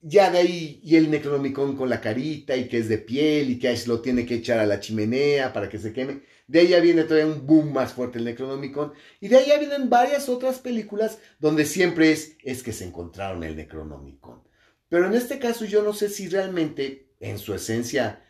ya 0.00 0.30
de 0.30 0.38
ahí, 0.38 0.80
y 0.82 0.96
el 0.96 1.10
Necronomicon 1.10 1.76
con 1.76 1.88
la 1.88 2.00
carita, 2.00 2.56
y 2.56 2.68
que 2.68 2.78
es 2.78 2.88
de 2.88 2.98
piel, 2.98 3.50
y 3.50 3.58
que 3.58 3.68
Ash 3.68 3.86
lo 3.86 4.00
tiene 4.00 4.24
que 4.24 4.36
echar 4.36 4.58
a 4.58 4.66
la 4.66 4.80
chimenea 4.80 5.52
para 5.52 5.68
que 5.68 5.78
se 5.78 5.92
queme. 5.92 6.22
De 6.46 6.60
ahí 6.60 6.68
ya 6.68 6.80
viene 6.80 7.04
todavía 7.04 7.32
un 7.32 7.46
boom 7.46 7.72
más 7.72 7.92
fuerte 7.92 8.18
el 8.18 8.24
Necronomicon. 8.24 8.92
Y 9.20 9.28
de 9.28 9.36
ahí 9.36 9.46
ya 9.48 9.58
vienen 9.58 9.90
varias 9.90 10.28
otras 10.28 10.60
películas 10.60 11.18
donde 11.38 11.66
siempre 11.66 12.12
es, 12.12 12.36
es 12.42 12.62
que 12.62 12.72
se 12.72 12.84
encontraron 12.84 13.44
el 13.44 13.56
Necronomicon. 13.56 14.42
Pero 14.88 15.06
en 15.06 15.14
este 15.14 15.38
caso 15.38 15.64
yo 15.64 15.82
no 15.82 15.92
sé 15.92 16.08
si 16.08 16.28
realmente, 16.28 17.12
en 17.20 17.38
su 17.38 17.52
esencia, 17.52 18.24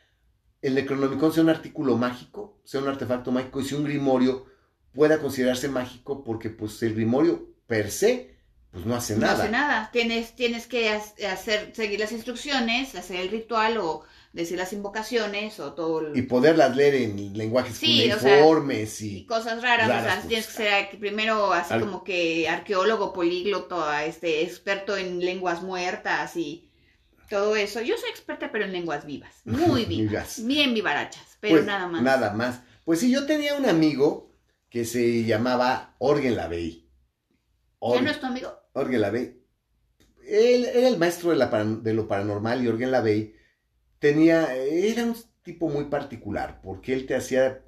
el 0.63 0.75
Necronomicon 0.75 1.33
sea 1.33 1.45
un 1.45 1.51
artículo 1.51 1.97
mágico, 1.97 2.61
sea 2.65 2.81
un 2.81 2.89
artefacto 2.89 3.31
mágico, 3.31 3.61
y 3.61 3.65
si 3.65 3.75
un 3.75 3.85
grimorio 3.85 4.47
pueda 4.93 5.19
considerarse 5.19 5.69
mágico, 5.69 6.25
porque 6.25 6.51
pues 6.51 6.83
el 6.83 6.95
grimorio 6.95 7.55
per 7.69 7.91
se, 7.91 8.38
pues 8.73 8.85
no 8.87 8.95
hace 8.97 9.15
No 9.15 9.21
nada. 9.23 9.43
hace 9.43 9.51
nada. 9.51 9.91
Tienes, 9.93 10.35
tienes 10.37 10.67
que 10.67 10.91
ha- 10.91 11.33
hacer, 11.33 11.73
seguir 11.75 12.01
las 12.01 12.13
instrucciones, 12.13 12.95
hacer 12.95 13.21
el 13.21 13.31
ritual 13.31 13.79
o 13.79 14.03
decir 14.33 14.59
las 14.59 14.73
invocaciones 14.75 15.59
o 15.59 15.73
todo 15.73 16.01
el- 16.01 16.17
Y 16.17 16.23
poderlas 16.23 16.77
leer 16.77 16.95
en 16.97 17.37
lenguajes 17.37 17.77
Sí, 17.79 18.11
o 18.13 18.19
sea, 18.19 18.41
y 18.47 18.89
y... 19.01 19.27
cosas 19.27 19.63
raras, 19.63 19.89
o 19.89 19.93
sea, 19.93 20.03
cosas. 20.05 20.29
tienes 20.29 20.47
que 20.47 20.53
ser 20.53 20.99
primero 21.01 21.53
así 21.53 21.73
Al- 21.75 21.81
como 21.81 22.05
que 22.05 22.49
arqueólogo, 22.49 23.13
políglota, 23.13 24.05
este, 24.05 24.43
experto 24.43 24.97
en 24.97 25.21
lenguas 25.21 25.63
muertas 25.63 26.37
y 26.37 26.69
todo 27.31 27.57
eso. 27.57 27.81
Yo 27.81 27.97
soy 27.97 28.11
experta 28.11 28.53
pero 28.53 28.67
en 28.67 28.73
lenguas 28.73 29.07
vivas, 29.07 29.35
muy 29.45 29.87
vivas, 29.87 30.45
bien 30.45 30.75
vivarachas, 30.75 31.39
pero 31.41 31.55
Pues, 31.57 31.67
nada 31.67 31.89
más. 31.89 32.03
Nada 32.03 32.33
más. 32.35 32.61
Pues 32.85 33.01
sí, 33.01 33.11
yo 33.11 33.25
tenía 33.27 33.55
un 33.55 33.67
amigo 33.67 34.31
que 34.69 34.85
se 34.85 35.25
llamaba 35.25 35.95
Orgen 35.99 36.37
Lavey. 36.37 36.87
¿Ya 37.81 38.01
no 38.03 38.11
es 38.11 38.21
tu 38.21 38.27
amigo? 38.27 38.58
Orgen 38.73 39.01
Lavey. 39.01 39.43
Él 40.27 40.65
era 40.67 40.89
el 40.89 40.99
maestro 40.99 41.31
de, 41.31 41.37
la 41.37 41.47
lo 41.93 42.09
paranormal 42.09 42.63
y 42.63 42.69
Orgen 42.69 42.91
Lavey 42.91 43.35
tenía, 43.99 44.55
era 44.55 45.05
un 45.05 45.17
tipo 45.43 45.69
muy 45.69 45.85
particular 45.87 46.61
porque 46.63 46.93
él 46.93 47.07
te 47.07 47.15
hacía 47.17 47.63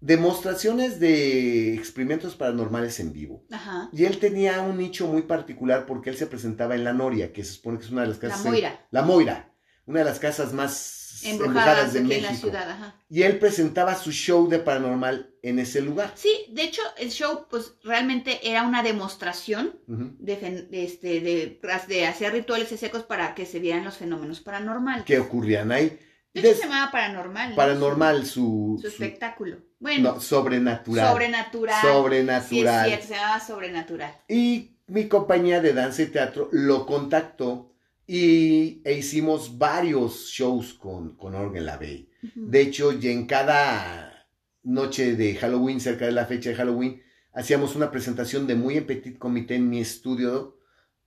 demostraciones 0.00 1.00
de 1.00 1.74
experimentos 1.74 2.36
paranormales 2.36 3.00
en 3.00 3.12
vivo. 3.12 3.44
Ajá. 3.50 3.88
Y 3.92 4.04
él 4.04 4.18
tenía 4.18 4.60
un 4.60 4.78
nicho 4.78 5.06
muy 5.08 5.22
particular 5.22 5.86
porque 5.86 6.10
él 6.10 6.16
se 6.16 6.26
presentaba 6.26 6.74
en 6.74 6.84
La 6.84 6.92
Noria, 6.92 7.32
que 7.32 7.44
se 7.44 7.54
supone 7.54 7.78
que 7.78 7.84
es 7.84 7.90
una 7.90 8.02
de 8.02 8.08
las 8.08 8.22
La 8.22 8.28
casas... 8.28 8.44
en- 8.46 8.52
Moira, 8.52 8.86
La 8.90 9.02
Moira, 9.02 9.52
una 9.86 10.00
de 10.00 10.04
las 10.04 10.18
casas 10.20 10.52
más 10.52 10.97
embrujadas 11.24 11.92
de 11.92 12.00
aquí 12.00 12.08
México. 12.08 12.26
en 12.26 12.32
la 12.34 12.38
ciudad, 12.40 12.70
ajá. 12.70 12.94
Y 13.08 13.22
él 13.22 13.38
presentaba 13.38 13.94
su 13.94 14.12
show 14.12 14.48
de 14.48 14.58
paranormal 14.58 15.30
en 15.42 15.58
ese 15.58 15.80
lugar. 15.80 16.12
Sí, 16.14 16.46
de 16.50 16.62
hecho, 16.64 16.82
el 16.98 17.10
show, 17.10 17.46
pues, 17.48 17.74
realmente 17.82 18.40
era 18.50 18.62
una 18.64 18.82
demostración 18.82 19.78
de, 19.86 20.66
este, 20.72 21.20
de, 21.20 21.60
de 21.88 22.06
hacer 22.06 22.32
rituales 22.32 22.68
secos 22.68 23.02
para 23.04 23.34
que 23.34 23.46
se 23.46 23.58
vieran 23.58 23.84
los 23.84 23.96
fenómenos 23.96 24.40
paranormales. 24.40 25.04
Que 25.04 25.18
ocurrían 25.18 25.72
ahí. 25.72 25.98
De 26.34 26.40
hecho, 26.50 26.60
se 26.60 26.68
llamaba 26.68 26.90
paranormal. 26.92 27.50
¿no? 27.50 27.56
paranormal, 27.56 28.26
su, 28.26 28.78
Su, 28.80 28.86
espectáculo. 28.88 29.56
Bueno, 29.80 30.14
no, 30.14 30.20
sobrenatural. 30.20 31.10
sobrenatural. 31.16 31.80
Sí, 31.80 31.86
es 31.86 31.92
Sobrenatural. 31.94 32.86
cierto, 32.86 33.06
se 33.06 33.14
llamaba 33.14 33.40
sobrenatural. 33.40 34.14
Y 34.28 34.76
mi 34.86 35.08
compañía 35.08 35.60
de 35.60 35.72
danza 35.72 36.02
y 36.02 36.06
teatro 36.06 36.48
lo 36.52 36.84
contactó 36.86 37.67
y 38.08 38.80
e 38.84 38.94
hicimos 38.94 39.58
varios 39.58 40.28
shows 40.30 40.72
con, 40.72 41.14
con 41.16 41.34
Orgen 41.34 41.66
Lavey. 41.66 42.08
Ujú. 42.22 42.50
De 42.50 42.62
hecho, 42.62 42.92
y 42.92 43.06
en 43.08 43.26
cada 43.26 44.26
noche 44.62 45.14
de 45.14 45.34
Halloween, 45.36 45.78
cerca 45.78 46.06
de 46.06 46.12
la 46.12 46.24
fecha 46.24 46.48
de 46.50 46.56
Halloween, 46.56 47.02
hacíamos 47.32 47.76
una 47.76 47.90
presentación 47.90 48.46
de 48.46 48.54
muy 48.54 48.78
en 48.78 48.86
petit 48.86 49.18
comité 49.18 49.56
en 49.56 49.68
mi 49.68 49.80
estudio 49.80 50.58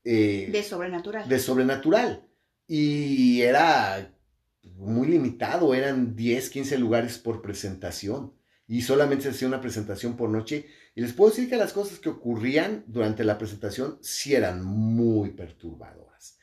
eh, 0.03 0.49
De 0.51 0.61
sobrenatural. 0.63 1.27
de 1.27 1.39
sobrenatural. 1.39 2.27
Y 2.67 3.41
era 3.41 4.15
muy 4.63 5.07
limitado, 5.07 5.73
eran 5.73 6.15
10, 6.15 6.49
15 6.51 6.77
lugares 6.77 7.17
por 7.17 7.41
presentación. 7.41 8.33
Y 8.67 8.83
solamente 8.83 9.23
se 9.23 9.29
hacía 9.31 9.47
una 9.47 9.59
presentación 9.59 10.15
por 10.15 10.29
noche. 10.29 10.67
Y 10.95 11.01
les 11.01 11.13
puedo 11.13 11.31
decir 11.31 11.49
que 11.49 11.57
las 11.57 11.73
cosas 11.73 11.97
que 11.99 12.09
ocurrían 12.09 12.83
durante 12.87 13.23
la 13.23 13.39
presentación 13.39 13.97
sí 14.01 14.35
eran 14.35 14.63
muy 14.63 15.31
perturbadoras. 15.31 16.37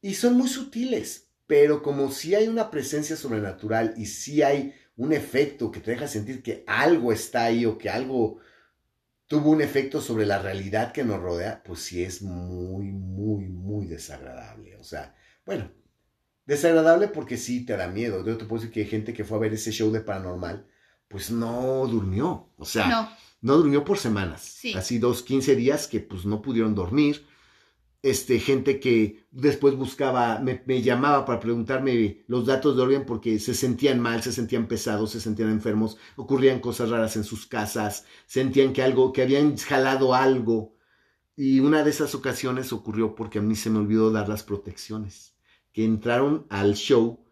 Y 0.00 0.14
son 0.14 0.34
muy 0.34 0.48
sutiles, 0.48 1.28
pero 1.46 1.82
como 1.82 2.10
si 2.10 2.34
hay 2.34 2.48
una 2.48 2.70
presencia 2.70 3.16
sobrenatural 3.16 3.94
y 3.96 4.06
si 4.06 4.42
hay 4.42 4.74
un 4.96 5.12
efecto 5.12 5.70
que 5.70 5.80
te 5.80 5.92
deja 5.92 6.08
sentir 6.08 6.42
que 6.42 6.64
algo 6.66 7.12
está 7.12 7.44
ahí 7.44 7.64
o 7.64 7.78
que 7.78 7.88
algo 7.88 8.38
tuvo 9.28 9.50
un 9.50 9.60
efecto 9.60 10.00
sobre 10.00 10.26
la 10.26 10.40
realidad 10.40 10.92
que 10.92 11.04
nos 11.04 11.20
rodea, 11.20 11.62
pues 11.62 11.80
sí 11.80 12.02
es 12.02 12.22
muy, 12.22 12.86
muy, 12.86 13.46
muy 13.46 13.86
desagradable. 13.86 14.76
O 14.76 14.82
sea, 14.82 15.14
bueno, 15.44 15.70
desagradable 16.46 17.08
porque 17.08 17.36
sí 17.36 17.64
te 17.64 17.76
da 17.76 17.88
miedo. 17.88 18.24
Yo 18.24 18.36
te 18.38 18.46
puedo 18.46 18.60
decir 18.60 18.72
que 18.72 18.80
hay 18.80 18.86
gente 18.86 19.12
que 19.12 19.24
fue 19.24 19.36
a 19.36 19.40
ver 19.40 19.52
ese 19.52 19.70
show 19.70 19.92
de 19.92 20.00
paranormal, 20.00 20.66
pues 21.06 21.30
no 21.30 21.86
durmió. 21.86 22.50
O 22.56 22.64
sea, 22.64 22.88
no, 22.88 23.10
no, 23.42 23.56
durmió 23.58 23.84
por 23.84 23.98
semanas. 23.98 24.40
Sí. 24.40 24.72
Así 24.74 24.98
dos, 24.98 25.22
15 25.22 25.54
días 25.54 25.86
que 25.86 26.00
pues 26.00 26.24
no 26.24 26.40
pudieron 26.40 26.74
dormir. 26.74 27.27
Este, 28.02 28.38
gente 28.38 28.78
que 28.80 29.26
después 29.32 29.74
buscaba, 29.74 30.38
me, 30.40 30.82
llamaba 30.82 31.24
para 31.24 31.40
preguntarme 31.40 32.24
los 32.28 32.46
datos 32.46 32.76
de 32.76 32.82
Orgen 32.82 33.04
porque 33.06 33.38
se 33.40 33.54
sentían 33.54 34.00
mal, 34.00 34.22
se 34.22 34.32
sentían 34.32 34.68
pesados, 34.68 35.10
se 35.10 35.20
sentían 35.20 35.50
enfermos, 35.50 35.96
ocurrían 36.16 36.60
cosas 36.60 36.90
raras 36.90 37.16
en 37.16 37.24
sus 37.24 37.46
casas, 37.46 38.06
sentían 38.26 38.72
que 38.72 38.82
algo, 38.82 39.12
que 39.12 39.22
habían 39.22 39.56
jalado 39.56 40.14
algo. 40.14 40.74
Y 41.36 41.60
una 41.60 41.84
de 41.84 41.90
esas 41.90 42.14
ocasiones 42.14 42.72
ocurrió 42.72 43.14
porque 43.14 43.38
a 43.38 43.42
mí 43.42 43.54
se 43.56 43.70
me 43.70 43.78
olvidó 43.78 44.10
dar 44.10 44.28
las 44.28 44.42
protecciones, 44.44 45.36
que 45.72 45.84
entraron 45.84 46.46
al 46.50 46.74
show 46.74 47.24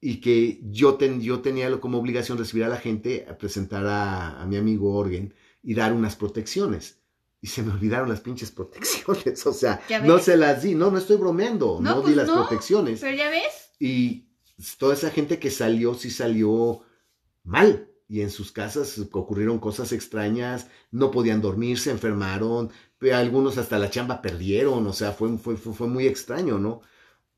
y 0.00 0.20
que 0.20 0.60
yo, 0.70 0.94
ten- 0.96 1.20
yo 1.22 1.40
tenía 1.42 1.80
como 1.80 1.98
obligación 1.98 2.38
recibir 2.38 2.64
a 2.64 2.68
la 2.68 2.76
gente, 2.78 3.26
a 3.28 3.36
presentar 3.38 3.86
a, 3.86 4.40
a 4.42 4.46
mi 4.46 4.56
amigo 4.56 4.94
Orgen 4.96 5.34
y 5.62 5.74
dar 5.74 5.92
unas 5.94 6.16
protecciones. 6.16 7.00
Y 7.44 7.46
se 7.48 7.62
me 7.62 7.72
olvidaron 7.74 8.08
las 8.08 8.22
pinches 8.22 8.50
protecciones, 8.50 9.44
o 9.46 9.52
sea, 9.52 9.82
no 10.02 10.18
se 10.18 10.34
las 10.38 10.62
di, 10.62 10.74
no, 10.74 10.90
no 10.90 10.96
estoy 10.96 11.18
bromeando, 11.18 11.78
no, 11.78 11.96
No, 11.96 11.96
di 11.96 12.14
pues 12.14 12.16
las 12.16 12.26
no, 12.26 12.36
protecciones. 12.36 13.00
pero 13.02 13.14
ya 13.14 13.28
ves. 13.28 13.72
Y 13.78 14.30
toda 14.78 14.94
esa 14.94 15.10
gente 15.10 15.38
que 15.38 15.50
salió, 15.50 15.92
sí 15.92 16.10
salió 16.10 16.80
mal. 17.42 17.90
y 18.08 18.22
en 18.22 18.30
sus 18.30 18.50
casas 18.50 18.98
ocurrieron 19.12 19.58
cosas 19.58 19.92
extrañas, 19.92 20.68
no 20.90 21.10
podían 21.10 21.42
dormir, 21.42 21.78
se 21.78 21.90
enfermaron, 21.90 22.70
algunos 23.12 23.58
hasta 23.58 23.78
la 23.78 23.90
chamba 23.90 24.22
perdieron, 24.22 24.86
o 24.86 24.92
sea, 24.94 25.12
fue, 25.12 25.36
fue, 25.36 25.56
fue 25.56 25.86
muy 25.86 26.06
extraño, 26.06 26.58
¿no? 26.58 26.80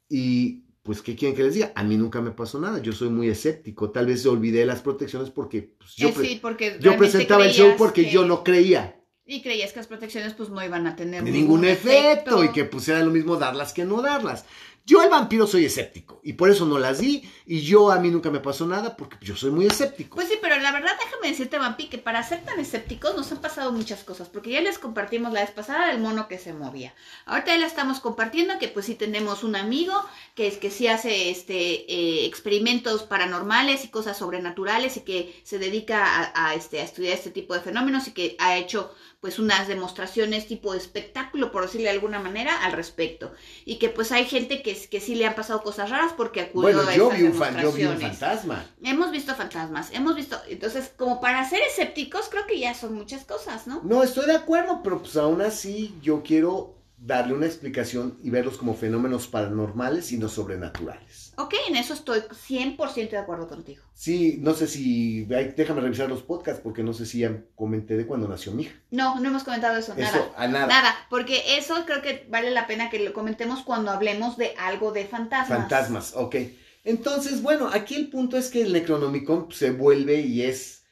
Y 0.09 0.67
pues, 0.83 1.03
¿qué 1.03 1.17
quieren 1.17 1.37
que 1.37 1.43
les 1.43 1.55
diga? 1.55 1.73
A 1.75 1.83
mí 1.83 1.97
nunca 1.97 2.21
me 2.21 2.31
pasó 2.31 2.61
nada, 2.61 2.81
yo 2.81 2.93
soy 2.93 3.09
muy 3.11 3.29
escéptico, 3.29 3.91
tal 3.91 4.07
vez 4.07 4.25
olvidé 4.27 4.65
las 4.67 4.83
protecciones 4.83 5.31
porque 5.31 5.75
pues, 5.79 5.97
yo, 5.97 6.11
eh, 6.11 6.39
porque 6.41 6.79
yo 6.81 6.97
presentaba 6.97 7.45
el 7.45 7.53
show 7.53 7.75
porque 7.77 8.09
yo 8.09 8.25
no 8.25 8.45
creía. 8.45 8.96
Y 9.27 9.43
creías 9.43 9.73
que 9.73 9.81
las 9.81 9.89
protecciones 9.89 10.35
pues 10.35 10.51
no 10.51 10.65
iban 10.65 10.87
a 10.87 10.95
tener 10.95 11.23
ningún, 11.25 11.65
efecto, 11.65 12.45
y 12.45 12.53
que 12.53 12.65
pues 12.65 12.89
era 12.89 13.01
lo 13.01 13.11
mismo 13.11 13.37
darlas 13.37 13.73
que 13.73 13.85
no 13.85 14.01
darlas. 14.01 14.45
Yo 14.87 15.03
el 15.03 15.11
vampiro 15.11 15.49
soy 15.49 15.65
escéptico 15.65 16.21
y 16.23 16.35
por 16.35 16.49
eso 16.49 16.65
no 16.65 16.79
las 16.79 17.01
di 17.01 17.29
y 17.45 17.63
yo 17.63 17.91
a 17.91 17.99
mí 17.99 18.09
nunca 18.09 18.31
me 18.31 18.39
pasó 18.39 18.67
nada 18.67 18.97
porque 18.97 19.17
yo 19.21 19.35
soy 19.35 19.51
muy 19.51 19.67
escéptico. 19.67 20.15
Pues 20.15 20.29
sí, 20.29 20.39
pero 20.41 20.57
la 20.61 20.71
verdad 20.71 20.93
déjame 21.05 21.27
decirte, 21.27 21.59
Vampi, 21.59 21.89
que 21.89 21.99
para 21.99 22.23
ser 22.23 22.45
tan 22.45 22.61
escépticos 22.61 23.17
nos 23.17 23.33
han 23.33 23.41
pasado 23.41 23.73
muchas 23.73 24.05
cosas 24.05 24.29
porque 24.29 24.51
ya 24.51 24.61
les 24.61 24.79
compartimos 24.79 25.33
la 25.33 25.41
vez 25.41 25.51
pasada 25.51 25.89
del 25.89 25.99
mono 25.99 26.29
que 26.29 26.39
se 26.39 26.53
movía. 26.53 26.95
Ahorita 27.25 27.51
ya 27.51 27.59
la 27.59 27.67
estamos 27.67 27.99
compartiendo 27.99 28.61
que 28.61 28.69
pues 28.69 28.87
sí 28.87 28.95
tenemos 28.95 29.43
un 29.43 29.57
amigo 29.57 29.93
que 30.37 30.47
es 30.47 30.57
que 30.57 30.71
sí 30.71 30.87
hace 30.87 31.31
este 31.31 31.93
eh, 31.93 32.25
experimentos 32.25 33.03
paranormales 33.03 33.85
y 33.85 33.89
cosas 33.89 34.17
sobrenaturales 34.17 34.97
y 34.97 35.01
que 35.01 35.41
se 35.43 35.59
dedica 35.59 36.31
a, 36.33 36.55
este, 36.55 36.81
a 36.81 36.85
estudiar 36.85 37.15
este 37.15 37.33
tipo 37.33 37.55
de 37.55 37.61
fenómenos 37.61 38.07
y 38.07 38.13
que 38.13 38.37
ha 38.39 38.57
hecho 38.57 38.95
pues 39.27 39.41
unas 39.41 39.67
demostraciones 39.67 40.47
tipo 40.47 40.71
de 40.71 40.79
espectáculo, 40.79 41.51
por 41.51 41.63
decirle 41.63 41.89
de 41.89 41.97
alguna 41.97 42.21
manera, 42.21 42.63
al 42.65 42.71
respecto. 42.71 43.33
Y 43.65 43.81
que 43.81 43.89
pues 43.89 44.13
hay 44.13 44.25
gente 44.25 44.63
que, 44.63 44.73
que 44.89 45.01
sí 45.01 45.17
le 45.17 45.27
han 45.27 45.35
pasado 45.35 45.65
cosas 45.65 45.91
raras 45.91 46.13
porque 46.17 46.43
acudió 46.43 46.77
bueno, 46.77 46.93
yo 46.93 47.11
vi 47.11 47.25
un 47.25 47.61
yo 47.61 47.73
vi 47.73 47.87
un 47.87 47.99
fantasma. 47.99 48.65
Hemos 48.85 49.11
visto 49.11 49.35
fantasmas, 49.35 49.91
hemos 49.93 50.15
visto, 50.15 50.41
entonces 50.49 50.93
como 50.97 51.21
para 51.21 51.45
ser 51.49 51.61
escépticos 51.63 52.29
creo 52.31 52.47
que 52.47 52.61
ya 52.61 52.73
son 52.73 52.95
muchas 52.95 53.25
cosas, 53.25 53.67
¿no? 53.67 53.81
No, 53.83 54.05
estoy 54.05 54.27
de 54.27 54.37
acuerdo, 54.37 54.81
pero 54.85 55.01
pues 55.01 55.17
aún 55.17 55.41
así 55.41 55.93
yo 56.01 56.23
quiero 56.23 56.77
darle 56.97 57.35
una 57.35 57.47
explicación 57.47 58.19
y 58.23 58.31
verlos 58.31 58.57
como 58.59 58.77
fenómenos 58.77 59.27
paranormales 59.27 60.13
y 60.13 60.19
no 60.19 60.29
sobrenaturales. 60.29 61.26
Ok, 61.39 61.55
en 61.69 61.77
eso 61.77 61.93
estoy 61.93 62.21
100% 62.21 63.11
de 63.11 63.19
acuerdo 63.19 63.47
contigo. 63.47 63.83
Sí, 63.93 64.39
no 64.41 64.55
sé 64.55 64.67
si, 64.67 65.25
déjame 65.25 65.83
revisar 65.83 66.09
los 66.09 66.23
podcasts 66.23 66.61
porque 66.63 66.83
no 66.83 66.95
sé 66.95 67.05
si 67.05 67.21
ya 67.21 67.43
comenté 67.55 67.97
de 67.97 68.07
cuando 68.07 68.27
nació 68.27 68.53
mi 68.53 68.63
hija. 68.63 68.75
No, 68.91 69.21
no 69.21 69.29
hemos 69.29 69.45
comentado 69.45 69.77
eso, 69.77 69.95
nada. 69.95 70.33
A 70.37 70.49
nada. 70.49 70.67
Nada, 70.67 70.95
porque 71.11 71.59
eso 71.59 71.75
creo 71.85 72.01
que 72.01 72.27
vale 72.31 72.51
la 72.51 72.67
pena 72.67 72.89
que 72.89 73.01
lo 73.01 73.13
comentemos 73.13 73.63
cuando 73.63 73.91
hablemos 73.91 74.39
de 74.39 74.55
algo 74.59 74.93
de 74.93 75.07
fantasmas. 75.07 75.59
Fantasmas, 75.59 76.13
ok. 76.15 76.37
Entonces, 76.85 77.43
bueno, 77.43 77.69
aquí 77.73 77.97
el 77.97 78.09
punto 78.09 78.39
es 78.39 78.49
que 78.49 78.63
el 78.63 78.73
Necronomicon 78.73 79.49
se 79.53 79.73
vuelve 79.73 80.21
y 80.21 80.43
es 80.43 80.85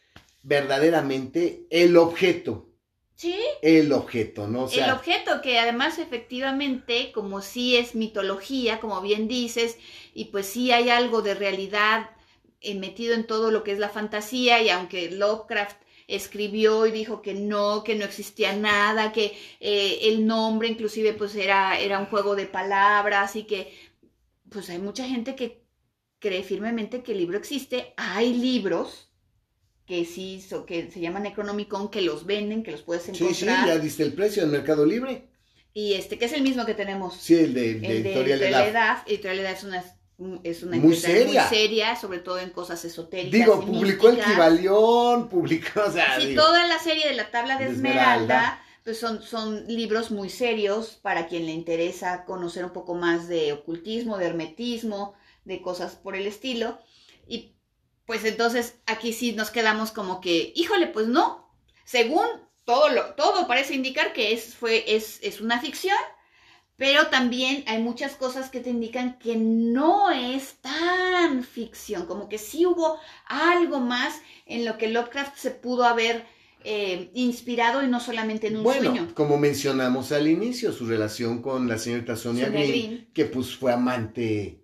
verdaderamente 0.42 1.66
el 1.70 1.96
objeto 1.96 2.73
Sí. 3.24 3.40
El 3.62 3.90
objeto, 3.94 4.46
¿no? 4.46 4.68
el 4.68 4.90
objeto 4.90 5.40
que 5.40 5.58
además 5.58 5.98
efectivamente, 5.98 7.10
como 7.10 7.40
sí 7.40 7.74
es 7.74 7.94
mitología, 7.94 8.80
como 8.80 9.00
bien 9.00 9.28
dices, 9.28 9.78
y 10.12 10.26
pues 10.26 10.44
sí 10.44 10.72
hay 10.72 10.90
algo 10.90 11.22
de 11.22 11.34
realidad 11.34 12.10
eh, 12.60 12.74
metido 12.74 13.14
en 13.14 13.26
todo 13.26 13.50
lo 13.50 13.64
que 13.64 13.72
es 13.72 13.78
la 13.78 13.88
fantasía, 13.88 14.60
y 14.60 14.68
aunque 14.68 15.10
Lovecraft 15.10 15.78
escribió 16.06 16.84
y 16.84 16.90
dijo 16.90 17.22
que 17.22 17.32
no, 17.32 17.82
que 17.82 17.94
no 17.94 18.04
existía 18.04 18.54
nada, 18.54 19.10
que 19.10 19.34
eh, 19.58 20.00
el 20.02 20.26
nombre 20.26 20.68
inclusive 20.68 21.14
pues 21.14 21.34
era, 21.34 21.80
era 21.80 21.98
un 21.98 22.06
juego 22.06 22.36
de 22.36 22.44
palabras 22.44 23.36
y 23.36 23.44
que 23.44 23.72
pues 24.50 24.68
hay 24.68 24.80
mucha 24.80 25.08
gente 25.08 25.34
que 25.34 25.64
cree 26.18 26.42
firmemente 26.42 27.02
que 27.02 27.12
el 27.12 27.18
libro 27.18 27.38
existe. 27.38 27.94
Hay 27.96 28.34
libros 28.34 29.13
que 29.86 30.04
sí, 30.04 30.44
que 30.66 30.90
se 30.90 31.00
llaman 31.00 31.24
Necronomicon, 31.24 31.90
que 31.90 32.00
los 32.00 32.24
venden, 32.24 32.62
que 32.62 32.72
los 32.72 32.82
puedes 32.82 33.04
encontrar. 33.08 33.34
Sí, 33.34 33.40
sí, 33.40 33.46
ya 33.46 33.78
diste 33.78 34.02
el 34.02 34.14
precio 34.14 34.42
en 34.42 34.50
Mercado 34.50 34.86
Libre. 34.86 35.28
Y 35.74 35.94
este, 35.94 36.18
que 36.18 36.26
es 36.26 36.32
el 36.32 36.42
mismo 36.42 36.64
que 36.64 36.74
tenemos. 36.74 37.16
Sí, 37.16 37.34
el 37.34 37.52
de, 37.52 37.74
de, 37.74 37.98
Editorial 37.98 38.42
Edad. 38.42 38.98
Editorial 39.06 39.40
Edad 39.40 39.52
es 39.52 39.64
una, 39.64 39.84
es 40.42 40.62
una 40.62 40.76
muy 40.76 40.94
seria. 40.94 41.42
muy 41.42 41.48
seria, 41.50 41.96
sobre 41.96 42.20
todo 42.20 42.38
en 42.38 42.50
cosas 42.50 42.84
esotéricas. 42.84 43.32
Digo, 43.32 43.60
publicó 43.60 44.08
el 44.08 44.22
Kibalión, 44.22 45.28
publicó, 45.28 45.82
o 45.86 45.90
sea. 45.90 46.18
Sí, 46.20 46.34
toda 46.34 46.66
la 46.66 46.78
serie 46.78 47.08
de 47.08 47.14
la 47.14 47.30
tabla 47.30 47.58
de, 47.58 47.66
Esmeralda, 47.66 48.62
pues 48.84 48.98
son, 48.98 49.20
son 49.22 49.66
libros 49.66 50.10
muy 50.10 50.30
serios 50.30 50.98
para 51.02 51.26
quien 51.26 51.44
le 51.44 51.52
interesa 51.52 52.24
conocer 52.24 52.64
un 52.64 52.72
poco 52.72 52.94
más 52.94 53.28
de 53.28 53.52
ocultismo, 53.52 54.16
de 54.16 54.26
hermetismo, 54.26 55.14
de 55.44 55.60
cosas 55.60 55.96
por 55.96 56.14
el 56.14 56.26
estilo. 56.26 56.78
Y 57.26 57.56
pues 58.06 58.24
entonces 58.24 58.76
aquí 58.86 59.12
sí 59.12 59.32
nos 59.32 59.50
quedamos 59.50 59.90
como 59.90 60.20
que, 60.20 60.52
híjole, 60.54 60.86
pues 60.88 61.08
no, 61.08 61.50
según 61.84 62.26
todo, 62.64 62.88
lo, 62.88 63.14
todo 63.14 63.46
parece 63.46 63.74
indicar 63.74 64.12
que 64.12 64.32
es, 64.32 64.54
fue, 64.54 64.84
es, 64.94 65.18
es 65.22 65.40
una 65.40 65.60
ficción, 65.60 65.96
pero 66.76 67.06
también 67.06 67.64
hay 67.66 67.82
muchas 67.82 68.16
cosas 68.16 68.50
que 68.50 68.60
te 68.60 68.70
indican 68.70 69.18
que 69.18 69.36
no 69.36 70.10
es 70.10 70.56
tan 70.60 71.44
ficción, 71.44 72.06
como 72.06 72.28
que 72.28 72.38
sí 72.38 72.66
hubo 72.66 72.98
algo 73.26 73.80
más 73.80 74.20
en 74.46 74.64
lo 74.64 74.76
que 74.76 74.88
Lovecraft 74.88 75.36
se 75.36 75.50
pudo 75.52 75.84
haber 75.84 76.26
eh, 76.64 77.10
inspirado 77.14 77.82
y 77.82 77.88
no 77.88 78.00
solamente 78.00 78.48
en 78.48 78.56
un 78.56 78.64
bueno, 78.64 78.90
sueño. 78.90 79.14
Como 79.14 79.38
mencionamos 79.38 80.12
al 80.12 80.26
inicio, 80.26 80.72
su 80.72 80.86
relación 80.86 81.42
con 81.42 81.68
la 81.68 81.78
señorita 81.78 82.16
Sonia, 82.16 82.48
Green, 82.48 83.08
que 83.12 83.26
pues 83.26 83.54
fue 83.54 83.72
amante 83.72 84.63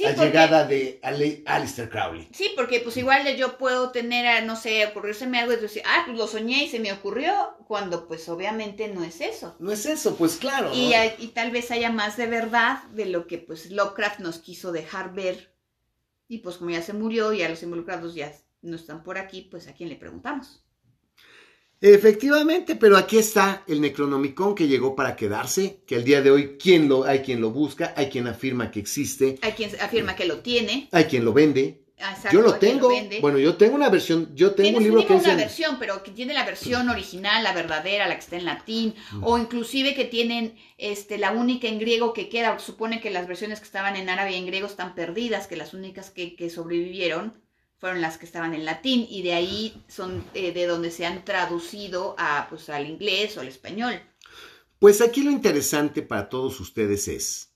la 0.00 0.12
llegada 0.12 0.64
de 0.64 1.00
Alistair 1.46 1.88
Crowley. 1.88 2.28
Sí, 2.32 2.52
porque 2.56 2.80
pues 2.80 2.96
igual 2.96 3.36
yo 3.36 3.58
puedo 3.58 3.90
tener, 3.90 4.44
no 4.44 4.56
sé, 4.56 4.86
ocurrírseme 4.86 5.38
algo 5.38 5.52
y 5.52 5.56
decir, 5.56 5.82
ah, 5.86 6.02
pues 6.06 6.16
lo 6.16 6.26
soñé 6.26 6.64
y 6.64 6.68
se 6.68 6.80
me 6.80 6.92
ocurrió, 6.92 7.56
cuando 7.66 8.06
pues 8.06 8.28
obviamente 8.28 8.88
no 8.88 9.04
es 9.04 9.20
eso. 9.20 9.56
No 9.58 9.72
es 9.72 9.86
eso, 9.86 10.16
pues 10.16 10.36
claro. 10.36 10.70
Y, 10.74 10.92
y 11.18 11.28
tal 11.28 11.50
vez 11.50 11.70
haya 11.70 11.90
más 11.90 12.16
de 12.16 12.26
verdad 12.26 12.82
de 12.94 13.06
lo 13.06 13.26
que 13.26 13.38
pues 13.38 13.70
Lovecraft 13.70 14.20
nos 14.20 14.38
quiso 14.38 14.72
dejar 14.72 15.14
ver. 15.14 15.54
Y 16.28 16.38
pues 16.38 16.56
como 16.56 16.70
ya 16.70 16.82
se 16.82 16.92
murió 16.92 17.32
y 17.32 17.42
a 17.42 17.48
los 17.48 17.62
involucrados 17.62 18.14
ya 18.14 18.32
no 18.60 18.76
están 18.76 19.02
por 19.02 19.18
aquí, 19.18 19.48
pues 19.50 19.68
a 19.68 19.72
quién 19.72 19.88
le 19.88 19.96
preguntamos. 19.96 20.64
Efectivamente, 21.80 22.74
pero 22.74 22.96
aquí 22.96 23.18
está 23.18 23.62
el 23.68 23.80
Necronomicon 23.80 24.54
que 24.54 24.66
llegó 24.66 24.96
para 24.96 25.14
quedarse, 25.14 25.80
que 25.86 25.94
el 25.94 26.04
día 26.04 26.22
de 26.22 26.30
hoy 26.30 26.56
quien 26.58 26.88
lo, 26.88 27.04
hay 27.04 27.20
quien 27.20 27.40
lo 27.40 27.50
busca, 27.50 27.94
hay 27.96 28.08
quien 28.08 28.26
afirma 28.26 28.70
que 28.70 28.80
existe. 28.80 29.38
Hay 29.42 29.52
quien 29.52 29.70
afirma 29.80 30.16
que 30.16 30.24
lo 30.24 30.40
tiene. 30.40 30.88
Hay 30.90 31.04
quien 31.04 31.24
lo 31.24 31.32
vende. 31.32 31.84
yo 32.32 32.42
lo 32.42 32.54
tengo. 32.54 32.90
bueno, 33.20 33.38
yo 33.38 33.56
tengo 33.56 33.76
una 33.76 33.90
versión, 33.90 34.34
yo 34.34 34.56
tengo 34.56 34.78
un 34.78 34.82
libro 34.82 35.06
que 35.06 35.14
es 35.14 35.22
una 35.22 35.36
versión, 35.36 35.76
pero 35.78 36.02
que 36.02 36.10
tiene 36.10 36.34
la 36.34 36.44
versión 36.44 36.88
original, 36.88 37.44
la 37.44 37.52
verdadera, 37.52 38.08
la 38.08 38.14
que 38.14 38.20
está 38.20 38.36
en 38.36 38.44
latín, 38.44 38.94
mm. 39.12 39.22
o 39.22 39.38
inclusive 39.38 39.94
que 39.94 40.04
tienen 40.04 40.56
este 40.78 41.16
la 41.16 41.30
única 41.30 41.68
en 41.68 41.78
griego 41.78 42.12
que 42.12 42.28
queda, 42.28 42.58
supone 42.58 43.00
que 43.00 43.10
las 43.10 43.28
versiones 43.28 43.60
que 43.60 43.66
estaban 43.66 43.94
en 43.94 44.08
árabe 44.08 44.32
y 44.32 44.36
en 44.36 44.46
griego 44.46 44.66
están 44.66 44.96
perdidas, 44.96 45.46
que 45.46 45.56
las 45.56 45.74
únicas 45.74 46.10
que, 46.10 46.34
que 46.34 46.50
sobrevivieron 46.50 47.34
fueron 47.78 48.00
las 48.00 48.18
que 48.18 48.26
estaban 48.26 48.54
en 48.54 48.64
latín 48.64 49.06
y 49.08 49.22
de 49.22 49.34
ahí 49.34 49.82
son 49.88 50.24
eh, 50.34 50.52
de 50.52 50.66
donde 50.66 50.90
se 50.90 51.06
han 51.06 51.24
traducido 51.24 52.14
a, 52.18 52.46
pues, 52.50 52.68
al 52.68 52.86
inglés 52.88 53.36
o 53.36 53.40
al 53.40 53.48
español. 53.48 54.00
Pues 54.78 55.00
aquí 55.00 55.22
lo 55.22 55.30
interesante 55.30 56.02
para 56.02 56.28
todos 56.28 56.60
ustedes 56.60 57.08
es 57.08 57.52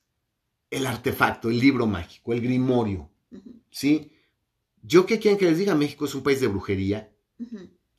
el 0.70 0.87
artefacto, 0.87 1.51
el 1.51 1.59
libro 1.59 1.87
mágico, 1.87 2.33
el 2.33 2.41
grimorio. 2.41 3.11
¿Sí? 3.70 4.12
Yo 4.83 5.07
qué 5.07 5.18
quieren 5.18 5.39
que 5.39 5.47
les 5.47 5.59
diga, 5.59 5.75
México 5.75 6.05
es 6.05 6.14
un 6.14 6.23
país 6.23 6.41
de 6.41 6.49
brujería. 6.49 7.12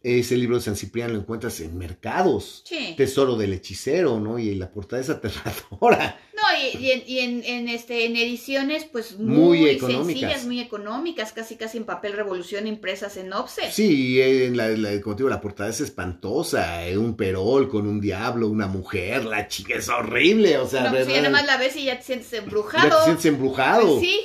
Ese 0.04 0.36
libro 0.36 0.58
de 0.58 0.64
San 0.64 0.76
Cipriano 0.76 1.14
lo 1.14 1.20
encuentras 1.20 1.62
en 1.62 1.78
mercados. 1.78 2.66
Tesoro 2.98 3.38
del 3.38 3.54
hechicero, 3.54 4.20
¿no? 4.20 4.38
Y 4.38 4.54
la 4.56 4.70
portada 4.70 5.02
es 5.02 5.10
aterradora. 5.10 6.20
No, 6.34 6.42
y, 6.76 7.20
en, 7.20 7.70
este, 7.70 8.06
en 8.06 8.18
ediciones, 8.18 8.84
pues 8.84 9.18
muy, 9.18 9.70
económicas. 9.70 10.08
sencillas, 10.08 10.46
muy 10.46 10.60
económicas, 10.60 11.32
casi 11.32 11.56
casi 11.56 11.78
en 11.78 11.86
papel 11.86 12.14
revolución 12.14 12.68
impresas 12.68 13.16
en 13.16 13.32
offset. 13.32 13.72
Sí, 13.72 14.20
en 14.20 14.58
la, 14.58 14.68
la, 14.70 15.00
como 15.00 15.16
digo, 15.16 15.30
la 15.30 15.40
portada 15.40 15.70
es 15.70 15.80
espantosa, 15.80 16.86
eh, 16.86 16.98
un 16.98 17.16
perol 17.16 17.70
con 17.70 17.88
un 17.88 18.02
diablo, 18.02 18.50
una 18.50 18.68
mujer, 18.68 19.24
la 19.24 19.48
chica 19.48 19.76
es 19.76 19.88
horrible, 19.88 20.58
o 20.58 20.68
sea, 20.68 20.86
no, 20.86 20.90
pues 20.90 21.08
ya 21.08 21.18
nada 21.18 21.30
más 21.30 21.46
la 21.46 21.56
ves 21.56 21.78
y 21.78 21.86
ya 21.86 21.98
te 21.98 22.04
sientes 22.04 22.34
embrujado. 22.34 22.90
Ya 22.90 22.98
te 22.98 23.04
sientes 23.06 23.26
embrujado. 23.26 23.88
Pues 23.88 24.02
sí. 24.02 24.20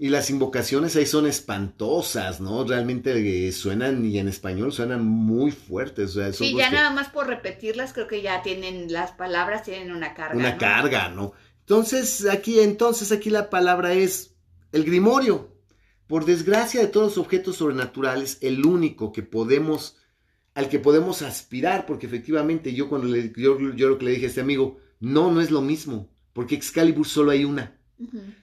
Y 0.00 0.10
las 0.10 0.30
invocaciones 0.30 0.94
ahí 0.94 1.06
son 1.06 1.26
espantosas, 1.26 2.40
¿no? 2.40 2.62
Realmente 2.62 3.48
eh, 3.48 3.50
suenan, 3.50 4.04
y 4.04 4.18
en 4.18 4.28
español 4.28 4.72
suenan 4.72 5.04
muy 5.04 5.50
fuertes. 5.50 6.10
O 6.10 6.20
sea, 6.20 6.32
sí, 6.32 6.54
ya 6.56 6.70
nada 6.70 6.90
más 6.90 7.08
por 7.08 7.26
repetirlas, 7.26 7.92
creo 7.92 8.06
que 8.06 8.22
ya 8.22 8.40
tienen, 8.42 8.92
las 8.92 9.10
palabras 9.10 9.64
tienen 9.64 9.90
una 9.90 10.14
carga. 10.14 10.36
Una 10.36 10.56
carga, 10.56 11.08
¿no? 11.08 11.32
Entonces, 11.60 12.26
aquí, 12.30 12.60
entonces, 12.60 13.10
aquí 13.10 13.28
la 13.28 13.50
palabra 13.50 13.92
es 13.92 14.36
el 14.70 14.84
grimorio. 14.84 15.52
Por 16.06 16.24
desgracia 16.24 16.80
de 16.80 16.86
todos 16.86 17.16
los 17.16 17.18
objetos 17.18 17.56
sobrenaturales, 17.56 18.38
el 18.40 18.64
único 18.64 19.12
que 19.12 19.24
podemos, 19.24 19.96
al 20.54 20.68
que 20.68 20.78
podemos 20.78 21.22
aspirar, 21.22 21.86
porque 21.86 22.06
efectivamente 22.06 22.72
yo 22.72 22.88
cuando 22.88 23.08
le, 23.08 23.32
yo, 23.36 23.58
yo 23.58 23.88
lo 23.88 23.98
que 23.98 24.04
le 24.04 24.12
dije 24.12 24.26
a 24.26 24.28
este 24.28 24.40
amigo, 24.40 24.78
no, 25.00 25.32
no 25.32 25.40
es 25.40 25.50
lo 25.50 25.60
mismo, 25.60 26.08
porque 26.32 26.54
Excalibur 26.54 27.06
solo 27.06 27.32
hay 27.32 27.44
una. 27.44 27.77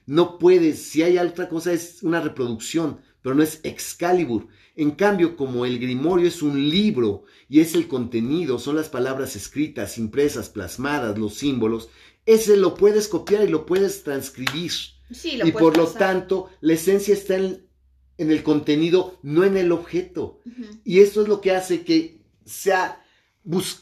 No 0.06 0.38
puedes, 0.38 0.82
si 0.82 1.02
hay 1.02 1.18
otra 1.18 1.48
cosa 1.48 1.72
es 1.72 2.02
una 2.02 2.20
reproducción, 2.20 3.00
pero 3.22 3.34
no 3.34 3.42
es 3.42 3.60
Excalibur. 3.62 4.48
En 4.76 4.90
cambio, 4.92 5.36
como 5.36 5.64
el 5.64 5.78
Grimorio 5.78 6.28
es 6.28 6.42
un 6.42 6.68
libro 6.68 7.24
y 7.48 7.60
es 7.60 7.74
el 7.74 7.88
contenido, 7.88 8.58
son 8.58 8.76
las 8.76 8.88
palabras 8.88 9.34
escritas, 9.34 9.96
impresas, 9.96 10.50
plasmadas, 10.50 11.18
los 11.18 11.34
símbolos, 11.34 11.88
ese 12.26 12.56
lo 12.56 12.74
puedes 12.74 13.08
copiar 13.08 13.44
y 13.44 13.48
lo 13.48 13.64
puedes 13.64 14.02
transcribir. 14.02 14.72
Sí, 15.10 15.36
lo 15.36 15.46
y 15.46 15.52
por 15.52 15.76
lo 15.76 15.86
tanto, 15.86 16.50
la 16.60 16.74
esencia 16.74 17.14
está 17.14 17.36
en, 17.36 17.66
en 18.18 18.30
el 18.30 18.42
contenido, 18.42 19.18
no 19.22 19.44
en 19.44 19.56
el 19.56 19.72
objeto. 19.72 20.40
Y 20.84 21.00
esto 21.00 21.22
es 21.22 21.28
lo 21.28 21.40
que 21.40 21.52
hace 21.52 21.82
que 21.84 22.20
sea, 22.44 23.04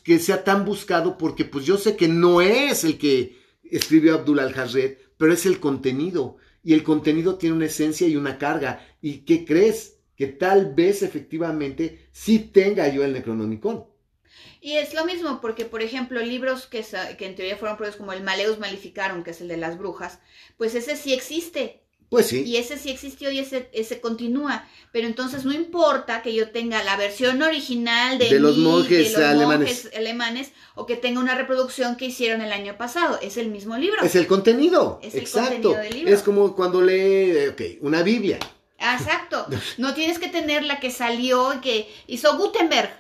que 0.05 0.19
sea 0.19 0.45
tan 0.45 0.65
buscado, 0.65 1.19
porque 1.19 1.45
pues 1.45 1.65
yo 1.65 1.77
sé 1.77 1.97
que 1.97 2.09
no 2.09 2.41
es 2.41 2.85
el 2.85 2.99
que 2.99 3.39
escribió 3.65 4.15
Abdul 4.15 4.41
al-Harred, 4.41 4.99
pero 5.17 5.33
es 5.33 5.47
el 5.47 5.61
contenido. 5.61 6.37
Y 6.63 6.75
el 6.75 6.83
contenido 6.83 7.37
tiene 7.37 7.57
una 7.57 7.67
esencia 7.67 8.07
y 8.09 8.17
una 8.17 8.39
carga. 8.39 8.87
¿Y 9.01 9.19
qué 9.25 9.45
crees? 9.45 9.99
Que 10.17 10.29
tal 10.29 10.75
vez 10.75 11.03
efectivamente 11.03 12.09
sí 12.13 12.39
tenga 12.39 12.89
yo 12.89 13.05
el 13.05 13.13
Necronomicon. 13.13 13.87
Y 14.61 14.75
es 14.79 14.95
lo 14.95 15.05
mismo, 15.05 15.41
porque 15.41 15.65
por 15.65 15.83
ejemplo, 15.83 16.21
libros 16.23 16.67
que, 16.67 16.85
que 17.19 17.27
en 17.27 17.37
teoría 17.37 17.57
fueron 17.57 17.77
prohibidos 17.77 17.99
como 17.99 18.13
el 18.13 18.23
Maleus 18.23 18.59
Maleficarum, 18.59 19.23
que 19.23 19.31
es 19.31 19.41
el 19.41 19.49
de 19.49 19.57
las 19.59 19.79
brujas, 19.79 20.21
pues 20.57 20.75
ese 20.75 20.97
sí 20.97 21.13
existe. 21.13 21.84
Pues 22.15 22.27
sí. 22.29 22.43
Y 22.45 22.57
ese 22.57 22.79
sí 22.79 22.91
existió 22.91 23.31
y 23.31 23.39
ese, 23.39 23.69
ese 23.73 24.01
continúa. 24.01 24.67
Pero 24.93 25.07
entonces 25.07 25.45
no 25.45 25.53
importa 25.53 26.23
que 26.23 26.35
yo 26.35 26.51
tenga 26.51 26.83
la 26.85 26.97
versión 26.97 27.43
original 27.43 28.19
de, 28.19 28.29
De 28.31 28.41
los 28.41 28.57
monjes 28.59 29.13
de 29.13 29.19
los 29.19 29.29
alemanes. 29.31 29.85
monjes 29.85 29.97
alemanes, 29.97 30.53
o 30.75 30.87
que 30.87 30.97
tenga 30.97 31.21
una 31.21 31.35
reproducción 31.35 31.97
que 31.97 32.07
hicieron 32.07 32.41
el 32.41 32.53
año 32.53 32.77
pasado. 32.77 33.19
Es 33.21 33.37
el 33.37 33.49
mismo 33.49 33.77
libro. 33.77 34.03
Es 34.03 34.15
el 34.15 34.27
contenido. 34.27 35.01
Es 35.03 35.15
el 35.15 35.21
Exacto. 35.21 35.51
contenido 35.51 35.83
del 35.83 35.95
libro. 35.95 36.15
Es 36.15 36.23
como 36.23 36.55
cuando 36.55 36.81
lee, 36.81 37.31
eh, 37.37 37.49
ok, 37.51 37.63
una 37.83 38.03
Biblia. 38.03 38.39
Exacto. 38.79 39.47
No 39.79 39.95
tienes 39.95 40.19
que 40.19 40.29
tener 40.29 40.63
la 40.65 40.79
que 40.81 40.91
salió 40.91 41.55
y 41.55 41.59
que 41.59 41.89
hizo 42.07 42.37
Gutenberg. 42.37 42.91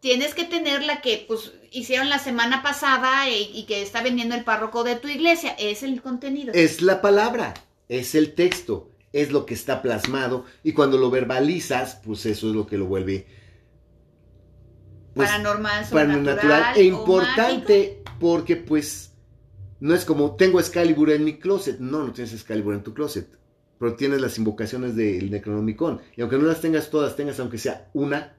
Tienes 0.00 0.34
que 0.34 0.44
tener 0.44 0.84
la 0.84 1.00
que 1.00 1.24
pues 1.26 1.52
hicieron 1.72 2.08
la 2.08 2.18
semana 2.18 2.62
pasada 2.62 3.28
y, 3.28 3.50
y 3.52 3.64
que 3.64 3.82
está 3.82 4.00
vendiendo 4.02 4.34
el 4.36 4.44
párroco 4.44 4.84
de 4.84 4.94
tu 4.96 5.08
iglesia. 5.08 5.56
Es 5.58 5.82
el 5.82 6.00
contenido. 6.02 6.52
Es 6.54 6.82
la 6.82 7.00
palabra, 7.00 7.54
es 7.88 8.14
el 8.14 8.34
texto, 8.34 8.90
es 9.12 9.32
lo 9.32 9.46
que 9.46 9.54
está 9.54 9.82
plasmado 9.82 10.44
y 10.62 10.72
cuando 10.72 10.98
lo 10.98 11.10
verbalizas, 11.10 12.00
pues 12.04 12.26
eso 12.26 12.48
es 12.48 12.54
lo 12.54 12.66
que 12.66 12.76
lo 12.76 12.86
vuelve 12.86 13.26
pues, 15.18 15.30
paranormal, 15.30 15.86
paranormal 15.90 16.24
sobrenatural 16.24 16.76
e 16.76 16.80
o 16.80 16.84
importante 16.84 18.02
porque 18.20 18.56
pues 18.56 19.12
no 19.80 19.94
es 19.94 20.04
como 20.04 20.36
tengo 20.36 20.60
Excalibur 20.60 21.10
en 21.10 21.24
mi 21.24 21.38
closet, 21.38 21.80
no, 21.80 22.04
no 22.04 22.12
tienes 22.12 22.32
Excalibur 22.32 22.74
en 22.74 22.82
tu 22.82 22.94
closet, 22.94 23.28
pero 23.78 23.94
tienes 23.94 24.20
las 24.20 24.38
invocaciones 24.38 24.94
del 24.94 25.30
Necronomicon 25.30 26.00
y 26.16 26.20
aunque 26.20 26.38
no 26.38 26.44
las 26.44 26.60
tengas 26.60 26.90
todas, 26.90 27.16
tengas 27.16 27.40
aunque 27.40 27.58
sea 27.58 27.90
una, 27.94 28.36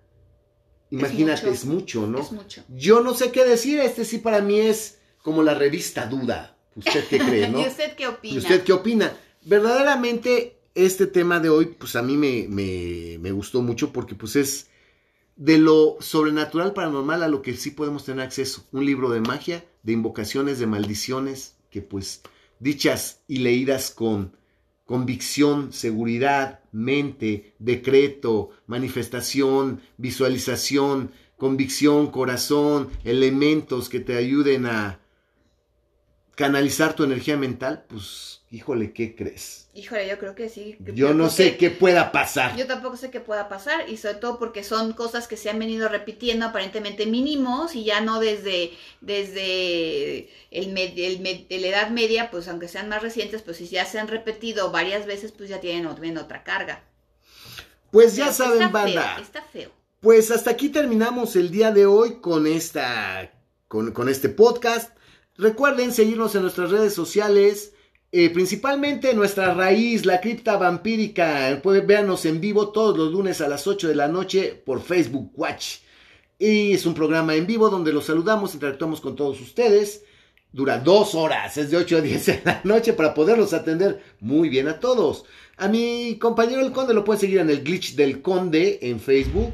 imagínate, 0.89 1.47
mucho. 1.47 1.54
es 1.54 1.66
mucho, 1.66 2.08
¿no? 2.08 2.20
Es 2.20 2.32
mucho. 2.32 2.64
Yo 2.70 3.02
no 3.02 3.14
sé 3.14 3.32
qué 3.32 3.43
decir, 3.45 3.80
este 3.80 4.06
sí 4.06 4.20
para 4.20 4.41
mí 4.41 4.60
es 4.60 5.00
como 5.22 5.43
la 5.43 5.56
revista 5.56 6.06
Duda. 6.06 6.58
¿Usted 6.76 7.04
qué 7.10 7.18
cree, 7.28 7.50
no? 7.50 7.60
¿Y 7.60 7.68
usted 7.68 7.95
qué 7.95 8.08
opina? 8.08 8.36
¿Y 8.36 8.38
usted 8.38 8.64
qué 8.64 8.74
opina? 8.74 9.14
Verdaderamente, 9.42 10.60
este 10.76 11.08
tema 11.08 11.40
de 11.40 11.50
hoy, 11.50 11.66
pues 11.68 11.96
a 11.96 12.02
mí 12.02 12.18
me, 12.18 12.48
me, 13.20 13.32
gustó 13.32 13.62
mucho 13.62 13.94
porque 13.94 14.16
pues 14.16 14.36
es 14.36 14.68
de 15.36 15.58
lo 15.58 15.98
sobrenatural 16.02 16.74
paranormal 16.74 17.24
a 17.24 17.28
lo 17.30 17.42
que 17.42 17.56
sí 17.56 17.72
podemos 17.72 18.06
tener 18.06 18.26
acceso. 18.26 18.66
Un 18.72 18.86
libro 18.86 19.10
de 19.10 19.22
magia, 19.22 19.66
de 19.84 19.94
invocaciones, 19.94 20.60
de 20.60 20.68
maldiciones, 20.68 21.56
que 21.70 21.82
pues 21.82 22.22
dichas 22.60 23.22
y 23.28 23.38
leídas 23.38 23.92
con 23.92 24.36
convicción, 24.86 25.72
seguridad, 25.72 26.62
mente, 26.72 27.54
decreto, 27.60 28.50
manifestación, 28.68 29.82
visualización, 29.98 31.12
convicción, 31.38 32.12
corazón, 32.12 32.90
elementos 33.04 33.88
que 33.88 34.00
te 34.00 34.18
ayuden 34.18 34.66
a 34.66 35.00
canalizar 36.36 36.96
tu 36.96 37.04
energía 37.04 37.38
mental, 37.38 37.86
pues 37.88 38.39
híjole, 38.52 38.93
¿qué 38.93 39.16
crees? 39.16 39.68
Híjole, 39.76 40.08
yo 40.10 40.18
creo 40.18 40.34
que 40.36 40.50
sí. 40.50 40.78
que- 40.84 40.93
Yo 40.93 41.14
no 41.14 41.30
sé 41.30 41.56
qué 41.58 41.70
pueda 41.70 42.12
pasar. 42.12 42.56
Yo 42.58 42.66
tampoco 42.68 42.97
sé 42.97 43.12
qué 43.12 43.20
pueda 43.20 43.47
pasar 43.47 43.88
y 43.89 43.97
sobre 43.97 44.16
todo 44.16 44.39
porque 44.39 44.64
son 44.64 44.93
cosas 44.93 45.28
que 45.28 45.38
se 45.38 45.50
han 45.50 45.60
venido 45.60 45.88
repitiendo 45.88 46.47
aparentemente 46.47 47.06
mínimos 47.06 47.76
y 47.76 47.84
ya 47.84 48.02
no 48.02 48.20
desde, 48.20 48.72
desde 49.02 50.30
el, 50.52 50.74
med- 50.74 50.93
el 50.97 51.20
med- 51.22 51.47
de 51.47 51.60
la 51.60 51.68
Edad 51.68 51.89
Media, 51.91 52.32
pues 52.32 52.47
aunque 52.47 52.68
sean 52.68 52.89
más 52.89 53.02
recientes, 53.02 53.41
pues 53.41 53.58
si 53.58 53.68
ya 53.68 53.86
se 53.86 54.00
han 54.00 54.08
repetido 54.08 54.72
varias 54.72 55.06
veces, 55.06 55.32
pues 55.32 55.50
ya 55.50 55.60
tienen, 55.60 55.88
tienen 55.95 56.18
otra 56.18 56.43
carga. 56.43 56.84
Pues 57.91 58.16
ya 58.16 58.26
Pero 58.26 58.36
saben, 58.36 58.62
está 58.64 58.68
banda. 58.70 59.16
Feo, 59.16 59.24
está 59.24 59.41
feo. 59.43 59.72
Pues 60.00 60.32
hasta 60.32 60.52
aquí 60.52 60.70
terminamos 60.70 61.36
el 61.36 61.52
día 61.52 61.72
de 61.72 61.86
hoy 61.86 62.20
con 62.22 62.47
esta 62.47 63.32
con, 63.68 63.91
con 63.91 64.10
este 64.10 64.30
podcast. 64.30 64.95
Recuerden 65.38 65.91
seguirnos 65.93 66.36
en 66.36 66.41
nuestras 66.43 66.72
redes 66.72 66.93
sociales, 66.93 67.74
eh, 68.12 68.32
principalmente 68.32 69.14
nuestra 69.14 69.53
raíz, 69.53 70.05
la 70.05 70.20
cripta 70.20 70.57
vampírica. 70.57 71.60
Pueden 71.62 71.86
vernos 71.86 72.26
en 72.26 72.41
vivo 72.41 72.70
todos 72.70 72.97
los 72.97 73.12
lunes 73.12 73.39
a 73.41 73.47
las 73.47 73.68
8 73.68 73.88
de 73.88 73.95
la 73.95 74.07
noche 74.07 74.62
por 74.66 74.82
Facebook 74.82 75.32
Watch. 75.36 75.78
Y 76.39 76.74
es 76.74 76.86
un 76.86 76.93
programa 76.95 77.36
en 77.36 77.45
vivo 77.45 77.70
donde 77.70 77.93
los 77.93 78.05
saludamos, 78.05 78.53
interactuamos 78.53 78.99
con 79.01 79.16
todos 79.16 79.39
ustedes. 79.41 80.03
Dura 80.51 80.80
dos 80.80 81.14
horas, 81.14 81.57
es 81.57 81.70
de 81.70 81.78
8 81.78 81.97
a 81.97 82.01
10 82.01 82.26
de 82.26 82.41
la 82.43 82.62
noche 82.64 82.93
para 82.93 83.14
poderlos 83.14 83.53
atender 83.53 84.01
muy 84.20 84.49
bien 84.49 84.68
a 84.68 84.80
todos. 84.80 85.26
A 85.57 85.68
mi 85.68 86.18
compañero 86.18 86.62
el 86.62 86.72
Conde 86.72 86.95
lo 86.95 87.03
pueden 87.03 87.20
seguir 87.20 87.39
en 87.39 87.51
el 87.51 87.64
Glitch 87.64 87.93
del 87.95 88.24
Conde 88.24 88.80
en 88.82 88.99
Facebook. 88.99 89.53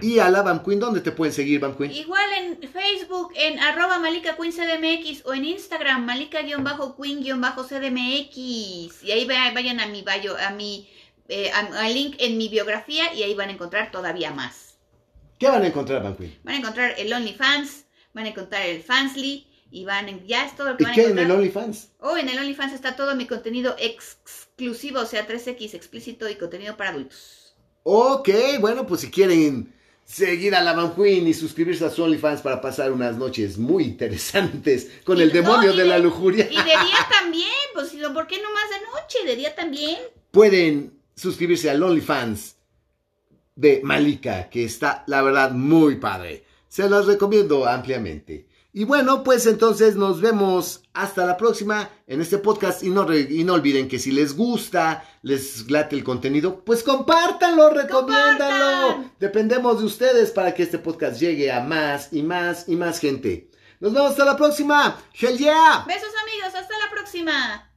Y 0.00 0.18
a 0.18 0.28
la 0.28 0.42
Van 0.42 0.62
Queen, 0.62 0.80
¿dónde 0.80 1.00
te 1.00 1.12
pueden 1.12 1.32
seguir, 1.32 1.60
Van 1.60 1.76
Queen? 1.76 1.92
Igual 1.92 2.24
en 2.38 2.68
Facebook, 2.68 3.32
en 3.36 3.58
arroba 3.60 3.98
malika 4.00 4.36
queen 4.36 4.52
cdmx 4.52 5.24
o 5.24 5.32
en 5.34 5.44
Instagram 5.44 6.04
malika-queen-cdmx. 6.04 9.02
Y 9.02 9.12
ahí 9.12 9.24
va- 9.24 9.52
vayan 9.54 9.80
a 9.80 9.86
mi 9.86 10.02
bio, 10.02 10.36
a 10.36 10.50
mi 10.50 10.88
eh, 11.28 11.50
a- 11.52 11.84
al 11.86 11.94
link 11.94 12.16
en 12.18 12.36
mi 12.36 12.48
biografía 12.48 13.14
y 13.14 13.22
ahí 13.22 13.34
van 13.34 13.48
a 13.48 13.52
encontrar 13.52 13.90
todavía 13.90 14.30
más. 14.30 14.74
¿Qué 15.38 15.48
van 15.48 15.62
a 15.62 15.66
encontrar, 15.68 16.02
Van 16.02 16.16
Queen? 16.16 16.38
Van 16.44 16.54
a 16.54 16.58
encontrar 16.58 16.94
el 16.98 17.10
OnlyFans, 17.12 17.84
van 18.12 18.26
a 18.26 18.28
encontrar 18.28 18.66
el 18.66 18.82
Fansly 18.82 19.46
y 19.70 19.84
van 19.86 20.08
en- 20.10 20.26
ya 20.26 20.44
es 20.44 20.54
todo 20.54 20.68
lo 20.70 20.76
que 20.76 20.84
¿Y 20.84 20.86
a 20.86 20.92
qué 20.92 21.06
en 21.06 21.18
el 21.18 21.30
OnlyFans? 21.30 21.88
Oh, 22.00 22.16
en 22.18 22.28
el 22.28 22.38
OnlyFans 22.38 22.74
está 22.74 22.94
todo 22.94 23.16
mi 23.16 23.26
contenido 23.26 23.74
ex- 23.78 24.18
exclusivo, 24.22 25.00
o 25.00 25.06
sea, 25.06 25.26
3X 25.26 25.72
explícito 25.74 26.28
y 26.28 26.34
contenido 26.36 26.76
para 26.76 26.90
adultos. 26.90 27.54
Ok, 27.84 28.28
bueno, 28.60 28.86
pues 28.86 29.00
si 29.00 29.10
quieren 29.10 29.74
seguir 30.04 30.54
a 30.54 30.62
la 30.62 30.72
Van 30.74 30.94
Queen 30.94 31.26
y 31.26 31.34
suscribirse 31.34 31.84
a 31.84 31.90
su 31.90 32.02
OnlyFans 32.02 32.42
para 32.42 32.60
pasar 32.60 32.92
unas 32.92 33.16
noches 33.16 33.58
muy 33.58 33.84
interesantes 33.84 34.90
con 35.04 35.18
Y- 35.18 35.22
el 35.22 35.32
demonio 35.32 35.70
no, 35.70 35.76
de 35.76 35.84
la 35.84 35.98
lujuria, 35.98 36.44
Y 36.50 36.56
de 36.56 36.62
día 36.64 37.08
también, 37.20 37.48
pues 37.74 37.88
¿por 38.12 38.26
qué 38.26 38.40
no 38.42 38.52
más 38.52 38.70
de 38.70 38.86
noche? 38.86 39.18
De 39.26 39.36
día 39.36 39.54
también. 39.54 39.98
pueden 40.30 40.98
suscribirse 41.16 41.70
al 41.70 41.82
OnlyFans 41.82 42.56
de 43.56 43.80
Malika, 43.84 44.50
que 44.50 44.64
está, 44.64 45.04
la 45.06 45.22
verdad, 45.22 45.52
muy 45.52 45.96
padre. 45.96 46.44
Se 46.68 46.88
los 46.90 47.06
recomiendo 47.06 47.66
ampliamente. 47.66 48.46
Y 48.76 48.82
bueno, 48.82 49.22
pues 49.22 49.46
entonces 49.46 49.94
nos 49.94 50.20
vemos 50.20 50.82
hasta 50.94 51.24
la 51.24 51.36
próxima 51.36 51.90
en 52.08 52.20
este 52.20 52.38
podcast. 52.38 52.82
Y 52.82 52.90
no, 52.90 53.06
y 53.14 53.44
no 53.44 53.54
olviden 53.54 53.86
que 53.86 54.00
si 54.00 54.10
les 54.10 54.36
gusta, 54.36 55.04
les 55.22 55.70
late 55.70 55.94
el 55.94 56.02
contenido, 56.02 56.64
pues 56.64 56.82
compártanlo, 56.82 57.70
recomiéndanlo. 57.70 58.88
Compartan. 58.88 59.12
Dependemos 59.20 59.78
de 59.78 59.84
ustedes 59.84 60.32
para 60.32 60.52
que 60.54 60.64
este 60.64 60.78
podcast 60.78 61.20
llegue 61.20 61.52
a 61.52 61.60
más 61.60 62.12
y 62.12 62.24
más 62.24 62.68
y 62.68 62.74
más 62.74 62.98
gente. 62.98 63.48
Nos 63.78 63.92
vemos 63.92 64.10
hasta 64.10 64.24
la 64.24 64.36
próxima. 64.36 64.98
Hell 65.20 65.38
yeah! 65.38 65.84
Besos 65.86 66.10
amigos, 66.24 66.52
hasta 66.56 66.76
la 66.76 66.90
próxima. 66.90 67.73